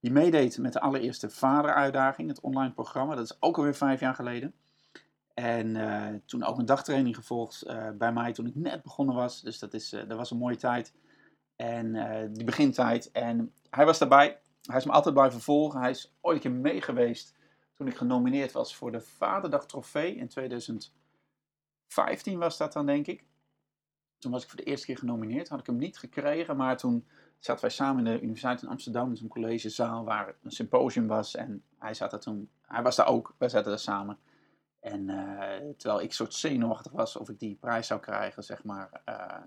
[0.00, 3.14] die meedeed met de allereerste vaderuitdaging, het online programma.
[3.14, 4.54] Dat is ook alweer vijf jaar geleden.
[5.34, 7.64] En uh, toen ook een dagtraining gevolgd
[7.98, 9.40] bij mij toen ik net begonnen was.
[9.40, 10.94] Dus dat, is, dat was een mooie tijd.
[11.56, 11.92] En
[12.32, 13.10] die begintijd.
[13.10, 14.38] En hij was daarbij.
[14.62, 15.80] Hij is me altijd blijven volgen.
[15.80, 17.34] Hij is ooit een keer mee geweest
[17.74, 20.28] toen ik genomineerd was voor de Vaderdag Trofee in
[21.88, 23.24] 2015 was dat dan, denk ik.
[24.18, 25.48] Toen was ik voor de eerste keer genomineerd.
[25.48, 27.06] Had ik hem niet gekregen, maar toen
[27.38, 31.34] zaten wij samen in de Universiteit in Amsterdam, in zo'n collegezaal waar een symposium was.
[31.34, 34.18] En hij, zat er toen, hij was daar ook, wij zaten daar samen.
[34.80, 39.02] En uh, terwijl ik soort zenuwachtig was of ik die prijs zou krijgen, zeg maar.
[39.08, 39.42] Uh,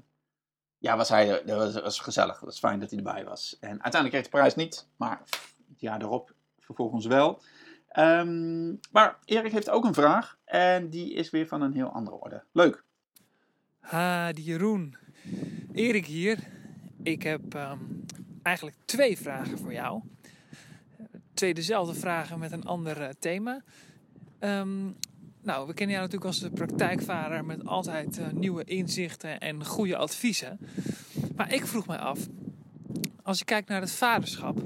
[0.78, 2.36] ja, was hij, dat was, was gezellig.
[2.36, 3.58] Het was fijn dat hij erbij was.
[3.60, 5.24] En uiteindelijk kreeg de prijs niet, maar
[5.78, 7.42] jaar erop vervolgens wel.
[7.96, 12.16] Um, maar Erik heeft ook een vraag en die is weer van een heel andere
[12.16, 12.44] orde.
[12.52, 12.84] Leuk.
[13.80, 14.96] Ha, die Jeroen.
[15.74, 16.40] Erik hier.
[17.04, 18.06] Ik heb um,
[18.44, 20.02] eigenlijk twee vragen voor jou.
[21.34, 23.64] Twee dezelfde vragen met een ander uh, thema.
[24.40, 24.96] Um,
[25.42, 29.98] nou, we kennen jou natuurlijk als de praktijkvader met altijd uh, nieuwe inzichten en goede
[29.98, 30.60] adviezen.
[31.36, 32.28] Maar ik vroeg mij af,
[33.28, 34.62] als je kijkt naar het vaderschap,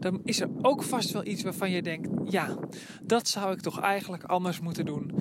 [0.00, 2.56] dan is er ook vast wel iets waarvan je denkt: ja,
[3.02, 5.14] dat zou ik toch eigenlijk anders moeten doen.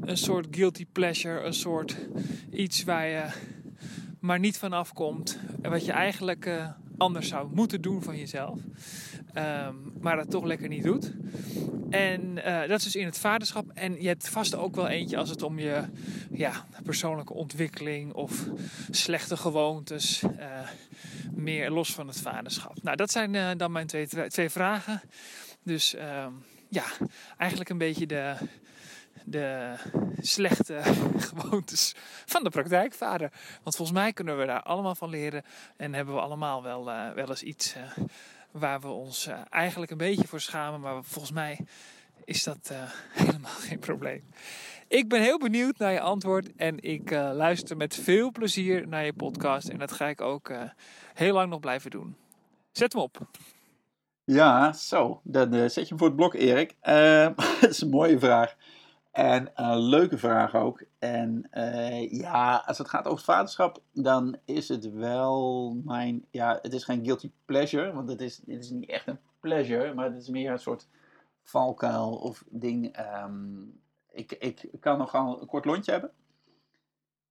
[0.00, 1.96] Een soort guilty pleasure, een soort
[2.50, 3.24] iets waar je
[4.20, 5.38] maar niet van afkomt.
[5.62, 8.58] En wat je eigenlijk uh, anders zou moeten doen van jezelf.
[9.34, 11.12] Um, maar dat toch lekker niet doet.
[11.90, 13.70] En uh, dat is dus in het vaderschap.
[13.74, 15.84] En je hebt vast ook wel eentje als het om je
[16.30, 18.46] ja, persoonlijke ontwikkeling of
[18.90, 20.22] slechte gewoontes.
[20.22, 20.68] Uh,
[21.32, 22.82] meer los van het vaderschap.
[22.82, 25.02] Nou, dat zijn uh, dan mijn twee, twee vragen.
[25.62, 26.26] Dus uh,
[26.68, 26.84] ja,
[27.38, 28.34] eigenlijk een beetje de,
[29.24, 29.74] de
[30.20, 30.80] slechte
[31.28, 31.94] gewoontes
[32.26, 33.32] van de praktijkvader.
[33.62, 35.42] Want volgens mij kunnen we daar allemaal van leren.
[35.76, 36.84] En hebben we allemaal wel,
[37.14, 37.74] wel eens iets
[38.54, 40.80] waar we ons eigenlijk een beetje voor schamen.
[40.80, 41.60] Maar volgens mij
[42.24, 42.72] is dat
[43.12, 44.22] helemaal geen probleem.
[44.88, 49.04] Ik ben heel benieuwd naar je antwoord en ik uh, luister met veel plezier naar
[49.04, 49.68] je podcast.
[49.68, 50.52] En dat ga ik ook
[51.14, 52.16] heel lang nog blijven doen.
[52.72, 53.28] Zet hem op.
[54.24, 55.20] Ja, zo.
[55.24, 56.74] Dan zet je hem voor het blok, Erik.
[57.60, 58.56] dat is een mooie vraag.
[59.12, 60.84] En een leuke vraag ook.
[61.04, 61.46] En
[62.10, 66.26] ja, als het gaat over vaderschap, dan is het wel mijn.
[66.30, 69.94] Ja, het is geen guilty pleasure, want het is, het is niet echt een pleasure,
[69.94, 70.88] maar het is meer een soort
[71.42, 72.98] valkuil of ding.
[73.24, 76.12] Um, ik, ik kan nogal een kort lontje hebben.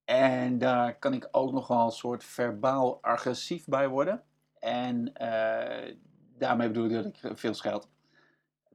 [0.04, 4.22] En daar kan ik ook nogal een soort verbaal agressief bij worden.
[4.58, 5.94] En eh,
[6.38, 7.88] daarmee bedoel ik dat ik veel scheld.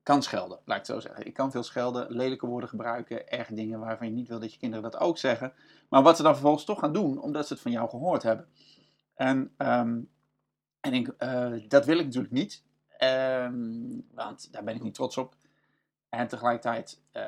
[0.10, 1.26] Kan schelden, laat ik het zo zeggen.
[1.26, 4.60] Ik kan veel schelden, lelijke woorden gebruiken, erg dingen waarvan je niet wil dat je
[4.60, 5.54] kinderen dat ook zeggen.
[5.90, 8.48] Maar wat ze dan vervolgens toch gaan doen, omdat ze het van jou gehoord hebben.
[9.16, 10.00] En, ehm,
[10.80, 12.64] en ik, eh, dat wil ik natuurlijk niet,
[13.00, 15.36] Ehm, want daar ben ik niet trots op.
[16.10, 17.24] En tegelijkertijd eh,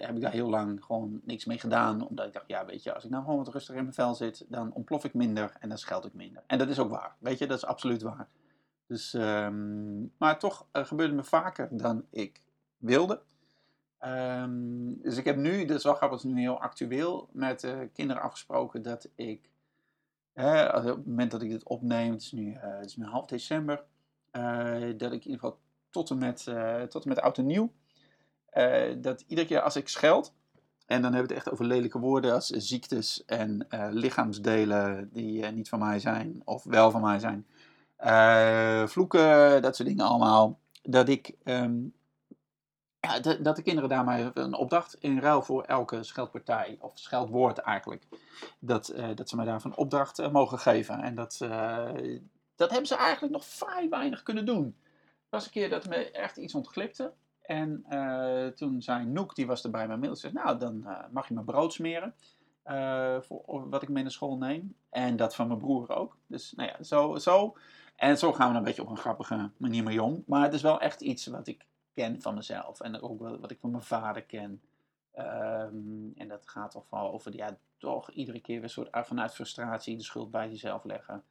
[0.00, 2.08] heb ik daar heel lang gewoon niks mee gedaan.
[2.08, 4.14] Omdat ik dacht, ja, weet je, als ik nou gewoon wat rustiger in mijn vel
[4.14, 6.42] zit, dan ontplof ik minder en dan scheld ik minder.
[6.46, 7.16] En dat is ook waar.
[7.18, 8.28] Weet je, dat is absoluut waar.
[8.86, 12.42] Dus, ehm, maar toch uh, gebeurde me vaker dan ik
[12.76, 13.22] wilde.
[13.98, 18.22] Ehm, dus ik heb nu, dat is wel grappig, nu heel actueel, met uh, kinderen
[18.22, 19.50] afgesproken dat ik,
[20.34, 23.84] op het moment dat ik dit opneem, het is nu, het is nu half december,
[24.96, 25.58] dat ik in ieder geval
[25.90, 26.44] tot en met,
[26.88, 27.72] tot en met oud en nieuw,
[28.98, 30.34] dat iedere keer als ik scheld,
[30.86, 35.68] en dan hebben we het echt over lelijke woorden als ziektes en lichaamsdelen die niet
[35.68, 37.46] van mij zijn of wel van mij zijn.
[38.04, 40.58] Uh, vloeken, dat soort dingen allemaal.
[40.82, 41.34] Dat ik.
[41.44, 41.94] Um,
[43.00, 48.06] ja, dat de kinderen daarmee een opdracht in ruil voor elke scheldpartij, of scheldwoord eigenlijk,
[48.58, 51.00] dat, dat ze mij daarvan opdracht mogen geven.
[51.00, 51.38] En dat,
[52.56, 54.64] dat hebben ze eigenlijk nog vrij weinig kunnen doen.
[54.94, 57.12] Er was een keer dat me echt iets ontglipte.
[57.42, 57.84] En
[58.56, 61.46] toen zei Noek, die was er bij mijn mail, zei, nou dan mag je mijn
[61.46, 62.14] brood smeren.
[63.26, 64.76] Voor wat ik mee naar school neem.
[64.90, 66.16] En dat van mijn broer ook.
[66.26, 67.16] Dus nou ja, zo.
[67.16, 67.56] zo.
[68.02, 70.22] En zo gaan we een beetje op een grappige manier mee om.
[70.26, 72.80] Maar het is wel echt iets wat ik ken van mezelf.
[72.80, 74.62] En ook wat ik van mijn vader ken.
[75.18, 79.96] Um, en dat gaat toch wel over, ja, toch iedere keer weer soort vanuit frustratie
[79.96, 81.24] de schuld bij jezelf leggen.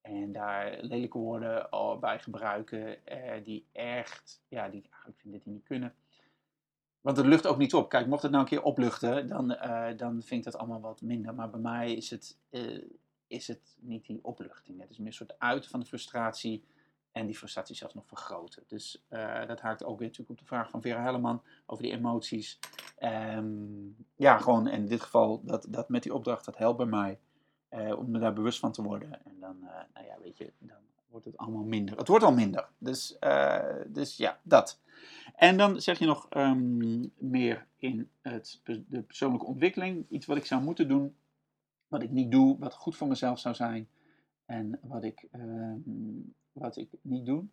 [0.00, 1.68] En daar lelijke woorden
[2.00, 5.94] bij gebruiken eh, die echt, ja, die, ik vind dat die niet kunnen.
[7.00, 7.88] Want het lucht ook niet op.
[7.88, 11.02] Kijk, mocht het nou een keer opluchten, dan, uh, dan vind ik dat allemaal wat
[11.02, 11.34] minder.
[11.34, 12.82] Maar bij mij is het, uh,
[13.34, 14.80] is het niet die opluchting.
[14.80, 16.64] Het is meer een soort uiten van de frustratie
[17.12, 18.64] en die frustratie zelfs nog vergroten.
[18.66, 21.92] Dus uh, dat haakt ook weer natuurlijk op de vraag van Vera Helleman over die
[21.92, 22.58] emoties.
[23.00, 27.18] Um, ja, gewoon in dit geval, dat, dat met die opdracht, dat helpt bij mij.
[27.70, 29.24] Uh, om me daar bewust van te worden.
[29.24, 30.76] En dan, uh, nou ja, weet je, dan
[31.08, 31.96] wordt het allemaal minder.
[31.96, 32.68] Het wordt al minder.
[32.78, 33.18] Dus,
[33.86, 34.80] dus ja, dat.
[35.36, 40.06] En dan zeg je nog um, meer in het, de persoonlijke ontwikkeling.
[40.08, 41.16] Iets wat ik zou moeten doen,
[41.94, 43.88] wat ik niet doe, wat goed voor mezelf zou zijn.
[44.46, 47.44] En wat ik, um, wat ik niet doe.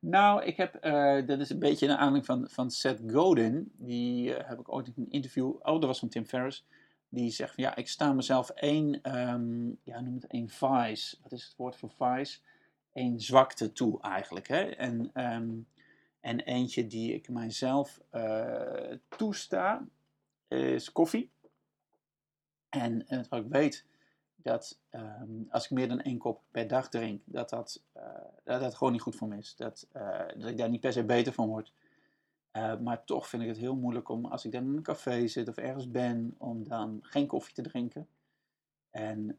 [0.00, 0.82] Nou, ik heb,
[1.26, 3.72] dat is een beetje een aanleiding van, van Seth Godin.
[3.76, 6.64] Die heb ik ooit in een interview, oh, dat was van Tim Ferriss
[7.08, 11.16] die zegt van ja, ik sta mezelf één, um, ja, noem het één vice.
[11.22, 12.38] Wat is het woord voor vice?
[12.92, 14.48] Eén zwakte toe eigenlijk.
[14.48, 14.62] Hè?
[14.62, 15.66] En, um,
[16.20, 19.86] en eentje die ik mijzelf uh, toesta
[20.48, 21.30] is koffie.
[22.68, 23.86] En uh, wat ik weet
[24.42, 28.02] dat um, als ik meer dan één kop per dag drink, dat dat, uh,
[28.44, 29.56] dat, dat gewoon niet goed voor me is.
[29.56, 29.88] Dat,
[30.36, 31.72] dat ik daar niet per se beter van word.
[32.52, 35.26] Uh, maar toch vind ik het heel moeilijk om, als ik dan in een café
[35.26, 38.08] zit of ergens ben, om dan geen koffie te drinken.
[38.90, 39.38] En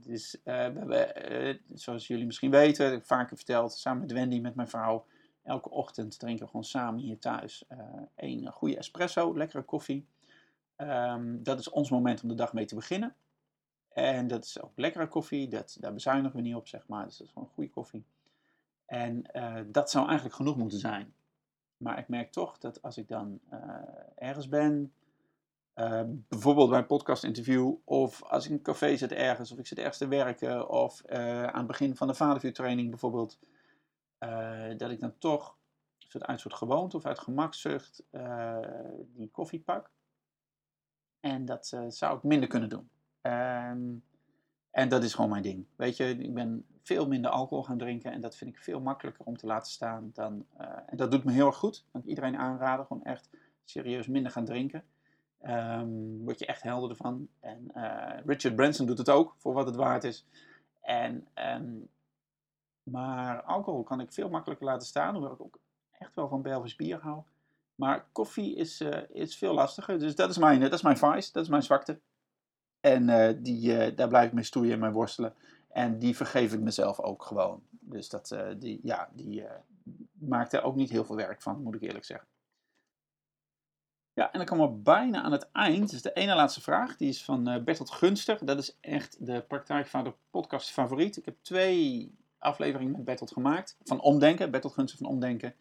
[0.00, 5.06] dus, we zoals jullie misschien weten, heb vaker verteld, samen met Wendy, met mijn vrouw,
[5.42, 7.64] elke ochtend drinken we gewoon samen hier thuis
[8.16, 10.06] een goede espresso, lekkere koffie.
[10.76, 13.14] Um, dat is ons moment om de dag mee te beginnen.
[13.94, 17.04] En dat is ook lekkere koffie, dat, daar bezuinigen we niet op, zeg maar.
[17.04, 18.04] Dus dat is gewoon goede koffie.
[18.86, 19.22] En
[19.66, 21.14] dat zou eigenlijk genoeg moeten zijn.
[21.76, 23.60] Maar ik merk toch dat als ik dan uh,
[24.14, 24.92] ergens ben,
[25.74, 29.66] uh, bijvoorbeeld bij een podcast-interview, of als ik in een café zit ergens, of ik
[29.66, 33.38] zit ergens te werken, of aan het begin van de vadervuurtraining bijvoorbeeld,
[34.76, 35.56] dat ik dan toch
[36.08, 38.04] uit soort gewoonte of uit gemakzucht
[39.06, 39.90] die koffie pak.
[41.20, 42.90] En dat zou ik minder kunnen doen.
[43.22, 44.04] Um,
[44.70, 45.66] en dat is gewoon mijn ding.
[45.76, 49.24] Weet je, ik ben veel minder alcohol gaan drinken en dat vind ik veel makkelijker
[49.24, 50.46] om te laten staan dan.
[50.60, 51.84] Uh, en dat doet me heel erg goed.
[51.92, 53.30] Kan ik iedereen aanraden, gewoon echt
[53.64, 54.84] serieus minder gaan drinken.
[55.46, 57.28] Um, word je echt helder ervan.
[57.40, 60.26] En uh, Richard Branson doet het ook, voor wat het waard is.
[60.80, 61.88] En, um,
[62.82, 65.58] maar alcohol kan ik veel makkelijker laten staan, hoewel ik ook
[65.98, 67.22] echt wel van Belgisch bier hou.
[67.74, 69.98] Maar koffie is, uh, is veel lastiger.
[69.98, 72.00] Dus dat is mijn, dat is mijn vice, dat is mijn zwakte.
[72.82, 75.34] En uh, die, uh, daar blijf ik mee stoeien en mee worstelen.
[75.68, 77.62] En die vergeef ik mezelf ook gewoon.
[77.70, 79.44] Dus dat, uh, die, ja, die
[80.12, 82.26] maakt er ook niet heel veel werk van, moet ik eerlijk zeggen.
[84.12, 85.90] Ja, en dan komen we bijna aan het eind.
[85.90, 88.44] Dus de ene laatste vraag, die is van Bertolt Gunster.
[88.44, 91.16] Dat is echt de Praktijkvader podcast favoriet.
[91.16, 93.76] Ik heb twee afleveringen met Bertolt gemaakt.
[93.82, 95.54] Van Omdenken, Bertolt Gunster van Omdenken.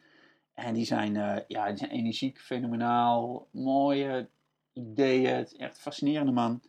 [0.53, 1.13] En die zijn,
[1.47, 4.29] ja, die zijn energiek, fenomenaal, mooie
[4.73, 5.47] ideeën.
[5.47, 6.61] Echt fascinerende man.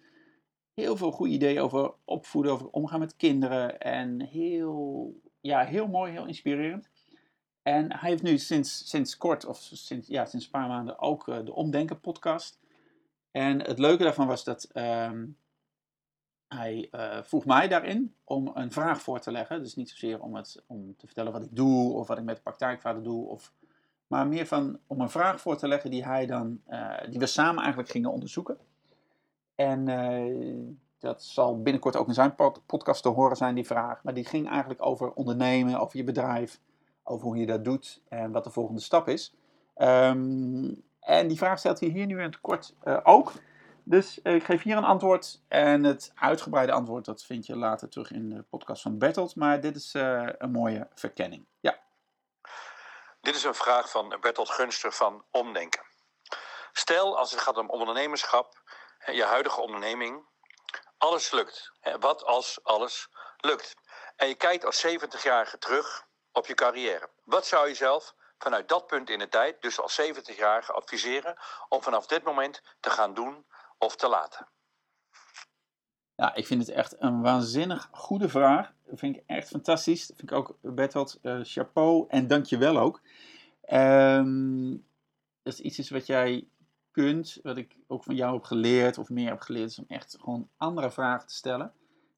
[0.74, 3.80] Heel veel goede ideeën over opvoeden, over omgaan met kinderen.
[3.80, 6.90] En heel, ja, heel mooi, heel inspirerend.
[7.62, 11.28] En hij heeft nu sinds, sinds kort, of sinds, ja, sinds een paar maanden, ook
[11.28, 12.60] eh, de Omdenken podcast.
[13.30, 15.26] En het leuke daarvan was dat ehm,
[16.48, 19.62] hij uh, vroeg mij daarin om een vraag voor te leggen.
[19.62, 22.36] Dus niet zozeer om, het, om te vertellen wat ik doe of wat ik met
[22.36, 23.26] de praktijkvader doe.
[23.26, 23.52] Of,
[24.06, 27.26] maar meer van om een vraag voor te leggen die, hij dan, uh, die we
[27.26, 28.58] samen eigenlijk gingen onderzoeken.
[29.54, 34.02] En uh, dat zal binnenkort ook in zijn pod podcast te horen zijn, die vraag.
[34.02, 36.60] Maar die ging eigenlijk over ondernemen, over je bedrijf,
[37.02, 39.34] over hoe je dat doet en wat de volgende stap is.
[39.76, 43.32] Um, en die vraag stelt hij hier nu in het kort ook.
[43.84, 45.42] Dus ik geef hier een antwoord.
[45.48, 49.36] En het uitgebreide antwoord dat vind je later terug in de podcast van Bertolt.
[49.36, 49.94] Maar dit is
[50.38, 51.46] een mooie verkenning.
[51.60, 51.78] Ja.
[53.20, 55.82] Dit is een vraag van Bertolt Gunster van Omdenken.
[56.72, 58.62] Stel als het gaat om ondernemerschap,
[59.06, 60.26] je huidige onderneming,
[60.98, 61.72] alles lukt.
[62.00, 63.74] Wat als alles lukt?
[64.16, 67.10] En je kijkt als 70-jarige terug op je carrière.
[67.24, 71.36] Wat zou je zelf vanuit dat punt in de tijd, dus als 70-jarige, adviseren
[71.68, 73.46] om vanaf dit moment te gaan doen
[73.78, 74.48] of te laten?
[76.14, 78.72] Ja, ik vind het echt een waanzinnig goede vraag.
[78.86, 80.06] Dat vind ik echt fantastisch.
[80.06, 83.00] Dat vind ik ook, Bertolt, uh, chapeau en dankjewel ook.
[83.72, 84.86] Um,
[85.42, 86.48] dat is iets wat jij
[87.42, 90.48] wat ik ook van jou heb geleerd of meer heb geleerd, is om echt gewoon
[90.56, 91.72] andere vragen te stellen.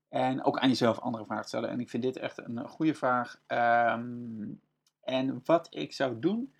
[0.08, 1.70] En ook aan jezelf andere vragen te stellen.
[1.70, 3.40] En ik vind dit echt een goede vraag.
[3.48, 4.60] Um,
[5.00, 6.52] en wat ik zou doen,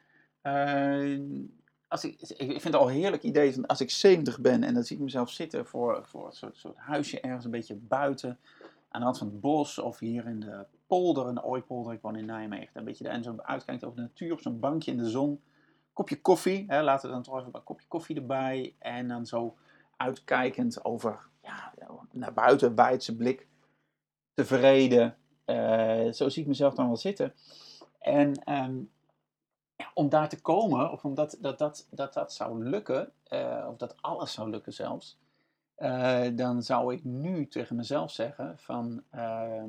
[0.43, 1.21] uh,
[1.89, 4.83] als ik, ik vind het al een heerlijk idee, als ik 70 ben en dan
[4.83, 8.39] zie ik mezelf zitten voor, voor een soort, huisje ergens een beetje buiten,
[8.89, 12.17] aan de rand van het bos of hier in de polder, een ooipolder, ik woon
[12.17, 15.11] in Nijmegen, een beetje en zo uitkijkt over de natuur, op zo'n bankje in de
[15.11, 15.41] zon,
[15.95, 19.57] kopje koffie, hè, laten we dan toch even een kopje koffie erbij en dan zo
[19.97, 21.73] uitkijkend over, ja,
[22.13, 23.47] naar buiten, wijdse blik,
[24.35, 25.17] tevreden,
[25.47, 27.35] uh, zo zie ik mezelf dan wel zitten.
[27.99, 28.91] En um,
[29.95, 34.03] om daar te komen, of omdat dat, dat, dat, dat zou lukken, uh, of dat
[34.03, 35.19] alles zou lukken zelfs,
[35.79, 39.65] uh, dan zou ik nu tegen mezelf zeggen van uh,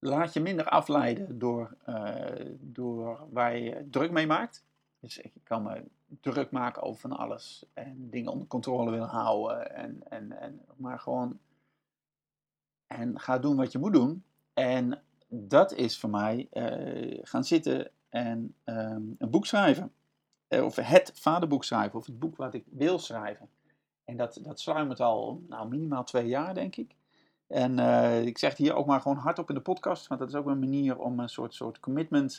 [0.00, 4.64] laat je minder afleiden door, eh, door waar je druk mee maakt.
[5.00, 5.84] Dus ik kan me
[6.20, 10.98] druk maken over van alles en dingen onder controle willen houden, en, en, en, maar
[10.98, 11.38] gewoon
[12.86, 14.24] en ga doen wat je moet doen.
[14.54, 16.48] En dat is voor mij
[17.22, 19.92] gaan zitten en um, een boek schrijven.
[20.48, 23.48] Of het vaderboek schrijven, of het boek wat ik wil schrijven.
[24.04, 26.94] En dat, dat sluimert al nou, minimaal twee jaar, denk ik.
[27.46, 30.28] En uh, ik zeg het hier ook maar gewoon hardop in de podcast, want dat
[30.28, 32.34] is ook een manier om een soort, soort commitment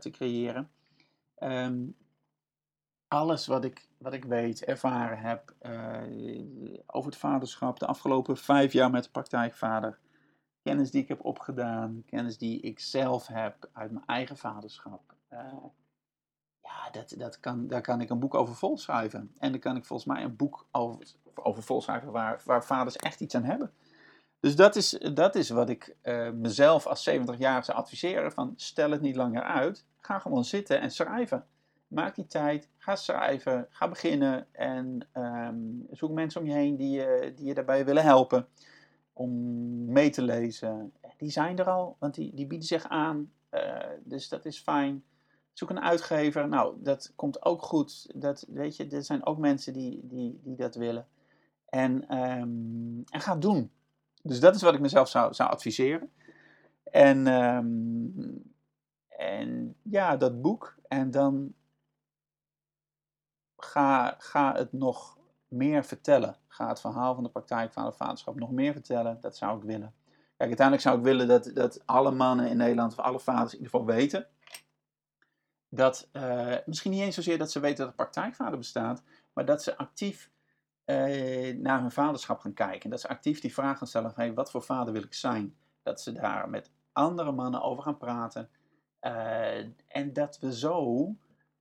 [0.00, 0.70] te creëren.
[1.42, 1.96] Um,
[3.08, 8.72] alles wat ik, wat ik weet, ervaren heb uh, over het vaderschap, de afgelopen vijf
[8.72, 9.98] jaar met de praktijkvader,
[10.62, 15.14] kennis die ik heb opgedaan, kennis die ik zelf heb uit mijn eigen vaderschap.
[15.32, 15.38] Uh,
[16.60, 19.32] ja, dat, dat kan, daar kan ik een boek over vol schrijven.
[19.38, 22.96] En dan kan ik volgens mij een boek over, over vol schrijven waar, waar vaders
[22.96, 23.72] echt iets aan hebben.
[24.40, 28.90] Dus dat is, dat is wat ik uh, mezelf als 70-jarige zou adviseren: van stel
[28.90, 29.84] het niet langer uit.
[30.02, 31.46] Ga gewoon zitten en schrijven.
[31.88, 36.98] Maak die tijd, ga schrijven, ga beginnen en um, zoek mensen om je heen die,
[36.98, 38.46] uh, die je daarbij willen helpen
[39.12, 39.30] om
[39.92, 40.92] mee te lezen.
[41.16, 43.32] Die zijn er al, want die, die bieden zich aan.
[43.50, 45.04] Uh, dus dat is fijn.
[45.52, 46.48] Zoek een uitgever.
[46.48, 48.20] Nou, dat komt ook goed.
[48.20, 51.06] Dat, weet je, er zijn ook mensen die, die, die dat willen.
[51.68, 53.70] En, um, en ga doen.
[54.22, 56.10] Dus dat is wat ik mezelf zou, zou adviseren.
[56.84, 58.51] En, um,
[59.22, 60.76] en ja, dat boek.
[60.88, 61.54] En dan
[63.56, 65.18] ga, ga het nog
[65.48, 66.36] meer vertellen.
[66.48, 69.20] Ga het verhaal van de praktijk van het vaderschap nog meer vertellen.
[69.20, 69.94] Dat zou ik willen.
[70.36, 73.58] Kijk, uiteindelijk zou ik willen dat, dat alle mannen in Nederland, of alle vaders in
[73.58, 74.26] ieder geval weten.
[75.68, 79.62] Dat uh, misschien niet eens zozeer dat ze weten dat er praktijkvader bestaat, maar dat
[79.62, 80.30] ze actief
[80.86, 82.90] uh, naar hun vaderschap gaan kijken.
[82.90, 85.56] Dat ze actief die vraag gaan stellen: hey, wat voor vader wil ik zijn?
[85.82, 88.50] Dat ze daar met andere mannen over gaan praten.
[89.02, 89.58] Uh,
[89.88, 91.08] en dat we zo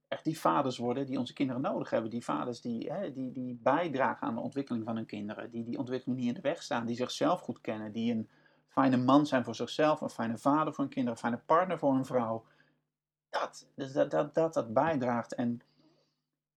[0.08, 2.10] echt die vaders worden die onze kinderen nodig hebben.
[2.10, 5.52] Die vaders die, hè, die, die bijdragen aan de ontwikkeling van hun kinderen.
[5.52, 6.86] Die die ontwikkeling niet in de weg staan.
[6.86, 7.92] Die zichzelf goed kennen.
[7.92, 8.30] Die een
[8.68, 10.02] fijne man zijn voor zichzelf.
[10.02, 11.18] Een fijne vader voor hun kinderen.
[11.18, 12.46] Een fijne partner voor hun vrouw.
[13.30, 15.36] Dat, dus dat, dat, dat, dat bijdraagt.
[15.36, 15.62] En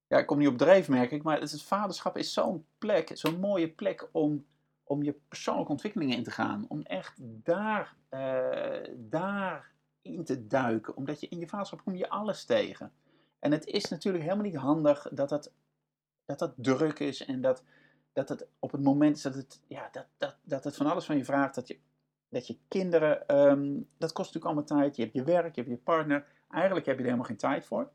[0.06, 1.22] ja, ik kom niet op dreef, merk ik.
[1.22, 3.10] Maar het, vaderschap is zo'n plek.
[3.14, 4.46] Zo'n mooie plek om,
[4.84, 6.64] om je persoonlijke ontwikkelingen in te gaan.
[6.68, 9.73] Om echt daar, uh, daar
[10.04, 10.96] in te duiken.
[10.96, 12.92] Omdat je in je vaderschap kom je alles tegen.
[13.38, 15.52] En het is natuurlijk helemaal niet handig dat dat
[16.24, 17.62] dat het druk is en dat,
[18.12, 21.04] dat het op het moment is dat het, ja, dat, dat, dat het van alles
[21.04, 21.54] van je vraagt.
[21.54, 21.78] Dat je,
[22.28, 24.96] dat je kinderen, ehm, dat kost natuurlijk allemaal tijd.
[24.96, 26.26] Je hebt je werk, je hebt je partner.
[26.50, 27.90] Eigenlijk heb je er helemaal geen tijd voor.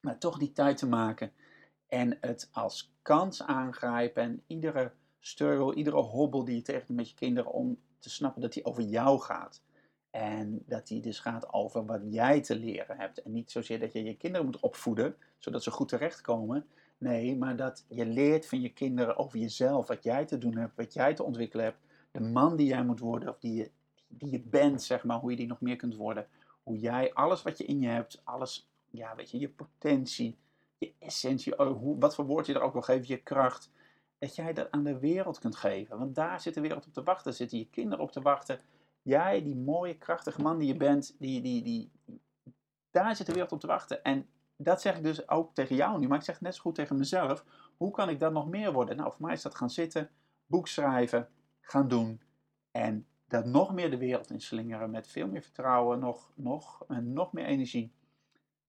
[0.00, 1.32] Maar toch die tijd te maken
[1.86, 7.14] en het als kans aangrijpen en iedere struggle, iedere hobbel die je tegenkomt met je
[7.14, 9.62] kinderen om te snappen dat die over jou gaat.
[10.14, 13.22] En dat die dus gaat over wat jij te leren hebt.
[13.22, 16.66] En niet zozeer dat je je kinderen moet opvoeden, zodat ze goed terechtkomen.
[16.98, 20.76] Nee, maar dat je leert van je kinderen over jezelf, wat jij te doen hebt,
[20.76, 21.78] wat jij te ontwikkelen hebt.
[22.10, 23.70] De man die jij moet worden, of die je,
[24.08, 26.26] die je bent, zeg maar, hoe je die nog meer kunt worden.
[26.62, 30.36] Hoe jij alles wat je in je hebt, alles, ja, weet je, je potentie,
[30.78, 33.70] je essentie, oh, hoe, wat voor woord je er ook wil geven, je kracht.
[34.18, 35.98] Dat jij dat aan de wereld kunt geven.
[35.98, 38.60] Want daar zit de wereld op te wachten, zitten je kinderen op te wachten.
[39.04, 41.92] Jij, die mooie, krachtige man die je bent, die, die, die,
[42.90, 44.02] daar zit de wereld op te wachten.
[44.02, 44.26] En
[44.56, 46.74] dat zeg ik dus ook tegen jou nu, maar ik zeg het net zo goed
[46.74, 47.44] tegen mezelf.
[47.76, 48.96] Hoe kan ik dat nog meer worden?
[48.96, 50.10] Nou, voor mij is dat gaan zitten,
[50.46, 51.28] boek schrijven,
[51.60, 52.20] gaan doen.
[52.70, 57.32] En dat nog meer de wereld inslingeren met veel meer vertrouwen, nog, nog, en nog
[57.32, 57.92] meer energie.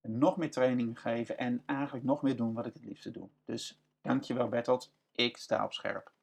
[0.02, 3.30] En nog meer training geven en eigenlijk nog meer doen wat ik het liefste doe.
[3.46, 6.15] Dus dankjewel Bertolt, ik sta op scherp.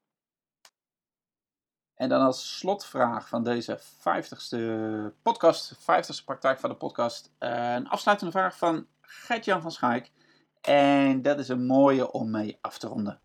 [2.02, 4.58] En dan als slotvraag van deze 50ste
[5.22, 10.10] podcast, 50ste praktijk van de podcast, een afsluitende vraag van Gert-Jan van Schaik.
[10.60, 13.20] En dat is een mooie om mee af te ronden.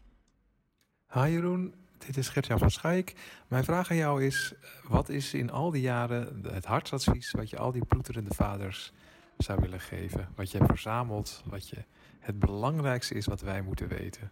[1.13, 3.15] Hi Jeroen, dit is Gert-Jan van Schaik.
[3.47, 7.57] Mijn vraag aan jou is, wat is in al die jaren het hartsadvies wat je
[7.57, 8.91] al die ploeterende vaders
[9.37, 10.29] zou willen geven?
[10.35, 11.83] Wat je hebt verzameld, wat je
[12.19, 14.31] het belangrijkste is wat wij moeten weten.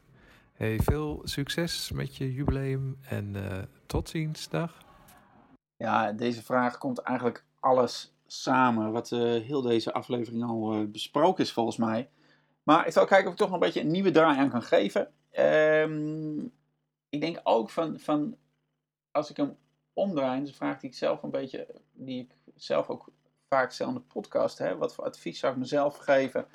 [0.56, 4.78] Hey, veel succes met je jubileum en uh, tot ziens, dag.
[5.78, 11.44] Ja, deze vraag komt eigenlijk alles samen wat uh, heel deze aflevering al uh, besproken
[11.44, 12.10] is volgens mij.
[12.64, 14.62] Maar ik zal kijken of ik toch nog een beetje een nieuwe draai aan kan
[14.62, 15.12] geven.
[15.40, 16.52] Um,
[17.10, 18.36] ik denk ook van, van
[19.12, 19.58] als ik hem
[19.94, 23.10] omdraai, dus een vraag die ik zelf een beetje, die ik zelf ook
[23.50, 26.46] vaak stel in de podcast, hè, wat voor advies zou ik mezelf geven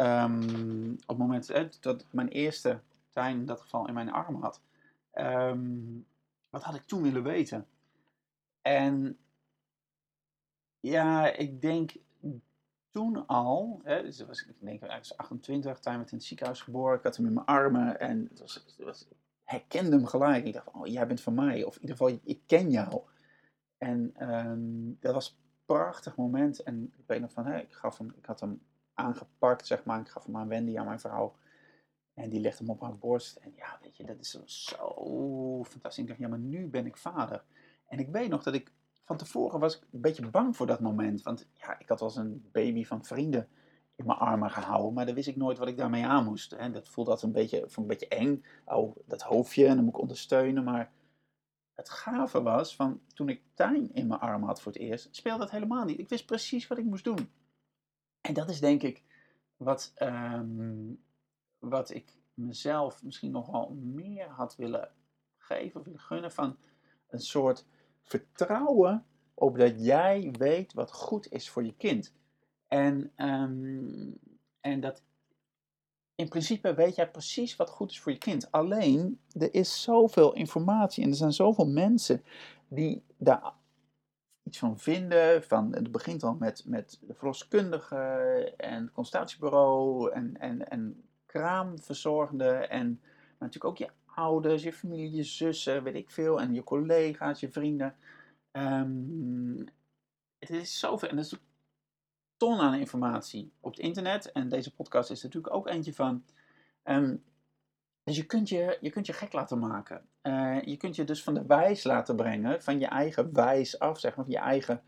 [0.00, 2.80] um, op het moment hè, dat mijn eerste
[3.24, 4.60] in dat geval in mijn arm had.
[5.14, 6.06] Um,
[6.50, 7.66] wat had ik toen willen weten?
[8.62, 9.18] En
[10.80, 11.92] ja, ik denk
[12.90, 16.60] toen al, hè, dus was, ik denk ik was 28, toen werd in het ziekenhuis
[16.60, 19.08] geboren, ik had hem in mijn armen en het was, het
[19.44, 20.44] herkende hem gelijk.
[20.44, 23.02] Ik dacht oh, jij bent van mij, of in ieder geval, ik ken jou.
[23.78, 28.12] En um, dat was een prachtig moment en ik weet nog van, ik, gaf hem,
[28.16, 28.62] ik had hem
[28.94, 31.36] aangepakt, zeg maar, ik gaf hem aan Wendy, aan mijn vrouw.
[32.16, 33.36] En die legde hem op haar borst.
[33.36, 36.02] En ja, weet je, dat is zo fantastisch.
[36.02, 37.44] Ik dacht, ja, maar nu ben ik vader.
[37.86, 38.72] En ik weet nog dat ik
[39.02, 41.22] van tevoren was een beetje bang voor dat moment.
[41.22, 43.48] Want ja, ik had als een baby van vrienden
[43.96, 44.92] in mijn armen gehouden.
[44.92, 46.52] Maar dan wist ik nooit wat ik daarmee aan moest.
[46.52, 48.44] En dat voelde altijd een beetje, een beetje eng.
[48.64, 50.64] Oh, dat hoofdje en dan moet ik ondersteunen.
[50.64, 50.92] Maar
[51.74, 55.38] het gave was, van toen ik Tijn in mijn armen had voor het eerst, speelde
[55.38, 55.98] dat helemaal niet.
[55.98, 57.30] Ik wist precies wat ik moest doen.
[58.20, 59.02] En dat is denk ik
[59.56, 61.04] wat, um,
[61.68, 64.90] wat ik mezelf misschien nog wel meer had willen
[65.38, 66.56] geven of willen gunnen van
[67.08, 67.64] een soort
[68.02, 72.12] vertrouwen op dat jij weet wat goed is voor je kind.
[72.68, 74.18] En, um,
[74.60, 75.02] en dat
[76.14, 78.50] in principe weet jij precies wat goed is voor je kind.
[78.50, 82.24] Alleen, er is zoveel informatie en er zijn zoveel mensen
[82.68, 83.52] die daar
[84.42, 85.42] iets van vinden.
[85.42, 87.96] Van, het begint al met, met de verloskundige
[88.56, 91.05] en het consultatiebureau en, en, en
[91.36, 93.00] kraamverzorgende en
[93.38, 97.50] natuurlijk ook je ouders, je familie, je zussen, weet ik veel, en je collega's, je
[97.50, 97.96] vrienden.
[98.52, 99.64] Um,
[100.38, 101.38] het is zoveel, en er is
[102.36, 106.24] ton aan informatie op het internet, en deze podcast is natuurlijk ook eentje van.
[106.84, 107.24] Um,
[108.04, 110.08] dus je kunt je, je kunt je gek laten maken.
[110.22, 113.98] Uh, je kunt je dus van de wijs laten brengen, van je eigen wijs af,
[113.98, 114.82] zeg maar, van je eigen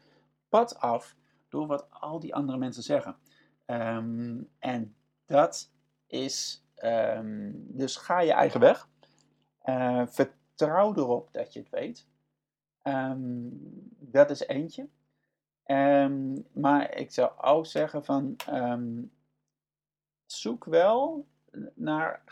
[0.48, 1.16] pad af,
[1.48, 3.16] door wat al die andere mensen zeggen.
[3.66, 4.94] Um, en
[5.26, 5.70] dat
[6.08, 8.88] is, um, dus ga je eigen weg.
[9.64, 12.06] Uh, vertrouw erop dat je het weet.
[12.82, 13.50] Um,
[13.98, 14.88] dat is eentje.
[15.66, 18.36] Um, maar ik zou ook zeggen van
[20.26, 21.26] zoek wel
[21.74, 22.22] naar,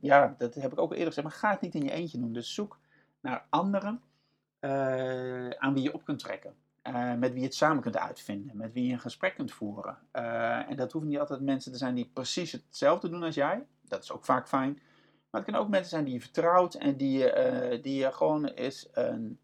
[0.00, 2.32] ja, dat heb ik ook eerder gezegd, maar ga het niet in je eentje doen.
[2.32, 2.78] Dus zoek
[3.20, 4.02] naar anderen
[4.60, 6.54] uh, aan wie je op kunt trekken.
[6.88, 9.98] Uh, met wie je het samen kunt uitvinden, met wie je een gesprek kunt voeren.
[10.12, 13.66] Uh, en dat hoeven niet altijd mensen te zijn die precies hetzelfde doen als jij.
[13.82, 14.72] Dat is ook vaak fijn.
[14.72, 18.44] Maar het kunnen ook mensen zijn die je vertrouwt en die, uh, die je gewoon
[18.44, 19.38] eens een,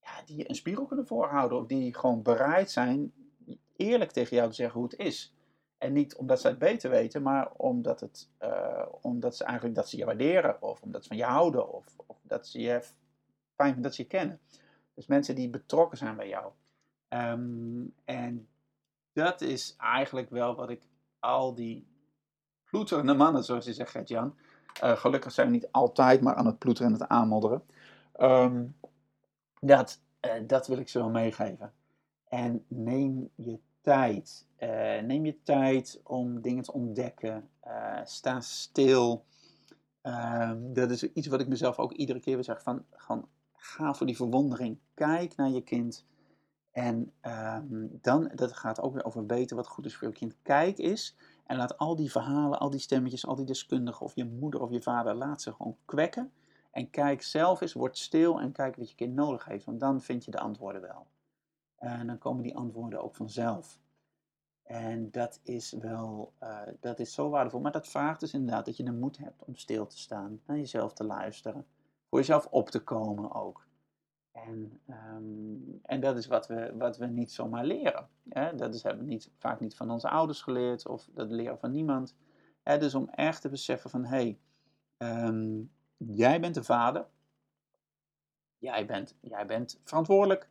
[0.00, 1.58] ja, die je een spiegel kunnen voorhouden.
[1.58, 3.12] Of die gewoon bereid zijn
[3.76, 5.34] eerlijk tegen jou te zeggen hoe het is.
[5.78, 9.88] En niet omdat ze het beter weten, maar omdat, het, eh, omdat ze eigenlijk dat
[9.88, 10.62] ze je waarderen.
[10.62, 11.72] Of omdat ze van je houden.
[11.72, 12.82] Of, of dat ze je
[13.54, 14.40] fijn dat ze je kennen.
[14.94, 16.52] Dus mensen die betrokken zijn bij jou.
[17.12, 18.48] Ehm, en
[19.12, 20.82] dat is eigenlijk wel wat ik
[21.18, 21.86] al die
[22.64, 24.34] ploeterende mannen, zoals je zegt, Gert-Jan.
[24.84, 27.62] Uh, gelukkig zijn we niet altijd maar aan het ploeteren en het aanmodderen.
[28.12, 28.66] Ehm,
[29.60, 31.72] dat, uh, dat wil ik ze wel meegeven.
[32.28, 34.46] En neem je tijd.
[34.58, 34.68] Uh,
[35.00, 37.48] neem je tijd om dingen te ontdekken.
[38.04, 39.24] sta stil.
[40.02, 42.62] Um, dat is iets wat ik mezelf ook iedere keer weer zeg.
[42.62, 42.84] Van,
[43.56, 44.78] ga voor die verwondering.
[44.94, 46.04] Kijk naar je kind.
[46.72, 50.36] En um, dan, dat gaat ook weer over weten wat goed is voor je kind.
[50.42, 51.16] Kijk is
[51.46, 54.70] en laat al die verhalen, al die stemmetjes, al die deskundigen of je moeder of
[54.70, 56.32] je vader, laat ze gewoon kwekken.
[56.70, 59.64] En kijk zelf eens, word stil en kijk wat je kind nodig heeft.
[59.64, 61.06] Want dan vind je de antwoorden wel.
[61.76, 63.78] En dan komen die antwoorden ook vanzelf.
[64.62, 67.60] En dat is wel, uh, dat is zo waardevol.
[67.60, 70.56] Maar dat vraagt dus inderdaad dat je de moed hebt om stil te staan, naar
[70.56, 71.66] jezelf te luisteren.
[72.08, 73.66] Voor jezelf op te komen ook.
[74.32, 78.08] En, um, en dat is wat we, wat we niet zomaar leren.
[78.28, 78.54] Hè?
[78.54, 81.70] Dat is, hebben we niet, vaak niet van onze ouders geleerd of dat leren van
[81.70, 82.16] niemand.
[82.62, 82.78] Hè?
[82.78, 84.38] Dus om echt te beseffen van, hé,
[84.98, 87.06] hey, um, jij bent de vader.
[88.58, 90.48] Jij bent, jij bent verantwoordelijk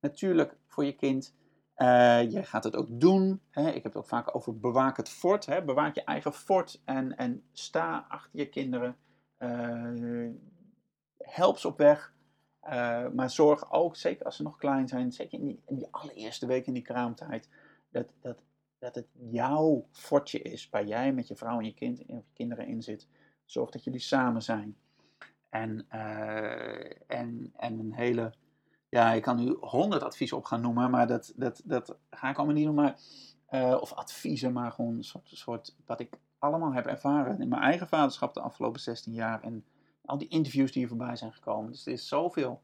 [0.00, 1.34] natuurlijk voor je kind.
[1.76, 3.40] Uh, jij gaat het ook doen.
[3.50, 3.68] Hè?
[3.68, 5.46] Ik heb het ook vaak over bewaak het fort.
[5.46, 5.64] Hè?
[5.64, 8.96] Bewaak je eigen fort en, en sta achter je kinderen.
[9.38, 10.30] Uh,
[11.18, 12.14] help ze op weg.
[12.68, 15.88] Uh, maar zorg ook, zeker als ze nog klein zijn, zeker in die, in die
[15.90, 17.48] allereerste week in die kraamtijd,
[17.90, 18.38] dat, dat,
[18.78, 22.22] dat het jouw fortje is, waar jij met je vrouw en je, kind, of je
[22.32, 23.08] kinderen in zit.
[23.44, 24.76] Zorg dat jullie samen zijn.
[25.48, 28.32] En, uh, en, en een hele,
[28.88, 32.36] ja, ik kan nu honderd adviezen op gaan noemen, maar dat, dat, dat ga ik
[32.36, 32.96] allemaal niet noemen.
[33.50, 37.62] Uh, of adviezen, maar gewoon een soort, soort, wat ik allemaal heb ervaren in mijn
[37.62, 39.42] eigen vaderschap de afgelopen 16 jaar.
[39.42, 39.64] En
[40.06, 41.70] al die interviews die hier voorbij zijn gekomen.
[41.70, 42.62] Dus er is zoveel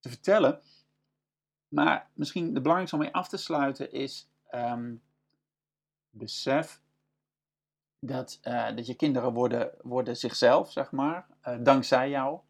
[0.00, 0.60] te vertellen.
[1.68, 5.02] Maar misschien de belangrijkste om mee af te sluiten is um,
[6.10, 6.82] besef
[7.98, 12.40] dat, uh, dat je kinderen worden, worden zichzelf, zeg maar, uh, dankzij jou,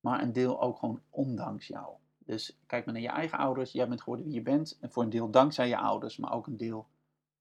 [0.00, 1.96] maar een deel ook gewoon ondanks jou.
[2.18, 5.02] Dus kijk maar naar je eigen ouders, jij bent geworden wie je bent, en voor
[5.02, 6.88] een deel dankzij je ouders, maar ook een deel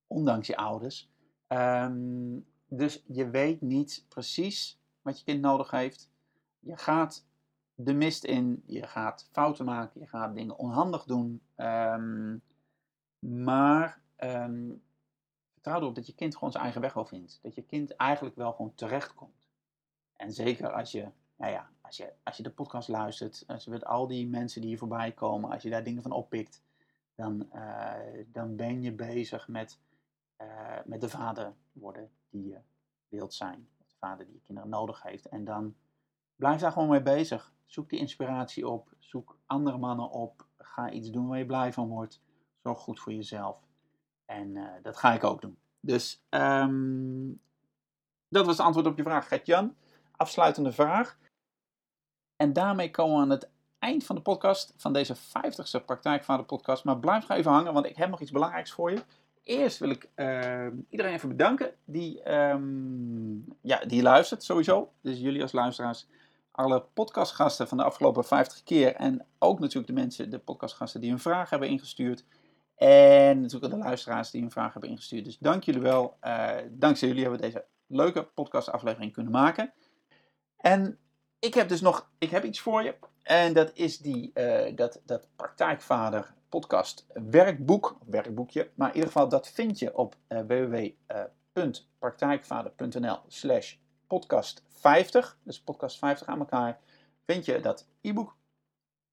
[0.08, 1.10] ondanks je ouders.
[1.48, 4.77] Um, dus je weet niet precies
[5.08, 6.12] wat je kind nodig heeft.
[6.60, 7.26] Je gaat
[7.74, 11.42] de mist in, je gaat fouten maken, je gaat dingen onhandig doen.
[11.56, 12.42] Um,
[13.20, 14.84] maar um,
[15.54, 17.40] vertrouw erop dat je kind gewoon zijn eigen weg wel vindt.
[17.42, 19.50] Dat je kind eigenlijk wel gewoon terechtkomt.
[20.16, 23.70] En zeker als je, nou ja, als je, als je de podcast luistert, als je
[23.70, 26.64] met al die mensen die hier voorbij komen, als je daar dingen van oppikt,
[27.16, 27.94] dan, uh,
[28.28, 29.80] dan ben je bezig met,
[30.42, 32.58] uh, met de vader worden die je
[33.08, 33.68] wilt zijn.
[34.00, 35.26] De vader die je kinderen nodig heeft.
[35.26, 35.76] En dan
[36.36, 37.54] blijf daar gewoon mee bezig.
[37.66, 38.94] Zoek die inspiratie op.
[39.00, 40.46] Zoek andere mannen op.
[40.58, 42.22] Ga iets doen waar je blij van wordt.
[42.64, 43.62] Zorg goed voor jezelf.
[44.26, 45.58] En uh, dat ga ik ook doen.
[45.80, 47.42] Dus um,
[48.30, 49.76] dat was het antwoord op je vraag, Gert-Jan.
[50.12, 51.18] Afsluitende vraag.
[52.36, 53.50] En daarmee komen we aan het
[53.80, 56.84] eind van de podcast, van deze 50ste Praktijkvader podcast.
[56.84, 59.04] Maar blijf nog even hangen, want ik heb nog iets belangrijks voor je.
[59.48, 64.92] Eerst wil ik uh, iedereen even bedanken die, um, ja, die luistert sowieso.
[65.02, 66.08] Dus jullie als luisteraars
[66.52, 68.96] alle podcastgasten van de afgelopen 50 keer.
[68.96, 72.26] En ook natuurlijk de mensen, de podcastgasten die hun vraag hebben ingestuurd.
[72.76, 75.26] En natuurlijk de luisteraars die hun vraag hebben ingestuurd.
[75.26, 76.18] Dus dank jullie wel.
[76.22, 79.74] Uh, dankzij jullie hebben we deze leuke podcastaflevering kunnen maken.
[80.58, 80.98] En
[81.40, 82.96] ik heb dus nog, ik heb iets voor je.
[83.24, 88.72] En dat is die, uh, dat, dat praktijkvader podcast werkboek, werkboekje.
[88.76, 93.76] Maar in ieder geval, dat vind je op uh, www.praktijkvader.nl slash
[94.08, 96.80] podcast 50, dus podcast 50 aan elkaar,
[97.26, 98.36] vind je dat e-book.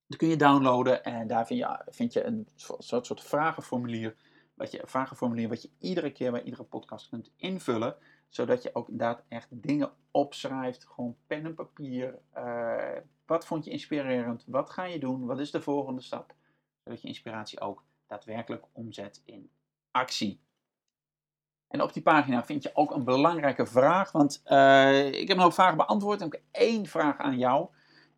[0.06, 2.48] Dat kun je downloaden en daar vind je, vind je een
[2.78, 4.16] soort, soort vragenformulier,
[4.55, 7.97] wat je, vragenformulier wat je iedere keer bij iedere podcast kunt invullen,
[8.28, 12.19] zodat je ook inderdaad echt dingen opschrijft, gewoon pen en papier.
[12.36, 12.97] Uh,
[13.27, 14.44] wat vond je inspirerend?
[14.47, 15.27] Wat ga je doen?
[15.27, 16.35] Wat is de volgende stap?
[16.85, 19.51] Zodat je inspiratie ook daadwerkelijk omzet in
[19.90, 20.40] actie.
[21.69, 25.43] En op die pagina vind je ook een belangrijke vraag, want uh, ik heb een
[25.43, 27.69] hoop vragen beantwoord en ik heb één vraag aan jou.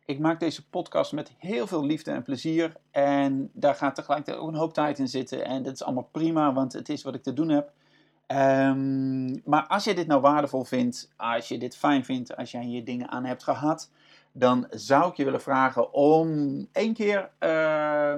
[0.05, 4.47] Ik maak deze podcast met heel veel liefde en plezier en daar gaat tegelijkertijd ook
[4.47, 7.23] een hoop tijd in zitten en dat is allemaal prima, want het is wat ik
[7.23, 7.71] te doen heb.
[8.27, 12.63] Um, maar als je dit nou waardevol vindt, als je dit fijn vindt, als jij
[12.63, 13.91] hier dingen aan hebt gehad,
[14.37, 17.29] dan zou ik je willen vragen om één keer uh,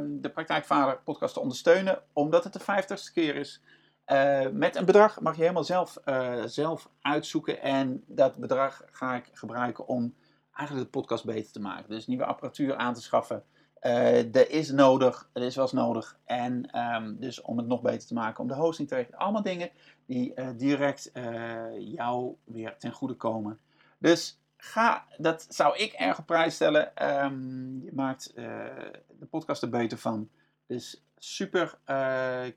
[0.07, 3.61] de Praktijkvader podcast te ondersteunen, omdat het de vijftigste keer is.
[4.05, 7.61] Eh, met een bedrag mag je helemaal zelf, eh, zelf uitzoeken.
[7.61, 10.15] En dat bedrag ga ik gebruiken om
[10.53, 11.89] eigenlijk de podcast beter te maken.
[11.89, 13.43] Dus nieuwe apparatuur aan te schaffen.
[13.81, 16.19] Uh, er is nodig, er is wel eens nodig.
[16.25, 19.19] En um, dus om het nog beter te maken, om de hosting te regelen.
[19.19, 19.69] Allemaal dingen
[20.05, 21.11] die direct
[21.77, 23.59] jou weer ten goede komen.
[23.97, 27.14] Dus ga, dat zou ik erg op prijs stellen.
[27.23, 30.30] Um, je maakt de podcast er beter van.
[30.68, 31.77] Dus super.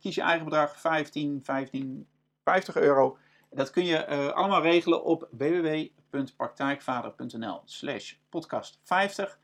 [0.01, 2.07] kies je eigen bedrag, 15, 15,
[2.45, 3.19] 50 euro.
[3.51, 9.39] Dat kun je allemaal regelen op www.praktijkvader.nl slash podcast 50.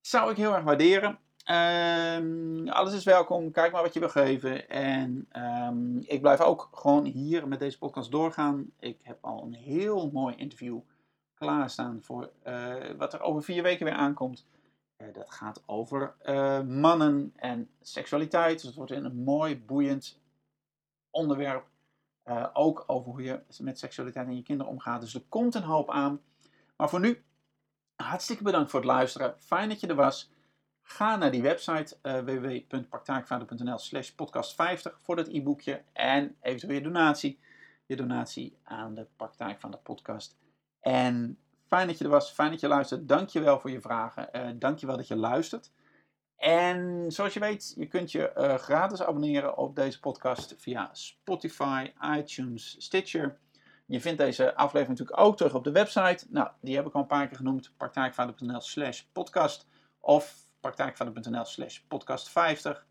[0.00, 1.18] Zou ik heel erg waarderen.
[1.50, 3.50] Um, alles is welkom.
[3.50, 4.68] Kijk maar wat je wil geven.
[4.68, 5.28] En
[5.68, 8.70] um, ik blijf ook gewoon hier met deze podcast doorgaan.
[8.78, 10.80] Ik heb al een heel mooi interview
[11.46, 14.46] klaarstaan voor uh, wat er over vier weken weer aankomt.
[14.98, 18.54] Uh, dat gaat over uh, mannen en seksualiteit.
[18.54, 20.20] Dus het wordt een mooi, boeiend
[21.10, 21.66] onderwerp.
[22.52, 25.00] ook over hoe je met seksualiteit en je kinderen omgaat.
[25.00, 26.20] Dus er komt een hoop aan.
[26.76, 27.22] Maar voor nu
[28.02, 29.34] Hartstikke bedankt voor het luisteren.
[29.38, 30.30] Fijn dat je er was.
[30.82, 36.82] Ga naar die website uh, www.praktijkvader.nl slash podcast 50 voor dat e-boekje en eventueel je
[36.82, 37.38] donatie.
[37.86, 40.36] Je donatie aan de praktijk van de podcast.
[40.82, 43.08] En fijn dat je er was, fijn dat je luistert.
[43.08, 44.28] Dank je wel voor je vragen.
[44.32, 45.70] Uh, dank je wel dat je luistert.
[46.36, 51.92] En zoals je weet, je kunt je uh, gratis abonneren op deze podcast via Spotify,
[52.16, 53.38] iTunes, Stitcher.
[53.86, 56.26] Je vindt deze aflevering natuurlijk ook terug op de website.
[56.28, 57.72] Nou, die heb ik al een paar keer genoemd.
[57.76, 59.66] praktijkvader.nl slash podcast
[60.00, 62.86] of praktijkvader.nl slash podcast 50.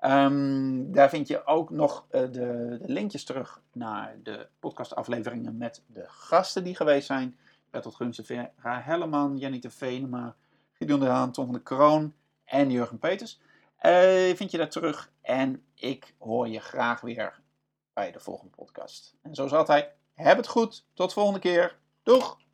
[0.00, 5.82] Um, daar vind je ook nog uh, de, de, linkjes terug naar de podcastafleveringen met
[5.86, 7.38] de gasten die geweest zijn.
[7.70, 10.36] Bertolt Gunsen, Vera Helleman, Janita Venema,
[10.72, 12.14] Gideon de Haan, Tom van de Kroon
[12.44, 13.40] en Jurgen Peters.
[13.82, 17.40] Uh, vind je daar terug en ik hoor je graag weer
[17.92, 19.14] bij de volgende podcast.
[19.22, 20.84] En zoals altijd, heb het goed.
[20.94, 21.76] Tot volgende keer.
[22.02, 22.45] Doeg!